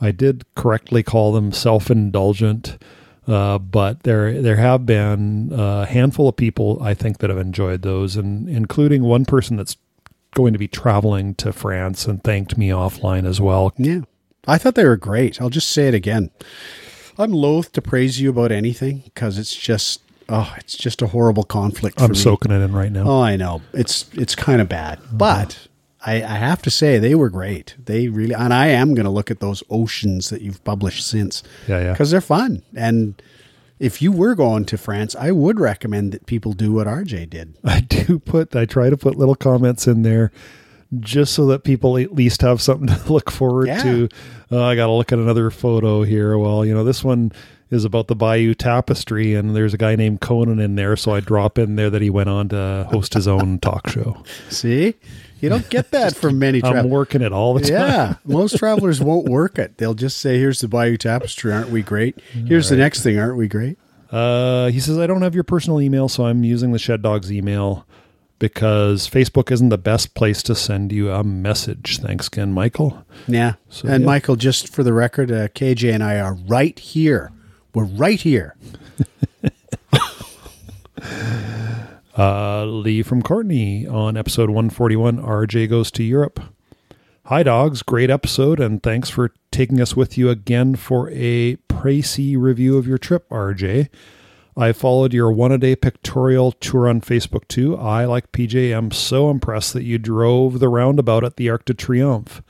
I 0.00 0.10
did 0.10 0.44
correctly 0.54 1.02
call 1.02 1.32
them 1.32 1.52
self-indulgent, 1.52 2.78
uh, 3.26 3.58
but 3.58 4.02
there 4.02 4.40
there 4.42 4.56
have 4.56 4.84
been 4.84 5.50
a 5.52 5.86
handful 5.86 6.28
of 6.28 6.36
people 6.36 6.78
I 6.82 6.94
think 6.94 7.18
that 7.18 7.30
have 7.30 7.38
enjoyed 7.38 7.82
those, 7.82 8.16
and 8.16 8.48
including 8.48 9.02
one 9.02 9.24
person 9.24 9.56
that's 9.56 9.76
going 10.34 10.52
to 10.52 10.58
be 10.58 10.68
traveling 10.68 11.34
to 11.36 11.52
France 11.52 12.06
and 12.06 12.22
thanked 12.22 12.58
me 12.58 12.68
offline 12.68 13.26
as 13.26 13.40
well. 13.40 13.72
Yeah. 13.78 14.00
I 14.46 14.58
thought 14.58 14.74
they 14.74 14.84
were 14.84 14.96
great. 14.96 15.40
I'll 15.40 15.48
just 15.48 15.70
say 15.70 15.88
it 15.88 15.94
again. 15.94 16.30
I'm 17.16 17.32
loath 17.32 17.72
to 17.72 17.82
praise 17.82 18.20
you 18.20 18.30
about 18.30 18.52
anything 18.52 19.02
because 19.04 19.38
it's 19.38 19.54
just 19.54 20.02
oh, 20.28 20.52
it's 20.58 20.76
just 20.76 21.02
a 21.02 21.06
horrible 21.08 21.44
conflict 21.44 21.98
for 21.98 22.04
I'm 22.04 22.14
soaking 22.14 22.50
it 22.52 22.60
in 22.60 22.72
right 22.72 22.92
now. 22.92 23.04
Oh, 23.06 23.22
I 23.22 23.36
know. 23.36 23.62
It's 23.72 24.06
it's 24.14 24.34
kind 24.34 24.60
of 24.60 24.68
bad. 24.68 24.98
But 25.12 25.68
I, 26.06 26.16
I 26.16 26.36
have 26.36 26.60
to 26.62 26.70
say 26.70 26.98
they 26.98 27.14
were 27.14 27.30
great. 27.30 27.74
They 27.84 28.08
really 28.08 28.34
and 28.34 28.52
I 28.52 28.68
am 28.68 28.94
going 28.94 29.04
to 29.04 29.10
look 29.10 29.30
at 29.30 29.40
those 29.40 29.62
oceans 29.70 30.30
that 30.30 30.42
you've 30.42 30.62
published 30.64 31.06
since. 31.06 31.42
Yeah, 31.66 31.80
yeah. 31.80 31.94
Cuz 31.96 32.10
they're 32.10 32.20
fun. 32.20 32.62
And 32.74 33.20
if 33.80 34.00
you 34.02 34.12
were 34.12 34.34
going 34.34 34.64
to 34.66 34.78
France, 34.78 35.16
I 35.18 35.30
would 35.32 35.58
recommend 35.58 36.12
that 36.12 36.26
people 36.26 36.52
do 36.52 36.72
what 36.72 36.86
RJ 36.86 37.30
did. 37.30 37.54
I 37.64 37.80
do 37.80 38.18
put 38.18 38.54
I 38.54 38.66
try 38.66 38.90
to 38.90 38.96
put 38.96 39.16
little 39.16 39.34
comments 39.34 39.86
in 39.86 40.02
there 40.02 40.30
just 41.00 41.32
so 41.34 41.46
that 41.46 41.64
people 41.64 41.96
at 41.98 42.14
least 42.14 42.42
have 42.42 42.60
something 42.60 42.86
to 42.96 43.12
look 43.12 43.30
forward 43.30 43.66
Yeah. 43.68 43.82
to. 43.82 44.08
Uh, 44.52 44.62
I 44.64 44.76
got 44.76 44.86
to 44.86 44.92
look 44.92 45.10
at 45.12 45.18
another 45.18 45.50
photo 45.50 46.02
here. 46.02 46.38
Well, 46.38 46.64
you 46.64 46.74
know, 46.74 46.84
this 46.84 47.02
one 47.02 47.32
is 47.70 47.84
about 47.84 48.06
the 48.06 48.14
Bayeux 48.14 48.54
Tapestry, 48.54 49.34
and 49.34 49.56
there's 49.56 49.74
a 49.74 49.78
guy 49.78 49.96
named 49.96 50.20
Conan 50.20 50.60
in 50.60 50.76
there, 50.76 50.94
so 50.96 51.12
I 51.12 51.18
drop 51.20 51.58
in 51.58 51.74
there 51.74 51.90
that 51.90 52.02
he 52.02 52.10
went 52.10 52.28
on 52.28 52.48
to 52.50 52.86
host 52.92 53.14
his 53.14 53.26
own 53.26 53.58
talk 53.58 53.88
show. 53.88 54.22
See? 54.50 54.94
You 55.44 55.50
don't 55.50 55.68
get 55.68 55.90
that 55.90 56.16
from 56.16 56.38
many 56.38 56.62
I'm 56.64 56.88
working 56.88 57.20
it 57.22 57.32
all 57.32 57.54
the 57.54 57.60
time. 57.60 57.72
Yeah, 57.72 58.14
most 58.24 58.56
travelers 58.58 59.00
won't 59.00 59.28
work 59.28 59.58
it. 59.58 59.76
They'll 59.78 59.94
just 59.94 60.18
say, 60.18 60.38
"Here's 60.38 60.60
the 60.60 60.68
Bayeux 60.68 60.96
Tapestry, 60.96 61.52
aren't 61.52 61.68
we 61.70 61.82
great? 61.82 62.18
Here's 62.32 62.68
the 62.68 62.76
next 62.76 63.02
thing, 63.02 63.18
aren't 63.18 63.36
we 63.36 63.46
great?" 63.46 63.78
Uh, 64.10 64.68
he 64.70 64.78
says, 64.80 64.96
I 64.98 65.06
don't 65.08 65.22
have 65.22 65.34
your 65.34 65.42
personal 65.42 65.80
email, 65.80 66.08
so 66.08 66.26
I'm 66.26 66.44
using 66.44 66.70
the 66.72 66.78
Shed 66.78 67.02
Dogs 67.02 67.32
email. 67.32 67.84
because 68.38 69.08
Facebook 69.08 69.50
isn't 69.50 69.70
the 69.70 69.78
best 69.78 70.14
place 70.14 70.42
to 70.42 70.54
send 70.54 70.92
you 70.92 71.10
a 71.10 71.24
message. 71.24 71.98
Thanks 71.98 72.26
again, 72.26 72.52
Michael. 72.52 73.04
Yeah. 73.26 73.54
So, 73.70 73.88
and 73.88 74.02
yeah. 74.02 74.06
Michael, 74.06 74.36
just 74.36 74.68
for 74.68 74.82
the 74.82 74.92
record, 74.92 75.30
uh, 75.32 75.48
KJ 75.48 75.92
and 75.94 76.02
I 76.02 76.20
are 76.20 76.34
right 76.34 76.78
here. 76.78 77.32
We're 77.74 77.84
right 77.84 78.20
here. 78.20 78.56
Uh, 82.16 82.64
Lee 82.64 83.02
from 83.02 83.22
Courtenay 83.22 83.86
on 83.86 84.16
episode 84.16 84.48
141 84.48 85.18
RJ 85.18 85.68
Goes 85.68 85.90
to 85.92 86.04
Europe. 86.04 86.40
Hi, 87.24 87.42
dogs. 87.42 87.82
Great 87.82 88.08
episode, 88.08 88.60
and 88.60 88.80
thanks 88.80 89.10
for 89.10 89.32
taking 89.50 89.80
us 89.80 89.96
with 89.96 90.16
you 90.16 90.30
again 90.30 90.76
for 90.76 91.10
a 91.10 91.56
pricey 91.68 92.36
review 92.38 92.78
of 92.78 92.86
your 92.86 92.98
trip, 92.98 93.28
RJ. 93.30 93.88
I 94.56 94.70
followed 94.70 95.12
your 95.12 95.32
one 95.32 95.50
a 95.50 95.58
day 95.58 95.74
pictorial 95.74 96.52
tour 96.52 96.88
on 96.88 97.00
Facebook 97.00 97.48
too. 97.48 97.76
I, 97.76 98.04
like 98.04 98.30
PJ, 98.30 98.72
am 98.72 98.92
so 98.92 99.28
impressed 99.28 99.72
that 99.72 99.82
you 99.82 99.98
drove 99.98 100.60
the 100.60 100.68
roundabout 100.68 101.24
at 101.24 101.36
the 101.36 101.50
Arc 101.50 101.64
de 101.64 101.74
Triomphe. 101.74 102.42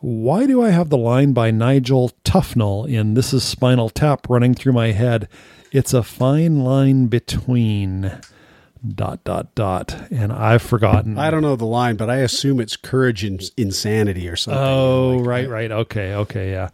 Why 0.00 0.46
do 0.46 0.60
I 0.60 0.68
have 0.68 0.90
the 0.90 0.98
line 0.98 1.32
by 1.32 1.50
Nigel 1.50 2.12
Tufnel 2.24 2.86
in 2.86 3.14
This 3.14 3.32
is 3.32 3.42
Spinal 3.42 3.88
Tap 3.88 4.28
running 4.28 4.52
through 4.52 4.74
my 4.74 4.92
head? 4.92 5.28
It's 5.72 5.94
a 5.94 6.02
fine 6.02 6.60
line 6.60 7.06
between 7.06 8.12
dot 8.94 9.24
dot 9.24 9.54
dot 9.54 9.94
and 10.10 10.32
I've 10.32 10.62
forgotten. 10.62 11.18
I 11.18 11.30
don't 11.30 11.42
know 11.42 11.56
the 11.56 11.64
line, 11.64 11.96
but 11.96 12.10
I 12.10 12.16
assume 12.16 12.60
it's 12.60 12.76
courage 12.76 13.24
and 13.24 13.42
insanity 13.56 14.28
or 14.28 14.36
something. 14.36 14.62
Oh, 14.62 15.16
Like, 15.18 15.26
right, 15.26 15.48
right. 15.48 15.72
Okay, 15.72 16.14
okay, 16.14 16.50
yeah. 16.52 16.70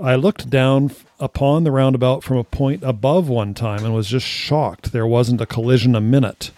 I 0.00 0.16
looked 0.16 0.50
down 0.50 0.90
upon 1.18 1.64
the 1.64 1.70
roundabout 1.70 2.22
from 2.22 2.36
a 2.36 2.44
point 2.44 2.82
above 2.82 3.28
one 3.28 3.54
time 3.54 3.84
and 3.84 3.94
was 3.94 4.08
just 4.08 4.26
shocked 4.26 4.92
there 4.92 5.06
wasn't 5.06 5.40
a 5.40 5.46
collision 5.46 5.94
a 5.94 6.00
minute. 6.00 6.50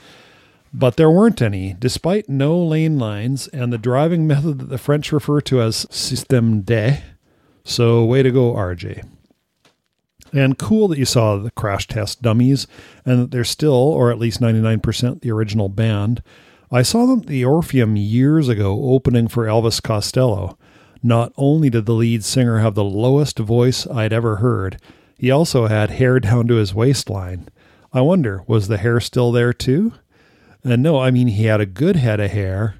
But 0.73 0.97
there 0.97 1.11
weren't 1.11 1.41
any, 1.41 1.75
despite 1.79 2.29
no 2.29 2.59
lane 2.63 2.99
lines 2.99 3.49
and 3.49 3.73
the 3.73 3.79
driving 3.79 4.27
method 4.27 4.59
that 4.59 4.69
the 4.69 4.77
French 4.79 5.13
refer 5.13 5.41
to 5.43 5.63
as 5.63 5.87
système 5.87 6.65
D. 6.65 6.99
So, 7.65 8.05
way 8.05 8.23
to 8.23 8.31
go, 8.31 8.53
RJ. 8.55 9.05
And 10.33 10.59
cool 10.59 10.89
that 10.89 10.99
you 10.99 11.05
saw 11.05 11.37
the 11.37 11.51
crash 11.51 11.87
test 11.87 12.23
dummies 12.23 12.67
and 13.05 13.21
that 13.21 13.31
they're 13.31 13.45
still, 13.45 13.73
or 13.73 14.11
at 14.11 14.19
least 14.19 14.41
99%, 14.41 15.21
the 15.21 15.31
original 15.31 15.69
band. 15.69 16.23
I 16.71 16.83
saw 16.83 17.07
them 17.07 17.21
at 17.21 17.27
the 17.27 17.45
Orpheum 17.45 17.97
years 17.97 18.49
ago 18.49 18.91
opening 18.93 19.29
for 19.29 19.47
Elvis 19.47 19.83
Costello. 19.83 20.59
Not 21.03 21.33
only 21.37 21.71
did 21.71 21.87
the 21.87 21.95
lead 21.95 22.25
singer 22.25 22.59
have 22.59 22.75
the 22.75 22.85
lowest 22.85 23.39
voice 23.39 23.87
I'd 23.87 24.13
ever 24.13 24.37
heard, 24.37 24.81
he 25.17 25.31
also 25.31 25.67
had 25.67 25.91
hair 25.91 26.21
down 26.21 26.47
to 26.49 26.57
his 26.57 26.75
waistline. 26.75 27.49
I 27.93 28.03
wonder, 28.03 28.43
was 28.47 28.69
the 28.69 28.77
hair 28.77 29.01
still 29.01 29.33
there 29.33 29.53
too? 29.53 29.95
And 30.63 30.83
no, 30.83 30.99
I 31.01 31.11
mean, 31.11 31.29
he 31.29 31.45
had 31.45 31.61
a 31.61 31.67
good 31.67 31.97
head 31.97 32.21
of 32.21 32.33
hair, 32.33 32.75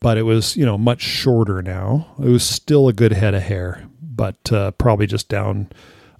but 0.00 0.16
it 0.16 0.22
was, 0.22 0.56
you 0.56 0.64
know, 0.64 0.78
much 0.78 1.02
shorter 1.02 1.60
now. 1.60 2.14
It 2.18 2.28
was 2.28 2.44
still 2.44 2.88
a 2.88 2.92
good 2.92 3.12
head 3.12 3.34
of 3.34 3.42
hair, 3.42 3.86
but 4.00 4.50
uh, 4.52 4.70
probably 4.72 5.06
just 5.06 5.28
down, 5.28 5.68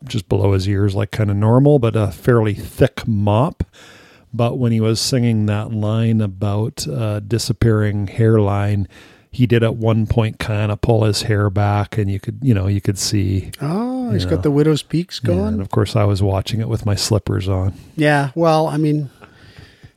just 0.04 0.28
below 0.28 0.52
his 0.52 0.68
ears, 0.68 0.94
like 0.94 1.10
kind 1.10 1.30
of 1.30 1.36
normal, 1.36 1.78
but 1.78 1.96
a 1.96 2.08
fairly 2.12 2.54
thick 2.54 3.06
mop. 3.06 3.64
But 4.34 4.58
when 4.58 4.72
he 4.72 4.80
was 4.80 5.00
singing 5.00 5.46
that 5.46 5.72
line 5.72 6.20
about 6.20 6.86
uh, 6.88 7.20
disappearing 7.20 8.06
hairline, 8.06 8.88
he 9.30 9.46
did 9.46 9.62
at 9.62 9.76
one 9.76 10.06
point 10.06 10.38
kind 10.38 10.72
of 10.72 10.80
pull 10.80 11.04
his 11.04 11.22
hair 11.22 11.50
back, 11.50 11.98
and 11.98 12.10
you 12.10 12.18
could, 12.20 12.38
you 12.42 12.54
know, 12.54 12.66
you 12.66 12.80
could 12.80 12.98
see. 12.98 13.50
Oh, 13.60 14.10
he's 14.10 14.24
Yeah. 14.24 14.30
got 14.30 14.42
the 14.42 14.50
widow's 14.50 14.82
peaks 14.82 15.20
Yeah, 15.22 15.28
going. 15.34 15.46
and 15.54 15.60
of 15.60 15.70
course, 15.70 15.94
I 15.96 16.04
was 16.04 16.22
watching 16.22 16.60
it 16.60 16.68
with 16.68 16.86
my 16.86 16.94
slippers 16.94 17.48
on. 17.48 17.74
Yeah, 17.96 18.30
well, 18.34 18.66
I 18.68 18.76
mean, 18.78 19.10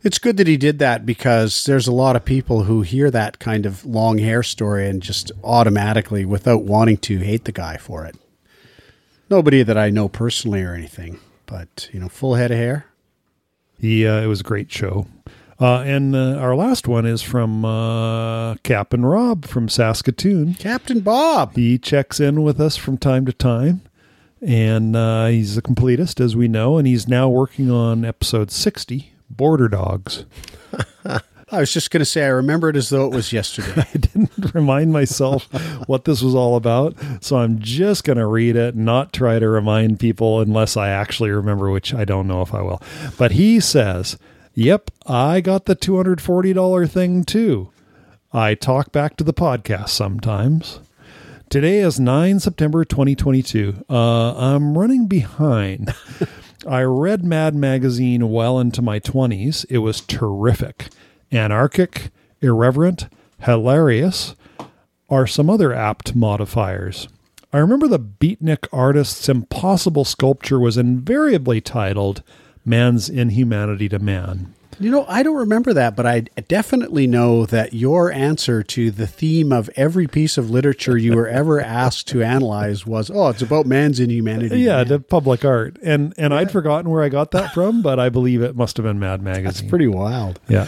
it's 0.04 0.20
good 0.20 0.38
that 0.38 0.48
he 0.48 0.58
did 0.58 0.80
that 0.80 1.06
because 1.06 1.66
there's 1.66 1.88
a 1.88 1.92
lot 1.94 2.16
of 2.16 2.24
people 2.26 2.64
who 2.64 2.82
hear 2.82 3.10
that 3.12 3.40
kind 3.40 3.66
of 3.66 3.86
long 3.86 4.18
hair 4.20 4.44
story 4.44 4.88
and 4.88 5.02
just 5.02 5.32
automatically, 5.44 6.26
without 6.26 6.64
wanting 6.64 6.98
to, 6.98 7.20
hate 7.20 7.46
the 7.46 7.52
guy 7.54 7.78
for 7.78 8.06
it. 8.06 8.16
Nobody 9.30 9.64
that 9.64 9.78
I 9.78 9.90
know 9.90 10.08
personally 10.08 10.62
or 10.62 10.74
anything, 10.74 11.20
but 11.46 11.90
you 11.92 12.00
know, 12.00 12.10
full 12.10 12.36
head 12.36 12.52
of 12.52 12.58
hair. 12.58 12.86
He, 13.80 14.06
uh, 14.08 14.22
it 14.22 14.28
was 14.28 14.42
a 14.42 14.44
great 14.44 14.72
show. 14.72 15.08
Uh, 15.60 15.82
and 15.82 16.16
uh, 16.16 16.36
our 16.36 16.56
last 16.56 16.88
one 16.88 17.06
is 17.06 17.22
from 17.22 17.64
uh, 17.64 18.56
Captain 18.56 19.06
Rob 19.06 19.46
from 19.46 19.70
Saskatoon. 19.70 20.54
Captain 20.56 21.00
Bob. 21.00 21.56
He 21.56 21.78
checks 21.78 22.20
in 22.20 22.44
with 22.44 22.60
us 22.60 22.76
from 22.76 22.98
time 22.98 23.26
to 23.26 23.34
time, 23.34 23.82
and 24.42 24.96
uh, 24.96 25.28
he's 25.28 25.58
a 25.58 25.62
completist, 25.62 26.20
as 26.20 26.36
we 26.36 26.48
know, 26.48 26.78
and 26.78 26.86
he's 26.86 27.08
now 27.08 27.30
working 27.30 27.72
on 27.72 28.04
episode 28.04 28.52
60 28.52 29.14
Border 29.30 29.70
Dogs. 29.70 30.26
I 31.52 31.60
was 31.60 31.72
just 31.72 31.92
going 31.92 32.02
to 32.02 32.06
say, 32.06 32.24
I 32.24 32.30
remember 32.30 32.70
it 32.70 32.76
as 32.76 32.90
though 32.90 33.06
it 33.06 33.14
was 33.14 33.32
yesterday. 33.32 33.86
I 33.94 33.98
didn't 33.98 34.54
remind 34.54 34.92
myself 34.92 35.44
what 35.88 36.06
this 36.06 36.22
was 36.22 36.34
all 36.34 36.56
about, 36.56 36.96
so 37.22 37.38
I'm 37.38 37.60
just 37.60 38.04
going 38.04 38.18
to 38.18 38.26
read 38.26 38.56
it, 38.56 38.76
not 38.76 39.14
try 39.14 39.38
to 39.38 39.48
remind 39.48 40.00
people 40.00 40.40
unless 40.40 40.76
I 40.76 40.90
actually 40.90 41.30
remember, 41.30 41.70
which 41.70 41.94
I 41.94 42.04
don't 42.04 42.28
know 42.28 42.42
if 42.42 42.54
I 42.54 42.62
will. 42.62 42.82
But 43.18 43.34
he 43.34 43.60
says, 43.60 44.18
Yep, 44.56 44.90
I 45.06 45.42
got 45.42 45.66
the 45.66 45.76
$240 45.76 46.90
thing 46.90 47.24
too. 47.26 47.70
I 48.34 48.56
talk 48.56 48.92
back 48.92 49.18
to 49.18 49.24
the 49.24 49.34
podcast 49.34 49.90
sometimes. 49.90 50.80
Today 51.50 51.80
is 51.80 52.00
9 52.00 52.40
September 52.40 52.84
2022. 52.84 53.86
Uh, 53.90 54.36
I'm 54.36 54.78
running 54.78 55.08
behind. 55.08 55.94
I 56.68 56.82
read 56.82 57.24
Mad 57.24 57.54
Magazine 57.54 58.32
well 58.32 58.60
into 58.60 58.82
my 58.82 59.00
20s. 59.00 59.66
It 59.70 59.78
was 59.80 60.02
terrific. 60.02 60.88
Anarchic, 61.36 62.10
irreverent, 62.42 63.08
hilarious 63.40 64.36
are 65.10 65.28
some 65.28 65.50
other 65.50 65.74
apt 65.74 66.16
modifiers. 66.16 67.08
I 67.54 67.60
remember 67.60 67.88
the 67.88 68.00
beatnik 68.00 68.68
artist's 68.74 69.30
impossible 69.30 70.04
sculpture 70.04 70.60
was 70.60 70.78
invariably 70.78 71.62
titled 71.62 72.22
Man's 72.66 73.08
Inhumanity 73.10 73.88
to 73.90 74.00
Man. 74.00 74.54
You 74.78 74.92
know, 74.92 75.06
I 75.08 75.24
don't 75.24 75.38
remember 75.38 75.72
that, 75.74 75.96
but 75.96 76.06
I 76.06 76.22
definitely 76.50 77.08
know 77.08 77.46
that 77.46 77.74
your 77.74 78.12
answer 78.12 78.62
to 78.62 78.92
the 78.92 79.08
theme 79.08 79.54
of 79.54 79.70
every 79.78 80.06
piece 80.06 80.38
of 80.38 80.50
literature 80.50 80.98
you 80.98 81.16
were 81.16 81.30
ever 81.30 81.62
asked 81.62 82.10
to 82.10 82.22
analyze 82.22 82.86
was, 82.86 83.10
"Oh, 83.10 83.30
it's 83.30 83.42
about 83.42 83.66
man's 83.66 84.02
inhumanity." 84.02 84.60
Yeah, 84.60 84.78
Man." 84.78 84.88
the 84.90 85.00
public 85.00 85.46
art. 85.46 85.78
And 85.82 86.14
and 86.18 86.34
I'd 86.34 86.52
forgotten 86.52 86.92
where 86.92 87.04
I 87.04 87.10
got 87.10 87.32
that 87.32 87.54
from, 87.54 87.82
but 87.82 88.00
I 88.02 88.10
believe 88.10 88.42
it 88.42 88.58
must 88.58 88.76
have 88.76 88.86
been 88.86 89.00
Mad 89.00 89.22
Magazine. 89.22 89.46
that's 89.46 89.62
pretty 89.62 89.88
wild. 89.88 90.42
Yeah. 90.50 90.68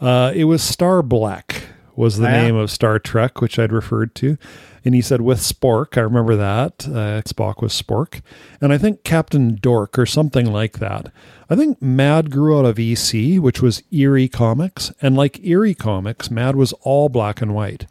Uh, 0.00 0.32
it 0.34 0.44
was 0.44 0.62
Star 0.62 1.02
Blecch 1.02 1.62
was 1.96 2.16
the 2.18 2.28
Yeah. 2.28 2.42
name 2.44 2.56
of 2.56 2.70
Star 2.70 2.98
Trek, 2.98 3.40
which 3.40 3.58
I'd 3.58 3.72
referred 3.72 4.14
to. 4.16 4.38
And 4.84 4.94
he 4.94 5.02
said 5.02 5.20
with 5.20 5.40
Spork, 5.40 5.98
I 5.98 6.00
remember 6.00 6.34
that. 6.36 6.86
Uh, 6.88 7.20
Spock 7.22 7.60
was 7.60 7.72
Spork. 7.74 8.22
And 8.62 8.72
I 8.72 8.78
think 8.78 9.04
Captain 9.04 9.58
Dork 9.60 9.98
or 9.98 10.06
something 10.06 10.50
like 10.50 10.78
that. 10.78 11.12
I 11.50 11.56
think 11.56 11.82
Mad 11.82 12.30
grew 12.30 12.58
out 12.58 12.64
of 12.64 12.78
EC, 12.78 13.38
which 13.38 13.60
was 13.60 13.82
Eerie 13.92 14.28
Comics. 14.28 14.90
And 15.02 15.16
like 15.16 15.44
Eerie 15.44 15.74
Comics, 15.74 16.30
Mad 16.30 16.56
was 16.56 16.72
all 16.80 17.10
black 17.10 17.42
and 17.42 17.54
white. 17.54 17.86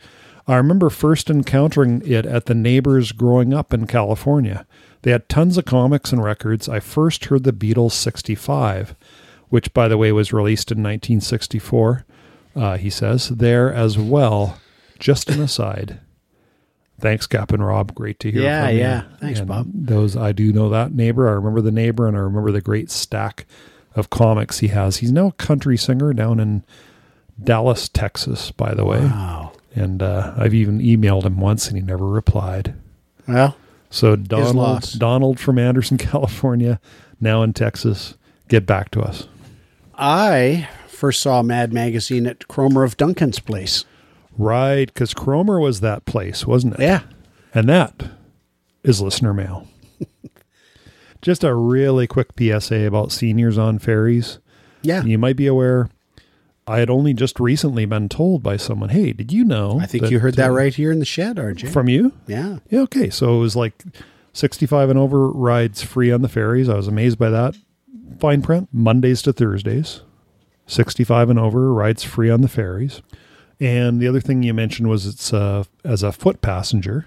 I 0.47 0.55
remember 0.55 0.89
first 0.89 1.29
encountering 1.29 2.01
it 2.03 2.25
at 2.25 2.47
the 2.47 2.55
neighbors 2.55 3.11
growing 3.11 3.53
up 3.53 3.71
in 3.71 3.85
California. 3.85 4.65
They 5.03 5.11
had 5.11 5.29
tons 5.29 5.59
of 5.59 5.65
comics 5.65 6.11
and 6.11 6.23
records. 6.23 6.67
I 6.67 6.79
first 6.79 7.25
heard 7.25 7.43
the 7.43 7.53
Beatles 7.53 7.91
65, 7.91 8.95
which, 9.49 9.73
by 9.73 9.87
the 9.87 9.97
way, 9.97 10.11
was 10.11 10.31
released 10.33 10.71
in 10.71 10.77
1964, 10.79 12.05
uh, 12.55 12.77
he 12.77 12.89
says, 12.89 13.29
there 13.29 13.73
as 13.73 13.97
well. 13.97 14.59
Just 14.99 15.29
an 15.29 15.41
aside. 15.41 15.99
Thanks, 16.99 17.27
Cap 17.27 17.51
and 17.53 17.65
Rob. 17.65 17.95
Great 17.95 18.19
to 18.19 18.31
hear 18.31 18.41
Yeah, 18.41 18.65
from 18.67 18.75
you. 18.75 18.81
yeah. 18.81 19.03
Thanks, 19.21 19.39
And 19.39 19.47
Bob. 19.47 19.67
Those 19.73 20.17
I 20.17 20.31
do 20.33 20.51
know 20.51 20.69
that 20.69 20.91
neighbor. 20.93 21.29
I 21.29 21.31
remember 21.31 21.61
the 21.61 21.71
neighbor, 21.71 22.07
and 22.07 22.17
I 22.17 22.19
remember 22.19 22.51
the 22.51 22.59
great 22.61 22.91
stack 22.91 23.45
of 23.95 24.09
comics 24.09 24.59
he 24.59 24.67
has. 24.69 24.97
He's 24.97 25.11
now 25.11 25.27
a 25.27 25.31
country 25.33 25.77
singer 25.77 26.11
down 26.13 26.39
in 26.41 26.63
Dallas, 27.41 27.87
Texas, 27.87 28.51
by 28.51 28.73
the 28.73 28.83
way. 28.83 28.99
Wow. 28.99 29.53
And 29.75 30.03
uh, 30.03 30.33
I've 30.37 30.53
even 30.53 30.79
emailed 30.79 31.23
him 31.23 31.39
once, 31.39 31.67
and 31.69 31.77
he 31.77 31.83
never 31.83 32.05
replied. 32.05 32.73
Well, 33.27 33.55
So 33.89 34.17
Donald. 34.17 34.91
Donald 34.97 35.39
from 35.39 35.57
Anderson, 35.57 35.97
California, 35.99 36.81
now 37.21 37.43
in 37.43 37.53
Texas, 37.53 38.15
get 38.49 38.65
back 38.65 38.91
to 38.91 39.01
us. 39.01 39.27
I 39.99 40.69
first 40.87 41.21
saw 41.21 41.41
Mad 41.41 41.73
Magazine 41.73 42.25
at 42.25 42.47
Cromer 42.47 42.83
of 42.83 42.97
Duncan's 42.97 43.39
place. 43.39 43.85
Right, 44.37 44.85
because 44.85 45.13
Cromer 45.13 45.59
was 45.59 45.81
that 45.81 46.05
place, 46.05 46.47
wasn't 46.47 46.75
it? 46.75 46.79
Yeah. 46.79 47.01
And 47.53 47.67
that 47.67 48.11
is 48.83 49.01
listener 49.01 49.33
mail. 49.33 49.67
Just 51.21 51.43
a 51.43 51.53
really 51.53 52.07
quick 52.07 52.29
PSA 52.37 52.85
about 52.87 53.11
seniors 53.11 53.57
on 53.57 53.79
ferries. 53.79 54.39
Yeah. 54.81 55.03
You 55.03 55.17
might 55.17 55.35
be 55.35 55.47
aware, 55.47 55.89
I 56.65 56.79
had 56.79 56.89
only 56.89 57.13
just 57.13 57.39
recently 57.39 57.85
been 57.85 58.07
told 58.07 58.41
by 58.41 58.55
someone, 58.55 58.89
hey, 58.89 59.11
did 59.11 59.33
you 59.33 59.43
know? 59.43 59.79
I 59.81 59.85
think 59.87 60.09
you 60.09 60.19
heard 60.19 60.35
that 60.35 60.51
uh, 60.51 60.53
right 60.53 60.73
here 60.73 60.91
in 60.91 60.99
the 60.99 61.05
shed, 61.05 61.35
RJ. 61.35 61.73
From 61.73 61.89
you? 61.89 62.13
yeah. 62.27 62.59
Yeah, 62.69 62.81
okay. 62.81 63.09
So 63.09 63.35
it 63.35 63.39
was 63.39 63.57
like 63.57 63.83
65 64.31 64.91
and 64.91 64.97
over 64.99 65.29
rides 65.29 65.81
free 65.81 66.11
on 66.11 66.21
the 66.21 66.29
ferries. 66.29 66.69
I 66.69 66.75
was 66.75 66.87
amazed 66.87 67.17
by 67.17 67.29
that. 67.31 67.57
Fine 68.19 68.41
print, 68.41 68.69
Mondays 68.71 69.21
to 69.23 69.33
Thursdays. 69.33 70.01
65 70.67 71.29
and 71.31 71.39
over 71.39 71.73
rides 71.73 72.03
free 72.03 72.29
on 72.29 72.41
the 72.41 72.47
ferries. 72.47 73.01
And 73.59 73.99
the 73.99 74.07
other 74.07 74.21
thing 74.21 74.43
you 74.43 74.53
mentioned 74.53 74.87
was 74.87 75.05
it's 75.05 75.33
uh, 75.33 75.63
as 75.83 76.03
a 76.03 76.11
foot 76.11 76.41
passenger, 76.41 77.05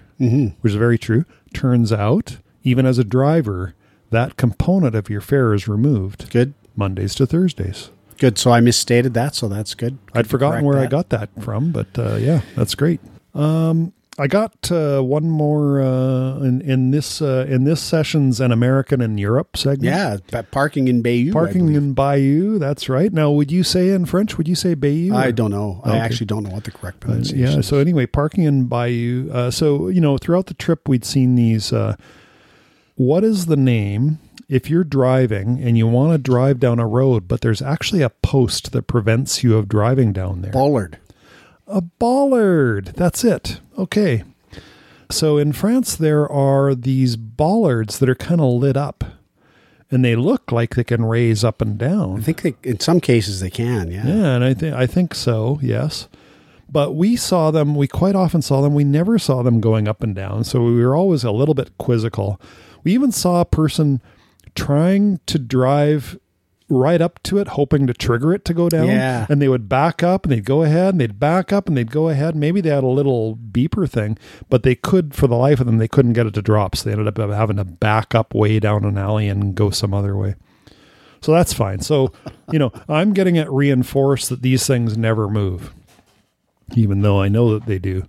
which 0.61 0.71
is 0.71 0.75
very 0.75 0.97
true. 0.97 1.25
Turns 1.53 1.91
out, 1.91 2.37
even 2.63 2.85
as 2.85 2.99
a 2.99 3.03
driver, 3.03 3.73
that 4.11 4.37
component 4.37 4.95
of 4.95 5.09
your 5.09 5.21
fare 5.21 5.53
is 5.53 5.67
removed 5.67 6.29
Good. 6.29 6.53
Mondays 6.75 7.15
to 7.15 7.25
Thursdays. 7.25 7.89
Good. 8.19 8.37
So 8.37 8.51
I 8.51 8.59
misstated 8.59 9.13
that, 9.15 9.33
so 9.33 9.47
that's 9.47 9.73
good. 9.73 9.97
I'd 10.13 10.27
forgotten 10.27 10.63
where 10.63 10.77
I 10.77 10.85
got 10.85 11.09
that 11.09 11.29
from, 11.41 11.71
but 11.71 11.87
uh, 11.97 12.15
yeah, 12.15 12.41
that's 12.55 12.75
great. 12.75 13.01
Um, 13.33 13.93
I 14.19 14.27
got 14.27 14.71
uh, 14.71 15.01
one 15.01 15.27
more 15.29 15.81
uh, 15.81 16.37
in 16.39 16.61
in 16.61 16.91
this 16.91 17.19
uh, 17.21 17.47
in 17.49 17.63
this 17.63 17.81
session's 17.81 18.39
an 18.39 18.51
American 18.51 19.01
in 19.01 19.17
Europe 19.17 19.57
segment. 19.57 19.85
Yeah, 20.31 20.41
parking 20.51 20.87
in 20.87 21.01
Bayeux. 21.01 21.31
Parking 21.31 21.73
in 21.73 21.93
Bayeux. 21.93 22.59
That's 22.59 22.89
right. 22.89 23.11
Now, 23.11 23.31
would 23.31 23.51
you 23.51 23.63
say 23.63 23.89
in 23.89 24.05
French? 24.05 24.37
Would 24.37 24.47
you 24.47 24.53
say 24.55 24.75
Bayeux? 24.75 25.13
I 25.15 25.27
or- 25.27 25.31
don't 25.31 25.49
know. 25.51 25.81
I 25.83 25.97
actually 25.97 26.27
don't 26.27 26.43
know 26.43 26.51
what 26.51 26.63
the 26.65 26.71
correct 26.71 27.03
Uh, 27.03 27.07
pronunciation 27.07 27.39
yeah. 27.53 27.57
is. 27.59 27.67
So 27.67 27.79
anyway, 27.79 28.05
parking 28.05 28.43
in 28.43 28.65
Bayeux. 28.65 29.31
Uh, 29.31 29.49
so 29.49 29.87
you 29.87 29.99
know, 30.01 30.17
throughout 30.19 30.45
the 30.45 30.53
trip, 30.53 30.87
we'd 30.87 31.05
seen 31.05 31.33
these. 31.35 31.73
Uh, 31.73 31.95
what 32.95 33.23
is 33.23 33.47
the 33.47 33.57
name 33.57 34.19
if 34.47 34.69
you're 34.69 34.83
driving 34.83 35.59
and 35.59 35.75
you 35.75 35.87
want 35.87 36.11
to 36.11 36.19
drive 36.19 36.59
down 36.59 36.77
a 36.77 36.85
road, 36.85 37.27
but 37.27 37.41
there's 37.41 37.63
actually 37.63 38.03
a 38.03 38.09
post 38.11 38.71
that 38.73 38.83
prevents 38.83 39.43
you 39.43 39.57
of 39.57 39.67
driving 39.67 40.13
down 40.13 40.43
there? 40.43 40.51
Bollard. 40.51 40.99
A 41.67 41.81
bollard. 41.81 42.93
That's 42.95 43.23
it. 43.23 43.59
Okay. 43.77 44.23
So 45.09 45.37
in 45.37 45.53
France, 45.53 45.95
there 45.95 46.29
are 46.29 46.73
these 46.73 47.15
bollards 47.15 47.99
that 47.99 48.09
are 48.09 48.15
kind 48.15 48.41
of 48.41 48.51
lit 48.53 48.75
up, 48.75 49.03
and 49.91 50.03
they 50.03 50.15
look 50.15 50.51
like 50.51 50.75
they 50.75 50.83
can 50.83 51.05
raise 51.05 51.43
up 51.43 51.61
and 51.61 51.77
down. 51.77 52.19
I 52.19 52.21
think 52.21 52.41
they, 52.41 52.55
in 52.63 52.79
some 52.79 52.99
cases 52.99 53.39
they 53.39 53.49
can. 53.49 53.91
Yeah. 53.91 54.07
Yeah, 54.07 54.35
and 54.35 54.43
I 54.43 54.53
think 54.53 54.75
I 54.75 54.87
think 54.87 55.13
so. 55.13 55.59
Yes, 55.61 56.07
but 56.69 56.95
we 56.95 57.15
saw 57.15 57.51
them. 57.51 57.75
We 57.75 57.87
quite 57.87 58.15
often 58.15 58.41
saw 58.41 58.61
them. 58.61 58.73
We 58.73 58.83
never 58.83 59.19
saw 59.19 59.43
them 59.43 59.61
going 59.61 59.87
up 59.87 60.01
and 60.01 60.15
down. 60.15 60.43
So 60.43 60.63
we 60.63 60.83
were 60.83 60.95
always 60.95 61.23
a 61.23 61.31
little 61.31 61.53
bit 61.53 61.77
quizzical. 61.77 62.41
We 62.83 62.93
even 62.93 63.11
saw 63.11 63.41
a 63.41 63.45
person 63.45 64.01
trying 64.55 65.19
to 65.27 65.37
drive 65.39 66.17
right 66.73 67.01
up 67.01 67.21
to 67.23 67.37
it, 67.37 67.49
hoping 67.49 67.87
to 67.87 67.93
trigger 67.93 68.33
it 68.33 68.45
to 68.45 68.53
go 68.53 68.69
down. 68.69 68.87
Yeah. 68.87 69.25
And 69.29 69.41
they 69.41 69.47
would 69.47 69.69
back 69.69 70.03
up 70.03 70.25
and 70.25 70.31
they'd 70.31 70.45
go 70.45 70.63
ahead 70.63 70.93
and 70.93 71.01
they'd 71.01 71.19
back 71.19 71.53
up 71.53 71.67
and 71.67 71.77
they'd 71.77 71.91
go 71.91 72.09
ahead. 72.09 72.35
Maybe 72.35 72.61
they 72.61 72.69
had 72.69 72.83
a 72.83 72.87
little 72.87 73.35
beeper 73.35 73.89
thing, 73.89 74.17
but 74.49 74.63
they 74.63 74.75
could, 74.75 75.13
for 75.13 75.27
the 75.27 75.35
life 75.35 75.59
of 75.59 75.65
them, 75.65 75.77
they 75.77 75.87
couldn't 75.87 76.13
get 76.13 76.27
it 76.27 76.33
to 76.35 76.41
drop. 76.41 76.75
So 76.75 76.85
they 76.85 76.91
ended 76.91 77.07
up 77.07 77.29
having 77.29 77.57
to 77.57 77.65
back 77.65 78.13
up 78.15 78.33
way 78.33 78.59
down 78.59 78.85
an 78.85 78.97
alley 78.97 79.27
and 79.27 79.55
go 79.55 79.69
some 79.69 79.93
other 79.93 80.15
way. 80.15 80.35
So 81.21 81.31
that's 81.31 81.53
fine. 81.53 81.79
So, 81.79 82.11
you 82.51 82.59
know, 82.59 82.71
I'm 82.89 83.13
getting 83.13 83.35
it 83.35 83.49
reinforced 83.49 84.29
that 84.29 84.41
these 84.41 84.67
things 84.67 84.97
never 84.97 85.29
move, 85.29 85.73
even 86.75 87.01
though 87.01 87.21
I 87.21 87.29
know 87.29 87.53
that 87.53 87.65
they 87.65 87.79
do. 87.79 88.07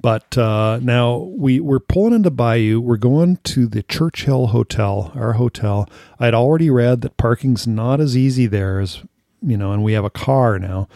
But 0.00 0.36
uh, 0.36 0.78
now 0.82 1.16
we, 1.16 1.58
we're 1.58 1.80
pulling 1.80 2.14
into 2.14 2.30
Bayeux. 2.30 2.80
We're 2.80 2.96
going 2.96 3.38
to 3.44 3.66
the 3.66 3.82
Churchill 3.82 4.48
Hotel, 4.48 5.10
our 5.14 5.34
hotel. 5.34 5.88
I'd 6.20 6.34
already 6.34 6.70
read 6.70 7.00
that 7.00 7.16
parking's 7.16 7.66
not 7.66 8.00
as 8.00 8.16
easy 8.16 8.46
there 8.46 8.80
as, 8.80 9.02
you 9.42 9.56
know, 9.56 9.72
and 9.72 9.82
we 9.82 9.94
have 9.94 10.04
a 10.04 10.10
car 10.10 10.58
now. 10.58 10.88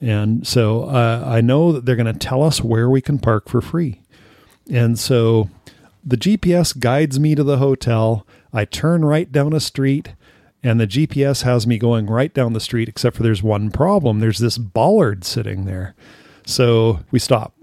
And 0.00 0.46
so 0.46 0.84
uh, 0.84 1.24
I 1.26 1.40
know 1.40 1.72
that 1.72 1.86
they're 1.86 1.96
going 1.96 2.12
to 2.12 2.18
tell 2.18 2.42
us 2.42 2.60
where 2.60 2.90
we 2.90 3.00
can 3.00 3.18
park 3.18 3.48
for 3.48 3.60
free. 3.60 4.02
And 4.70 4.98
so 4.98 5.48
the 6.04 6.16
GPS 6.16 6.78
guides 6.78 7.18
me 7.18 7.34
to 7.34 7.44
the 7.44 7.58
hotel. 7.58 8.26
I 8.52 8.64
turn 8.64 9.04
right 9.04 9.30
down 9.30 9.52
a 9.52 9.60
street, 9.60 10.14
and 10.62 10.80
the 10.80 10.86
GPS 10.86 11.42
has 11.42 11.66
me 11.66 11.78
going 11.78 12.06
right 12.06 12.32
down 12.34 12.52
the 12.52 12.60
street, 12.60 12.88
except 12.88 13.16
for 13.16 13.22
there's 13.22 13.42
one 13.42 13.70
problem. 13.70 14.20
There's 14.20 14.38
this 14.38 14.58
bollard 14.58 15.24
sitting 15.24 15.64
there. 15.64 15.94
So 16.44 17.00
we 17.10 17.18
stop. 17.18 17.54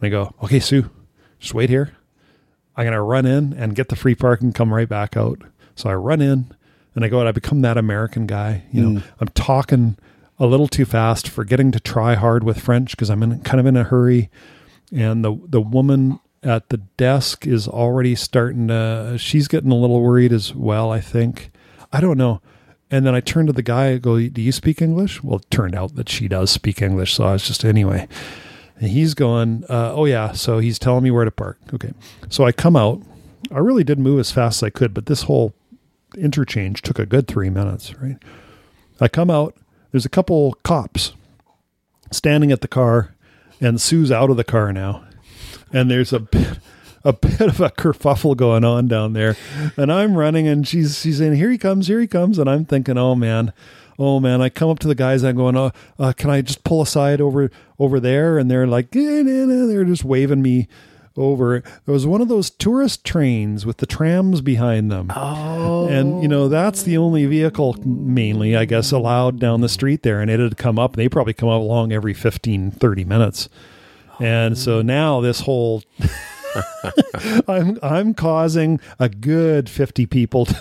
And 0.00 0.06
I 0.06 0.08
go, 0.08 0.34
okay, 0.42 0.60
Sue, 0.60 0.90
just 1.38 1.54
wait 1.54 1.70
here. 1.70 1.96
I'm 2.76 2.84
going 2.84 2.94
to 2.94 3.02
run 3.02 3.26
in 3.26 3.52
and 3.54 3.74
get 3.74 3.88
the 3.88 3.96
free 3.96 4.14
parking, 4.14 4.52
come 4.52 4.72
right 4.72 4.88
back 4.88 5.16
out. 5.16 5.42
So 5.74 5.90
I 5.90 5.94
run 5.94 6.20
in 6.20 6.54
and 6.94 7.04
I 7.04 7.08
go 7.08 7.20
and 7.20 7.28
I 7.28 7.32
become 7.32 7.60
that 7.62 7.76
American 7.76 8.26
guy. 8.26 8.64
You 8.72 8.82
know, 8.82 9.00
mm. 9.00 9.04
I'm 9.20 9.28
talking 9.28 9.96
a 10.38 10.46
little 10.46 10.68
too 10.68 10.84
fast, 10.84 11.28
forgetting 11.28 11.72
to 11.72 11.80
try 11.80 12.14
hard 12.14 12.44
with 12.44 12.60
French 12.60 12.92
because 12.92 13.10
I'm 13.10 13.22
in 13.22 13.40
kind 13.40 13.58
of 13.58 13.66
in 13.66 13.76
a 13.76 13.84
hurry. 13.84 14.30
And 14.92 15.24
the, 15.24 15.36
the 15.48 15.60
woman 15.60 16.20
at 16.42 16.68
the 16.68 16.76
desk 16.76 17.46
is 17.46 17.66
already 17.66 18.14
starting 18.14 18.68
to, 18.68 19.16
she's 19.18 19.48
getting 19.48 19.72
a 19.72 19.76
little 19.76 20.00
worried 20.00 20.32
as 20.32 20.54
well, 20.54 20.92
I 20.92 21.00
think. 21.00 21.50
I 21.92 22.00
don't 22.00 22.18
know. 22.18 22.40
And 22.90 23.04
then 23.04 23.14
I 23.14 23.20
turn 23.20 23.46
to 23.46 23.52
the 23.52 23.62
guy, 23.62 23.88
I 23.88 23.98
go, 23.98 24.18
Do 24.18 24.40
you 24.40 24.52
speak 24.52 24.80
English? 24.80 25.22
Well, 25.22 25.40
it 25.40 25.50
turned 25.50 25.74
out 25.74 25.96
that 25.96 26.08
she 26.08 26.28
does 26.28 26.50
speak 26.50 26.80
English. 26.80 27.14
So 27.14 27.24
I 27.24 27.32
was 27.32 27.46
just, 27.46 27.64
anyway. 27.64 28.08
And 28.80 28.90
he's 28.90 29.14
going, 29.14 29.64
uh, 29.68 29.92
oh 29.94 30.04
yeah. 30.04 30.32
So 30.32 30.58
he's 30.58 30.78
telling 30.78 31.04
me 31.04 31.10
where 31.10 31.24
to 31.24 31.30
park. 31.30 31.58
Okay. 31.74 31.92
So 32.28 32.44
I 32.44 32.52
come 32.52 32.76
out. 32.76 33.02
I 33.50 33.58
really 33.58 33.84
did 33.84 33.98
move 33.98 34.20
as 34.20 34.30
fast 34.30 34.58
as 34.58 34.66
I 34.66 34.70
could, 34.70 34.94
but 34.94 35.06
this 35.06 35.22
whole 35.22 35.54
interchange 36.16 36.82
took 36.82 36.98
a 36.98 37.06
good 37.06 37.26
three 37.28 37.50
minutes, 37.50 37.94
right? 37.96 38.16
I 39.00 39.08
come 39.08 39.30
out. 39.30 39.56
There's 39.92 40.06
a 40.06 40.10
couple 40.10 40.54
cops 40.64 41.12
standing 42.10 42.52
at 42.52 42.60
the 42.60 42.68
car, 42.68 43.14
and 43.60 43.80
Sue's 43.80 44.10
out 44.12 44.30
of 44.30 44.36
the 44.36 44.44
car 44.44 44.72
now. 44.72 45.04
And 45.72 45.90
there's 45.90 46.12
a 46.12 46.20
bit, 46.20 46.58
a 47.04 47.12
bit 47.12 47.40
of 47.40 47.60
a 47.60 47.70
kerfuffle 47.70 48.36
going 48.36 48.64
on 48.64 48.88
down 48.88 49.12
there. 49.12 49.36
And 49.76 49.92
I'm 49.92 50.16
running, 50.16 50.46
and 50.46 50.66
she's 50.66 50.98
she's 51.00 51.18
saying, 51.18 51.34
"Here 51.34 51.50
he 51.50 51.58
comes, 51.58 51.86
here 51.88 52.00
he 52.00 52.06
comes," 52.06 52.38
and 52.38 52.48
I'm 52.48 52.64
thinking, 52.64 52.98
"Oh 52.98 53.14
man." 53.14 53.52
Oh 54.00 54.20
man! 54.20 54.40
I 54.40 54.48
come 54.48 54.70
up 54.70 54.78
to 54.80 54.86
the 54.86 54.94
guys. 54.94 55.24
I'm 55.24 55.34
going, 55.34 55.56
"Oh, 55.56 55.72
uh, 55.98 56.12
can 56.16 56.30
I 56.30 56.40
just 56.40 56.62
pull 56.62 56.80
aside 56.80 57.20
over 57.20 57.50
over 57.78 58.00
there?" 58.00 58.38
And 58.38 58.50
they're 58.50 58.66
like, 58.66 58.94
eh. 58.94 59.22
"They're 59.22 59.84
just 59.84 60.04
waving 60.04 60.42
me 60.42 60.68
over." 61.16 61.56
It 61.56 61.64
was 61.86 62.06
one 62.06 62.20
of 62.20 62.28
those 62.28 62.50
tourist 62.50 63.04
trains 63.04 63.66
with 63.66 63.78
the 63.78 63.86
trams 63.86 64.40
behind 64.40 64.90
them. 64.90 65.12
Oh. 65.14 65.88
And 65.88 66.22
you 66.22 66.28
know 66.28 66.48
that's 66.48 66.82
the 66.82 66.96
only 66.96 67.26
vehicle 67.26 67.76
mainly 67.84 68.56
I 68.56 68.64
guess 68.64 68.92
allowed 68.92 69.40
down 69.40 69.60
the 69.60 69.68
street 69.68 70.02
there 70.02 70.20
and 70.20 70.30
it 70.30 70.40
had 70.40 70.56
come 70.56 70.78
up 70.78 70.96
they 70.96 71.08
probably 71.08 71.34
come 71.34 71.48
up 71.48 71.60
along 71.60 71.92
every 71.92 72.14
15 72.14 72.70
30 72.72 73.04
minutes. 73.04 73.48
And 74.20 74.58
so 74.58 74.82
now 74.82 75.20
this 75.20 75.40
whole 75.40 75.82
I'm 77.48 77.78
I'm 77.82 78.14
causing 78.14 78.80
a 78.98 79.08
good 79.08 79.68
50 79.68 80.06
people 80.06 80.46
to, 80.46 80.54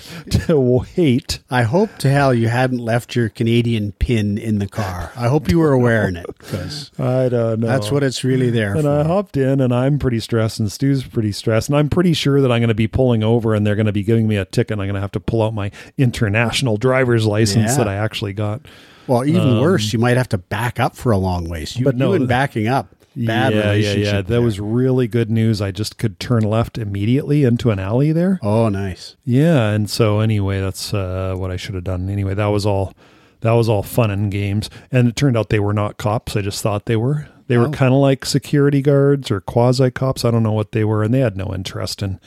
to 0.47 0.59
wait. 0.59 1.39
I 1.49 1.63
hope 1.63 1.97
to 1.99 2.09
hell 2.09 2.33
you 2.33 2.47
hadn't 2.47 2.79
left 2.79 3.15
your 3.15 3.29
Canadian 3.29 3.93
pin 3.93 4.37
in 4.37 4.59
the 4.59 4.67
car. 4.67 5.11
I 5.15 5.27
hope 5.27 5.49
you 5.49 5.59
were 5.59 5.71
aware 5.71 5.87
wearing 5.87 6.17
it 6.17 6.25
because 6.37 6.91
I 6.99 7.29
don't 7.29 7.61
know. 7.61 7.67
that's 7.67 7.91
what 7.91 8.03
it's 8.03 8.23
really 8.23 8.49
there 8.49 8.73
And 8.73 8.81
for. 8.83 8.89
I 8.89 9.03
hopped 9.03 9.37
in 9.37 9.61
and 9.61 9.73
I'm 9.73 9.99
pretty 9.99 10.19
stressed 10.19 10.59
and 10.59 10.69
Stu's 10.69 11.03
pretty 11.05 11.31
stressed. 11.31 11.69
And 11.69 11.77
I'm 11.77 11.87
pretty 11.89 12.13
sure 12.13 12.41
that 12.41 12.51
I'm 12.51 12.59
going 12.59 12.67
to 12.67 12.73
be 12.75 12.87
pulling 12.89 13.23
over 13.23 13.55
and 13.55 13.65
they're 13.65 13.75
going 13.77 13.85
to 13.85 13.93
be 13.93 14.03
giving 14.03 14.27
me 14.27 14.35
a 14.35 14.43
ticket 14.43 14.71
and 14.73 14.81
I'm 14.81 14.87
going 14.87 14.95
to 14.95 15.01
have 15.01 15.11
to 15.13 15.21
pull 15.21 15.41
out 15.43 15.53
my 15.53 15.71
international 15.97 16.75
driver's 16.77 17.25
license 17.25 17.71
Yeah. 17.71 17.77
that 17.77 17.87
I 17.87 17.95
actually 17.95 18.33
got. 18.33 18.61
well, 19.07 19.23
even 19.25 19.61
worse, 19.61 19.93
you 19.93 19.99
might 19.99 20.17
have 20.17 20.27
to 20.29 20.37
back 20.37 20.79
up 20.79 20.95
for 20.95 21.13
a 21.13 21.17
long 21.17 21.47
ways. 21.47 21.77
You, 21.77 21.85
Um, 21.85 21.91
But 21.91 21.95
no, 21.95 22.09
you 22.09 22.15
and 22.15 22.27
backing 22.27 22.67
up, 22.67 22.93
bad 23.25 23.53
yeah, 23.53 23.59
yeah, 23.59 23.69
relationship. 23.71 24.05
yeah. 24.05 24.11
That 24.13 24.27
there. 24.27 24.41
was 24.41 24.59
really 24.59 25.07
good 25.07 25.29
news. 25.31 25.61
I 25.61 25.71
just 25.71 25.97
could 25.97 26.19
turn 26.19 26.43
left 26.43 26.77
immediately 26.77 27.43
into 27.43 27.71
an 27.71 27.79
alley 27.79 28.11
there. 28.11 28.39
oh 28.43 28.69
nice. 28.69 29.15
Yeah, 29.25 29.69
and 29.71 29.89
so 29.89 30.19
anyway, 30.19 30.59
that's 30.61 30.93
uh, 30.93 31.35
what 31.37 31.51
I 31.51 31.55
should 31.57 31.75
have 31.75 31.83
done. 31.83 32.09
Anyway, 32.09 32.33
that 32.33 32.47
was 32.47 32.65
all. 32.65 32.93
That 33.41 33.51
was 33.51 33.69
all 33.69 33.83
fun 33.83 34.09
and 34.09 34.31
games, 34.31 34.67
and 34.91 35.07
it 35.07 35.15
turned 35.15 35.37
out 35.37 35.49
they 35.49 35.59
were 35.59 35.73
not 35.73 35.97
cops. 35.97 36.35
I 36.35 36.41
just 36.41 36.61
thought 36.63 36.85
they 36.85 36.95
were. 36.95 37.27
They 37.47 37.57
were 37.57 37.67
Oh. 37.67 37.71
kind 37.71 37.93
of 37.93 37.99
like 37.99 38.25
security 38.25 38.81
guards 38.81 39.29
or 39.29 39.41
quasi 39.41 39.91
cops. 39.91 40.25
I 40.25 40.31
don't 40.31 40.41
know 40.43 40.51
what 40.53 40.71
they 40.71 40.83
were, 40.83 41.03
and 41.03 41.13
they 41.13 41.19
had 41.19 41.37
no 41.37 41.53
interest 41.53 42.01
in 42.01 42.19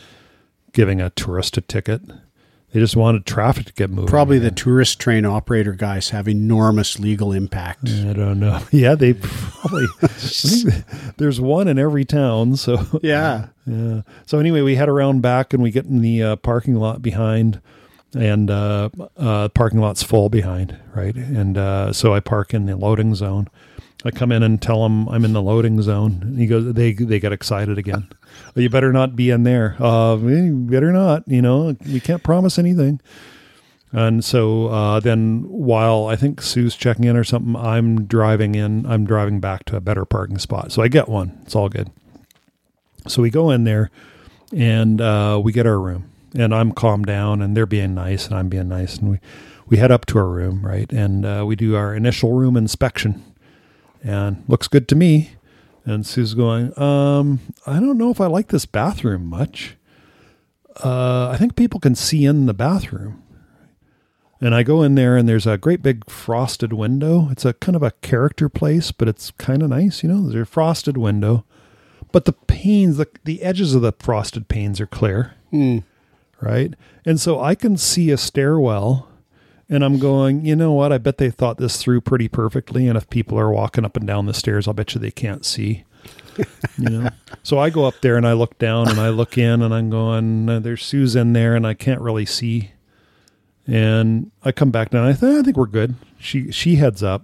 giving 0.72 1.00
a 1.00 1.10
tourist 1.10 1.56
a 1.56 1.62
ticket. 1.62 2.00
They 2.72 2.78
just 2.78 2.94
wanted 2.94 3.26
traffic 3.26 3.66
to 3.66 3.72
get 3.72 3.90
moving. 3.90 4.06
Probably 4.08 4.38
the 4.38 4.52
tourist 4.52 5.00
train 5.00 5.24
operator 5.24 5.72
guys 5.72 6.10
have 6.10 6.28
enormous 6.28 7.00
legal 7.00 7.32
impact. 7.32 7.88
I 7.88 8.12
don't 8.12 8.38
know. 8.38 8.60
Yeah, 8.70 8.94
they 8.94 9.14
probably. 9.14 9.86
There's 11.16 11.40
one 11.40 11.66
in 11.68 11.78
every 11.78 12.04
town, 12.04 12.56
so 12.56 12.84
Yeah. 13.02 13.48
Yeah. 13.66 14.02
So 14.26 14.38
anyway, 14.40 14.62
we 14.62 14.74
head 14.74 14.88
around 14.88 15.20
back 15.22 15.52
and 15.52 15.62
we 15.62 15.70
get 15.70 15.84
in 15.84 16.00
the 16.00 16.22
uh, 16.22 16.36
parking 16.36 16.74
lot 16.74 17.02
behind, 17.02 17.60
and 18.16 18.50
uh, 18.50 18.88
uh, 19.16 19.48
parking 19.50 19.78
lot's 19.80 20.02
full 20.02 20.28
behind, 20.28 20.76
right? 20.92 21.14
And 21.14 21.56
uh, 21.56 21.92
so 21.92 22.12
I 22.12 22.18
park 22.18 22.52
in 22.52 22.66
the 22.66 22.76
loading 22.76 23.14
zone. 23.14 23.46
I 24.04 24.10
come 24.10 24.32
in 24.32 24.42
and 24.42 24.60
tell 24.62 24.82
them 24.82 25.08
I'm 25.08 25.24
in 25.24 25.32
the 25.34 25.42
loading 25.42 25.80
zone. 25.82 26.20
And 26.22 26.38
he 26.38 26.46
goes, 26.46 26.72
they 26.72 26.92
they 26.92 27.20
get 27.20 27.32
excited 27.32 27.78
again. 27.78 28.08
"Oh, 28.56 28.60
you 28.60 28.70
better 28.70 28.92
not 28.92 29.14
be 29.16 29.30
in 29.30 29.42
there. 29.42 29.76
Uh, 29.82 30.16
you 30.16 30.54
better 30.70 30.92
not. 30.92 31.24
You 31.26 31.42
know, 31.42 31.76
we 31.86 32.00
can't 32.00 32.22
promise 32.22 32.58
anything. 32.58 33.00
And 33.92 34.24
so 34.24 34.68
uh, 34.68 35.00
then, 35.00 35.42
while 35.48 36.06
I 36.06 36.14
think 36.16 36.40
Sue's 36.42 36.76
checking 36.76 37.06
in 37.06 37.16
or 37.16 37.24
something, 37.24 37.56
I'm 37.56 38.04
driving 38.06 38.54
in. 38.54 38.86
I'm 38.86 39.04
driving 39.04 39.40
back 39.40 39.64
to 39.66 39.76
a 39.76 39.80
better 39.80 40.04
parking 40.04 40.38
spot. 40.38 40.70
So 40.72 40.80
I 40.80 40.88
get 40.88 41.08
one. 41.08 41.38
It's 41.42 41.56
all 41.56 41.68
good. 41.68 41.90
So 43.08 43.20
we 43.22 43.30
go 43.30 43.50
in 43.50 43.64
there 43.64 43.90
and 44.54 45.00
uh, 45.00 45.40
we 45.42 45.52
get 45.52 45.66
our 45.66 45.78
room. 45.80 46.10
and 46.34 46.54
I'm 46.54 46.72
calmed 46.72 47.06
down, 47.06 47.42
and 47.42 47.56
they're 47.56 47.66
being 47.66 47.94
nice, 47.94 48.26
and 48.26 48.36
I'm 48.36 48.48
being 48.48 48.68
nice, 48.68 48.96
and 48.98 49.10
we 49.10 49.18
we 49.66 49.76
head 49.78 49.90
up 49.92 50.06
to 50.06 50.18
our 50.18 50.28
room, 50.28 50.64
right, 50.64 50.90
and 50.92 51.24
uh, 51.24 51.44
we 51.46 51.56
do 51.56 51.76
our 51.76 51.94
initial 51.94 52.32
room 52.32 52.56
inspection, 52.56 53.22
and 54.02 54.44
looks 54.48 54.68
good 54.68 54.88
to 54.88 54.94
me. 54.94 55.32
And 55.84 56.06
Sue's 56.06 56.34
going, 56.34 56.78
um, 56.78 57.40
I 57.66 57.80
don't 57.80 57.98
know 57.98 58.10
if 58.10 58.20
I 58.20 58.26
like 58.26 58.48
this 58.48 58.66
bathroom 58.66 59.26
much. 59.26 59.76
Uh, 60.84 61.28
I 61.30 61.36
think 61.36 61.56
people 61.56 61.80
can 61.80 61.94
see 61.94 62.24
in 62.24 62.46
the 62.46 62.54
bathroom. 62.54 63.22
And 64.40 64.54
I 64.54 64.62
go 64.62 64.82
in 64.82 64.94
there 64.94 65.16
and 65.16 65.28
there's 65.28 65.46
a 65.46 65.58
great 65.58 65.82
big 65.82 66.08
frosted 66.08 66.72
window. 66.72 67.28
It's 67.30 67.44
a 67.44 67.52
kind 67.54 67.76
of 67.76 67.82
a 67.82 67.90
character 68.02 68.48
place, 68.48 68.90
but 68.90 69.08
it's 69.08 69.30
kind 69.32 69.62
of 69.62 69.68
nice, 69.68 70.02
you 70.02 70.08
know. 70.08 70.22
There's 70.28 70.48
a 70.48 70.50
frosted 70.50 70.96
window, 70.96 71.44
but 72.10 72.24
the 72.24 72.32
panes, 72.32 72.96
the, 72.96 73.06
the 73.24 73.42
edges 73.42 73.74
of 73.74 73.82
the 73.82 73.92
frosted 73.98 74.48
panes 74.48 74.80
are 74.80 74.86
clear, 74.86 75.34
right? 76.40 76.72
And 77.04 77.20
so 77.20 77.38
I 77.40 77.54
can 77.54 77.76
see 77.76 78.10
a 78.10 78.16
stairwell 78.16 79.09
and 79.70 79.84
I'm 79.84 80.00
going, 80.00 80.44
you 80.44 80.56
know 80.56 80.72
what? 80.72 80.92
I 80.92 80.98
bet 80.98 81.18
they 81.18 81.30
thought 81.30 81.58
this 81.58 81.76
through 81.76 82.00
pretty 82.00 82.26
perfectly. 82.26 82.88
And 82.88 82.98
if 82.98 83.08
people 83.08 83.38
are 83.38 83.52
walking 83.52 83.84
up 83.84 83.96
and 83.96 84.04
down 84.04 84.26
the 84.26 84.34
stairs, 84.34 84.66
I'll 84.66 84.74
bet 84.74 84.94
you 84.94 85.00
they 85.00 85.12
can't 85.12 85.46
see. 85.46 85.84
you 86.76 86.90
know, 86.90 87.10
so 87.44 87.60
I 87.60 87.70
go 87.70 87.84
up 87.84 87.94
there 88.00 88.16
and 88.16 88.26
I 88.26 88.32
look 88.32 88.58
down 88.58 88.88
and 88.88 88.98
I 88.98 89.10
look 89.10 89.38
in 89.38 89.62
and 89.62 89.72
I'm 89.72 89.88
going, 89.88 90.46
there's 90.46 90.84
Sue's 90.84 91.14
in 91.14 91.34
there 91.34 91.54
and 91.54 91.64
I 91.64 91.74
can't 91.74 92.00
really 92.00 92.26
see. 92.26 92.72
And 93.64 94.32
I 94.42 94.50
come 94.50 94.72
back 94.72 94.90
down. 94.90 95.06
I 95.06 95.12
think 95.12 95.38
I 95.38 95.42
think 95.42 95.56
we're 95.56 95.66
good. 95.66 95.94
She 96.18 96.50
she 96.50 96.76
heads 96.76 97.04
up, 97.04 97.22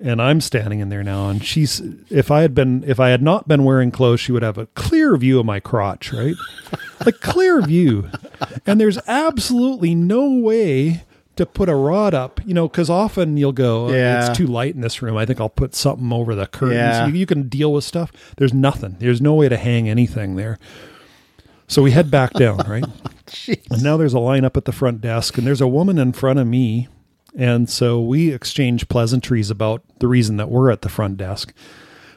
and 0.00 0.22
I'm 0.22 0.40
standing 0.40 0.80
in 0.80 0.88
there 0.88 1.02
now. 1.02 1.28
And 1.28 1.44
she's 1.44 1.82
if 2.08 2.30
I 2.30 2.40
had 2.40 2.54
been 2.54 2.82
if 2.86 2.98
I 2.98 3.10
had 3.10 3.20
not 3.20 3.48
been 3.48 3.64
wearing 3.64 3.90
clothes, 3.90 4.20
she 4.20 4.32
would 4.32 4.44
have 4.44 4.56
a 4.56 4.66
clear 4.66 5.14
view 5.18 5.38
of 5.38 5.44
my 5.44 5.60
crotch, 5.60 6.10
right? 6.10 6.36
like 7.04 7.20
clear 7.20 7.60
view. 7.60 8.08
And 8.66 8.80
there's 8.80 8.98
absolutely 9.06 9.94
no 9.94 10.30
way 10.30 11.02
to 11.36 11.46
put 11.46 11.68
a 11.68 11.74
rod 11.74 12.12
up, 12.14 12.40
you 12.44 12.52
know, 12.54 12.68
because 12.68 12.90
often 12.90 13.36
you'll 13.36 13.52
go, 13.52 13.86
"Oh, 13.86 13.92
Yeah. 13.92 14.28
it's 14.28 14.36
too 14.36 14.46
light 14.46 14.74
in 14.74 14.80
this 14.82 15.00
room. 15.00 15.16
I 15.16 15.24
think 15.24 15.40
I'll 15.40 15.48
put 15.48 15.74
something 15.74 16.12
over 16.12 16.34
the 16.34 16.46
curtains. 16.46 16.76
Yeah. 16.76 17.06
You, 17.06 17.14
you 17.14 17.26
can 17.26 17.48
deal 17.48 17.72
with 17.72 17.84
stuff. 17.84 18.12
There's 18.36 18.52
nothing. 18.52 18.96
There's 18.98 19.20
no 19.22 19.34
way 19.34 19.48
to 19.48 19.56
hang 19.56 19.88
anything 19.88 20.36
there. 20.36 20.58
So 21.68 21.82
we 21.82 21.92
head 21.92 22.10
back 22.10 22.32
down, 22.34 22.58
right? 22.68 22.84
And 23.70 23.82
now 23.82 23.96
there's 23.96 24.12
a 24.14 24.18
line 24.18 24.44
up 24.44 24.56
at 24.58 24.66
the 24.66 24.72
front 24.72 25.00
desk, 25.00 25.38
and 25.38 25.46
there's 25.46 25.62
a 25.62 25.66
woman 25.68 25.98
in 25.98 26.12
front 26.12 26.38
of 26.38 26.46
me. 26.46 26.88
And 27.34 27.70
so 27.70 27.98
we 27.98 28.30
exchange 28.30 28.88
pleasantries 28.90 29.48
about 29.50 29.82
the 30.00 30.08
reason 30.08 30.36
that 30.36 30.50
we're 30.50 30.70
at 30.70 30.82
the 30.82 30.90
front 30.90 31.16
desk. 31.16 31.54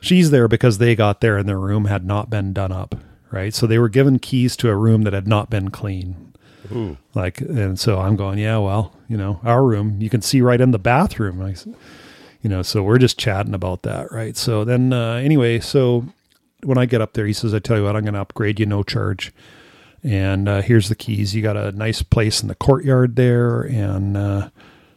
She's 0.01 0.29
there 0.29 0.49
because 0.49 0.77
they 0.77 0.93
got 0.93 1.21
there 1.21 1.37
and 1.37 1.47
their 1.47 1.59
room 1.59 1.85
had 1.85 2.05
not 2.05 2.29
been 2.29 2.51
done 2.51 2.73
up, 2.73 2.95
right? 3.31 3.53
So 3.53 3.65
they 3.65 3.79
were 3.79 3.87
given 3.87 4.19
keys 4.19 4.57
to 4.57 4.69
a 4.69 4.75
room 4.75 5.03
that 5.03 5.13
had 5.13 5.25
not 5.27 5.49
been 5.49 5.71
clean. 5.71 6.33
Like, 7.13 7.41
and 7.41 7.79
so 7.79 7.99
I'm 7.99 8.15
going, 8.15 8.39
yeah, 8.39 8.57
well, 8.57 8.93
you 9.07 9.17
know, 9.17 9.39
our 9.43 9.63
room, 9.63 10.01
you 10.01 10.09
can 10.09 10.21
see 10.21 10.41
right 10.41 10.59
in 10.59 10.71
the 10.71 10.79
bathroom. 10.79 11.41
I, 11.41 11.55
you 12.41 12.49
know, 12.49 12.61
so 12.61 12.83
we're 12.83 12.97
just 12.97 13.17
chatting 13.17 13.53
about 13.53 13.83
that, 13.83 14.11
right? 14.11 14.37
So 14.37 14.63
then, 14.63 14.93
uh, 14.93 15.13
anyway, 15.15 15.59
so 15.59 16.05
when 16.63 16.77
I 16.77 16.85
get 16.85 17.01
up 17.01 17.13
there, 17.13 17.25
he 17.25 17.33
says, 17.33 17.53
I 17.53 17.59
tell 17.59 17.77
you 17.77 17.83
what, 17.83 17.95
I'm 17.95 18.03
going 18.03 18.13
to 18.13 18.21
upgrade 18.21 18.59
you 18.59 18.65
no 18.65 18.83
charge. 18.83 19.33
And 20.03 20.47
uh, 20.47 20.61
here's 20.61 20.89
the 20.89 20.95
keys. 20.95 21.33
You 21.33 21.41
got 21.41 21.57
a 21.57 21.71
nice 21.71 22.03
place 22.03 22.41
in 22.41 22.47
the 22.47 22.55
courtyard 22.55 23.15
there, 23.15 23.61
and 23.61 24.15
uh, 24.15 24.49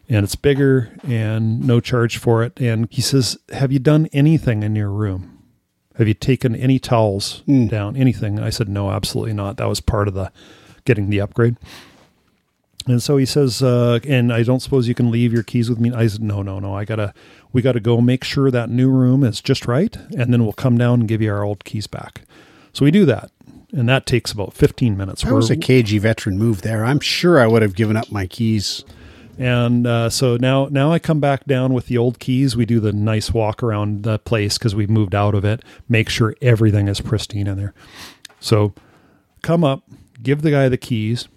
and 0.06 0.24
it's 0.24 0.36
bigger, 0.36 0.90
and 1.02 1.66
no 1.66 1.80
charge 1.80 2.18
for 2.18 2.42
it. 2.42 2.60
And 2.60 2.88
he 2.90 3.00
says, 3.00 3.38
Have 3.52 3.72
you 3.72 3.78
done 3.78 4.08
anything 4.12 4.62
in 4.62 4.76
your 4.76 4.90
room? 4.90 5.42
Have 5.96 6.08
you 6.08 6.14
taken 6.14 6.54
any 6.54 6.78
towels 6.78 7.42
down? 7.68 7.96
Anything? 7.96 8.36
And 8.36 8.44
I 8.44 8.50
said, 8.50 8.68
No, 8.68 8.90
absolutely 8.90 9.32
not. 9.32 9.56
That 9.56 9.68
was 9.68 9.80
part 9.80 10.08
of 10.08 10.14
the 10.14 10.30
getting 10.88 11.08
the 11.10 11.20
upgrade. 11.20 11.56
And 12.86 13.02
so 13.02 13.18
he 13.18 13.26
says, 13.26 13.62
uh, 13.62 13.98
and 14.08 14.32
I 14.32 14.42
don't 14.42 14.60
suppose 14.60 14.88
you 14.88 14.94
can 14.94 15.10
leave 15.10 15.30
your 15.30 15.42
keys 15.42 15.68
with 15.68 15.78
me. 15.78 15.92
I 15.92 16.06
said, 16.06 16.22
no, 16.22 16.40
no, 16.42 16.58
no. 16.58 16.74
I 16.74 16.86
gotta, 16.86 17.12
we 17.52 17.60
gotta 17.60 17.80
go 17.80 18.00
make 18.00 18.24
sure 18.24 18.50
that 18.50 18.70
new 18.70 18.90
room 18.90 19.22
is 19.24 19.42
just 19.42 19.66
right, 19.66 19.94
and 20.16 20.32
then 20.32 20.42
we'll 20.42 20.54
come 20.54 20.78
down 20.78 21.00
and 21.00 21.08
give 21.08 21.20
you 21.20 21.30
our 21.30 21.42
old 21.44 21.64
keys 21.64 21.86
back. 21.86 22.22
So 22.72 22.86
we 22.86 22.90
do 22.90 23.04
that, 23.04 23.30
and 23.72 23.86
that 23.90 24.06
takes 24.06 24.32
about 24.32 24.54
fifteen 24.54 24.96
minutes. 24.96 25.22
That 25.22 25.34
was 25.34 25.50
a 25.50 25.54
We're- 25.54 25.60
cagey 25.62 25.98
veteran 25.98 26.38
move 26.38 26.62
there. 26.62 26.84
I'm 26.86 27.00
sure 27.00 27.38
I 27.38 27.46
would 27.46 27.60
have 27.60 27.74
given 27.76 27.96
up 27.96 28.10
my 28.10 28.26
keys. 28.26 28.84
and 29.38 29.86
uh, 29.86 30.08
so 30.08 30.36
now, 30.38 30.68
now 30.70 30.90
I 30.90 30.98
come 30.98 31.20
back 31.20 31.44
down 31.44 31.74
with 31.74 31.86
the 31.88 31.98
old 31.98 32.18
keys. 32.18 32.56
We 32.56 32.64
do 32.64 32.80
the 32.80 32.92
nice 32.94 33.32
walk 33.34 33.62
around 33.62 34.02
the 34.04 34.18
place 34.18 34.56
because 34.56 34.74
we've 34.74 34.88
moved 34.90 35.14
out 35.14 35.34
of 35.34 35.44
it. 35.44 35.62
Make 35.90 36.08
sure 36.08 36.34
everything 36.40 36.88
is 36.88 37.00
pristine 37.02 37.46
in 37.46 37.58
there. 37.58 37.74
So 38.40 38.72
come 39.42 39.62
up, 39.62 39.82
give 40.22 40.42
the 40.42 40.50
guy 40.50 40.68
the 40.68 40.76
keys. 40.76 41.28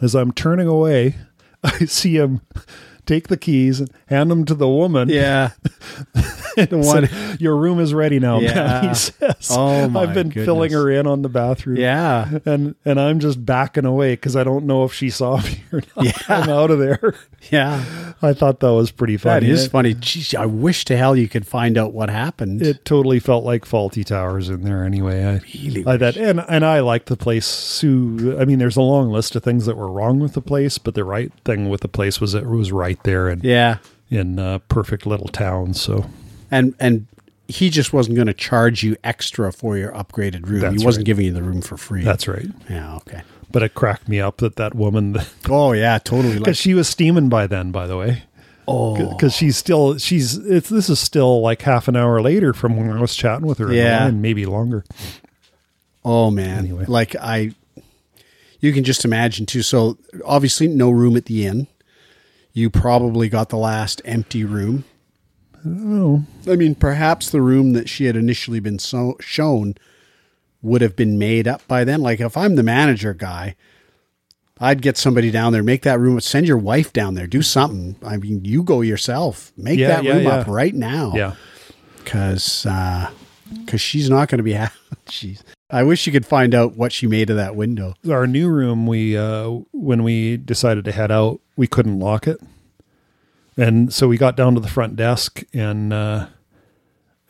As 0.00 0.14
I'm 0.14 0.32
turning 0.32 0.66
away, 0.66 1.16
I 1.64 1.84
see 1.86 2.16
him 2.16 2.40
take 3.06 3.28
the 3.28 3.36
keys 3.36 3.80
and 3.80 3.90
hand 4.06 4.30
them 4.30 4.44
to 4.46 4.54
the 4.54 4.68
woman. 4.68 5.08
Yeah. 5.08 5.50
one- 6.70 7.08
Your 7.40 7.56
room 7.56 7.80
is 7.80 7.92
ready 7.94 8.18
now, 8.20 8.38
Yeah. 8.40 8.88
He 8.88 8.94
says. 8.94 9.48
Oh, 9.50 9.88
my 9.88 10.02
I've 10.02 10.14
been 10.14 10.30
filling 10.30 10.72
her 10.72 10.90
in 10.90 11.06
on 11.06 11.22
the 11.22 11.28
bathroom. 11.28 11.76
Yeah. 11.76 12.38
And 12.44 12.74
and 12.84 13.00
I'm 13.00 13.20
just 13.20 13.44
backing 13.44 13.84
away 13.84 14.12
because 14.14 14.36
I 14.36 14.44
don't 14.44 14.64
know 14.66 14.84
if 14.84 14.92
she 14.92 15.10
saw 15.10 15.36
me 15.42 15.62
or 15.72 15.82
not. 15.96 16.04
Yeah. 16.04 16.12
I'm 16.28 16.48
out 16.48 16.70
of 16.70 16.78
there. 16.78 17.14
Yeah. 17.50 17.84
I 18.22 18.32
thought 18.32 18.60
that 18.60 18.72
was 18.72 18.90
pretty 18.90 19.16
funny. 19.16 19.50
is 19.50 19.64
It- 19.66 19.70
funny. 19.70 19.94
Jeez, 19.94 20.34
I 20.38 20.46
wish 20.46 20.84
to 20.86 20.96
hell 20.96 21.16
you 21.16 21.28
could 21.28 21.46
find 21.46 21.76
out 21.76 21.92
what 21.92 22.08
happened. 22.10 22.62
It 22.62 22.84
totally 22.84 23.18
felt 23.20 23.44
like 23.44 23.64
Fawlty 23.64 24.04
Towers 24.04 24.48
in 24.48 24.62
there 24.62 24.84
anyway. 24.84 25.24
I, 25.24 25.40
Really 25.54 25.84
I 25.86 25.96
that 25.96 26.16
and 26.16 26.40
and 26.48 26.64
I 26.64 26.80
like 26.80 27.06
the 27.06 27.16
place. 27.16 27.46
Sue. 27.46 28.36
I 28.38 28.44
mean, 28.44 28.58
there's 28.58 28.76
a 28.76 28.80
long 28.82 29.10
list 29.10 29.34
of 29.36 29.42
things 29.42 29.66
that 29.66 29.76
were 29.76 29.90
wrong 29.90 30.20
with 30.20 30.32
the 30.34 30.40
place, 30.40 30.78
but 30.78 30.94
the 30.94 31.04
right 31.04 31.32
thing 31.44 31.68
with 31.68 31.80
the 31.82 31.88
place 31.88 32.20
was 32.20 32.34
it 32.34 32.46
was 32.46 32.72
right 32.72 33.02
there 33.04 33.28
and 33.28 33.42
yeah. 33.44 33.78
in 34.10 34.38
uh, 34.38 34.58
perfect 34.68 35.06
little 35.06 35.28
town. 35.28 35.74
So 35.74 36.06
And 36.54 36.74
and 36.78 37.06
he 37.48 37.68
just 37.68 37.92
wasn't 37.92 38.16
going 38.16 38.28
to 38.28 38.34
charge 38.34 38.82
you 38.82 38.96
extra 39.04 39.52
for 39.52 39.76
your 39.76 39.92
upgraded 39.92 40.46
room. 40.48 40.60
That's 40.60 40.80
he 40.80 40.84
wasn't 40.84 41.02
right. 41.02 41.06
giving 41.06 41.26
you 41.26 41.32
the 41.32 41.42
room 41.42 41.60
for 41.60 41.76
free. 41.76 42.02
that's 42.02 42.28
right. 42.28 42.46
yeah, 42.70 42.96
okay. 42.96 43.22
But 43.50 43.62
it 43.62 43.74
cracked 43.74 44.08
me 44.08 44.20
up 44.20 44.38
that 44.38 44.56
that 44.56 44.74
woman, 44.74 45.16
Oh 45.48 45.72
yeah, 45.72 45.98
totally. 45.98 46.34
because 46.38 46.46
Like, 46.46 46.56
she 46.56 46.74
was 46.74 46.88
steaming 46.88 47.28
by 47.28 47.46
then. 47.46 47.70
By 47.70 47.86
the 47.86 47.96
way, 47.96 48.22
oh 48.68 49.10
because 49.10 49.34
she's 49.34 49.56
still 49.56 49.98
she's 49.98 50.36
it's 50.38 50.68
this 50.68 50.88
is 50.88 51.00
still 51.00 51.40
like 51.40 51.62
half 51.62 51.88
an 51.88 51.96
hour 51.96 52.22
later 52.22 52.52
from 52.52 52.76
when 52.76 52.90
I 52.90 53.00
was 53.00 53.14
chatting 53.14 53.46
with 53.46 53.58
her. 53.58 53.72
Yeah. 53.72 54.04
line, 54.04 54.20
maybe 54.20 54.46
longer. 54.46 54.84
Oh 56.04 56.30
man. 56.30 56.58
Anyway. 56.58 56.84
Like 56.86 57.16
I 57.20 57.52
you 58.60 58.72
can 58.72 58.84
just 58.84 59.04
imagine 59.04 59.44
too. 59.44 59.62
So 59.62 59.98
obviously 60.24 60.68
no 60.68 60.90
room 60.90 61.16
at 61.16 61.26
the 61.26 61.46
inn. 61.46 61.66
You 62.52 62.70
probably 62.70 63.28
got 63.28 63.48
the 63.48 63.58
last 63.58 64.00
empty 64.04 64.44
room. 64.44 64.84
Oh, 65.66 66.24
I 66.50 66.56
mean, 66.56 66.74
perhaps 66.74 67.30
the 67.30 67.40
room 67.40 67.72
that 67.72 67.88
she 67.88 68.04
had 68.04 68.16
initially 68.16 68.60
been 68.60 68.78
so 68.78 69.16
shown 69.20 69.74
would 70.62 70.80
have 70.82 70.96
been 70.96 71.18
made 71.18 71.46
up 71.48 71.66
by 71.68 71.84
then. 71.84 72.00
Like 72.02 72.20
if 72.20 72.36
I'm 72.36 72.56
the 72.56 72.62
manager 72.62 73.14
guy, 73.14 73.56
I'd 74.60 74.82
get 74.82 74.96
somebody 74.96 75.30
down 75.30 75.52
there, 75.52 75.62
make 75.62 75.82
that 75.82 75.98
room, 75.98 76.20
send 76.20 76.46
your 76.46 76.58
wife 76.58 76.92
down 76.92 77.14
there, 77.14 77.26
do 77.26 77.42
something. 77.42 77.96
I 78.04 78.16
mean, 78.18 78.44
you 78.44 78.62
go 78.62 78.80
yourself, 78.82 79.52
make 79.56 79.78
Yeah, 79.78 79.88
that 79.88 80.04
yeah, 80.04 80.12
room 80.14 80.22
yeah. 80.24 80.34
up 80.36 80.46
right 80.46 80.74
now. 80.74 81.12
yeah. 81.14 81.34
because 81.98 82.66
because 83.64 83.80
she's 83.80 84.08
not 84.10 84.28
going 84.28 84.38
to 84.38 84.44
be 84.44 84.52
happy. 84.52 84.74
Jeez, 85.06 85.42
I 85.70 85.82
wish 85.82 86.06
you 86.06 86.12
could 86.12 86.24
find 86.26 86.54
out 86.54 86.76
what 86.76 86.92
she 86.92 87.06
made 87.06 87.30
of 87.30 87.36
that 87.36 87.56
window. 87.56 87.94
our 88.08 88.26
new 88.26 88.48
room 88.48 88.86
we 88.86 89.16
uh 89.16 89.48
when 89.72 90.02
we 90.02 90.36
decided 90.36 90.84
to 90.86 90.92
head 90.92 91.10
out 91.10 91.40
we 91.56 91.66
couldn't 91.66 91.98
lock 91.98 92.26
it 92.26 92.40
and 93.56 93.92
so 93.92 94.08
we 94.08 94.16
got 94.16 94.36
down 94.36 94.54
to 94.54 94.60
the 94.60 94.68
front 94.68 94.96
desk 94.96 95.42
and 95.52 95.92
uh 95.92 96.26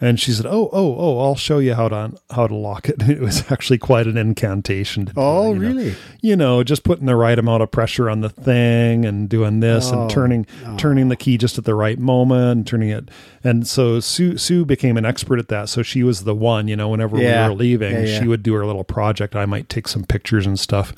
and 0.00 0.18
she 0.18 0.32
said 0.32 0.44
oh 0.46 0.68
oh 0.72 0.96
oh 0.98 1.20
i'll 1.20 1.36
show 1.36 1.58
you 1.58 1.72
how 1.74 1.88
to 1.88 2.12
how 2.30 2.46
to 2.46 2.54
lock 2.54 2.88
it 2.88 3.00
it 3.08 3.20
was 3.20 3.50
actually 3.52 3.78
quite 3.78 4.06
an 4.06 4.16
incantation 4.16 5.06
to 5.06 5.12
do, 5.12 5.20
Oh, 5.20 5.52
you 5.52 5.58
know. 5.60 5.68
really? 5.68 5.94
you 6.20 6.34
know 6.34 6.64
just 6.64 6.82
putting 6.82 7.06
the 7.06 7.14
right 7.14 7.38
amount 7.38 7.62
of 7.62 7.70
pressure 7.70 8.10
on 8.10 8.20
the 8.20 8.28
thing 8.28 9.04
and 9.04 9.28
doing 9.28 9.60
this 9.60 9.90
Oh, 9.92 10.02
and 10.02 10.10
turning 10.10 10.46
turning 10.78 11.08
the 11.10 11.16
key 11.16 11.38
just 11.38 11.58
at 11.58 11.64
the 11.64 11.74
right 11.74 11.98
moment 11.98 12.58
and 12.58 12.66
turning 12.66 12.88
it 12.88 13.08
and 13.44 13.66
so 13.68 14.00
sue 14.00 14.36
sue 14.36 14.64
became 14.64 14.96
an 14.96 15.04
expert 15.04 15.38
at 15.38 15.48
that 15.48 15.68
so 15.68 15.82
she 15.82 16.02
was 16.02 16.24
the 16.24 16.34
one 16.34 16.66
you 16.68 16.74
know 16.76 16.88
whenever 16.88 17.16
Yeah. 17.16 17.46
we 17.48 17.54
were 17.54 17.58
leaving 17.60 17.92
Yeah, 17.92 18.00
yeah. 18.04 18.20
she 18.20 18.26
would 18.28 18.42
do 18.42 18.52
her 18.54 18.66
little 18.66 18.84
project 18.84 19.36
i 19.36 19.46
might 19.46 19.68
take 19.68 19.86
some 19.88 20.04
pictures 20.04 20.44
and 20.46 20.58
stuff 20.58 20.92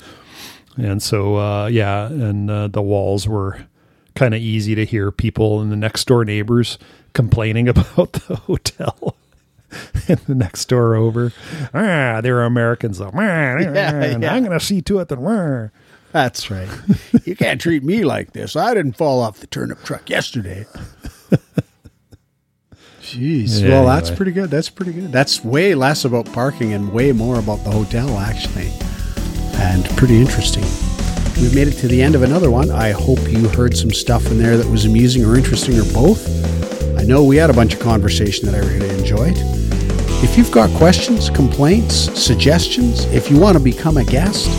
and 0.79 1.01
so, 1.01 1.37
uh, 1.37 1.65
yeah, 1.65 2.05
and 2.05 2.51
uh, 2.51 2.67
the 2.67 2.83
walls 2.83 3.27
were 3.27 3.65
kind 4.17 4.33
of 4.33 4.41
easy 4.41 4.73
to 4.75 4.83
hear 4.83 5.11
people 5.11 5.61
and 5.61 5.71
the 5.71 5.75
next 5.75 6.05
door 6.05 6.25
neighbors 6.25 6.77
complaining 7.13 7.69
about 7.69 8.13
the 8.13 8.35
hotel. 8.35 9.15
and 10.07 10.17
the 10.19 10.35
next 10.35 10.65
door 10.65 10.95
over, 10.95 11.31
ah, 11.73 12.19
they're 12.21 12.43
Americans 12.43 12.97
though. 12.99 13.09
and 13.09 14.23
yeah. 14.23 14.33
I'm 14.33 14.43
going 14.43 14.57
to 14.57 14.65
see 14.65 14.81
to 14.83 14.99
it 14.99 15.09
that. 15.09 15.71
That's 16.13 16.49
right. 16.49 16.69
you 17.25 17.35
can't 17.35 17.59
treat 17.59 17.83
me 17.83 18.05
like 18.05 18.31
this. 18.31 18.55
I 18.55 18.73
didn't 18.73 18.93
fall 18.93 19.21
off 19.21 19.39
the 19.39 19.47
turnip 19.47 19.83
truck 19.83 20.09
yesterday. 20.09 20.65
Jeez. 23.01 23.61
Yeah, 23.61 23.69
well, 23.69 23.85
that's 23.85 24.07
anyway. 24.07 24.17
pretty 24.17 24.31
good. 24.31 24.49
That's 24.49 24.69
pretty 24.69 24.93
good. 24.93 25.11
That's 25.11 25.43
way 25.43 25.75
less 25.75 26.05
about 26.05 26.31
parking 26.33 26.73
and 26.73 26.91
way 26.91 27.11
more 27.11 27.39
about 27.39 27.63
the 27.63 27.71
hotel, 27.71 28.17
actually. 28.17 28.71
and 29.59 29.85
pretty 29.97 30.19
interesting. 30.19 30.63
We've 31.41 31.53
made 31.53 31.67
it 31.67 31.77
to 31.79 31.87
the 31.87 32.01
end 32.01 32.15
of 32.15 32.23
another 32.23 32.49
one. 32.49 32.71
I 32.71 32.91
hope 32.91 33.19
you 33.29 33.47
heard 33.49 33.77
some 33.77 33.91
stuff 33.91 34.25
in 34.25 34.39
there 34.39 34.57
that 34.57 34.67
was 34.67 34.85
amusing 34.85 35.23
or 35.23 35.37
interesting 35.37 35.79
or 35.79 35.83
both. 35.93 36.27
I 36.97 37.03
know 37.03 37.23
we 37.23 37.37
had 37.37 37.51
a 37.51 37.53
bunch 37.53 37.75
of 37.75 37.79
conversation 37.79 38.47
that 38.47 38.55
I 38.55 38.67
really 38.67 38.89
enjoyed. 38.97 39.35
If 40.23 40.35
you've 40.35 40.51
got 40.51 40.71
questions, 40.77 41.29
complaints, 41.29 41.95
suggestions, 42.19 43.05
if 43.13 43.29
you 43.29 43.39
want 43.39 43.55
to 43.55 43.63
become 43.63 43.97
a 43.97 44.03
guest, 44.03 44.49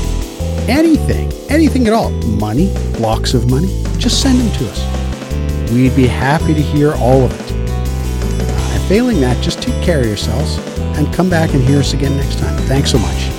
anything, 0.68 1.32
anything 1.50 1.88
at 1.88 1.92
all, 1.92 2.10
money, 2.10 2.72
blocks 2.96 3.34
of 3.34 3.50
money, 3.50 3.82
just 3.98 4.22
send 4.22 4.38
them 4.38 4.52
to 4.58 4.70
us. 4.70 5.72
We'd 5.72 5.96
be 5.96 6.06
happy 6.06 6.54
to 6.54 6.62
hear 6.62 6.94
all 6.94 7.24
of 7.24 7.32
it. 7.32 7.52
And 7.52 8.82
failing 8.84 9.20
that, 9.20 9.42
just 9.42 9.60
take 9.60 9.82
care 9.82 9.98
of 9.98 10.06
yourselves 10.06 10.58
and 10.96 11.12
come 11.12 11.28
back 11.28 11.54
and 11.54 11.62
hear 11.62 11.80
us 11.80 11.92
again 11.92 12.16
next 12.16 12.38
time. 12.38 12.56
Thanks 12.62 12.92
so 12.92 12.98
much. 12.98 13.37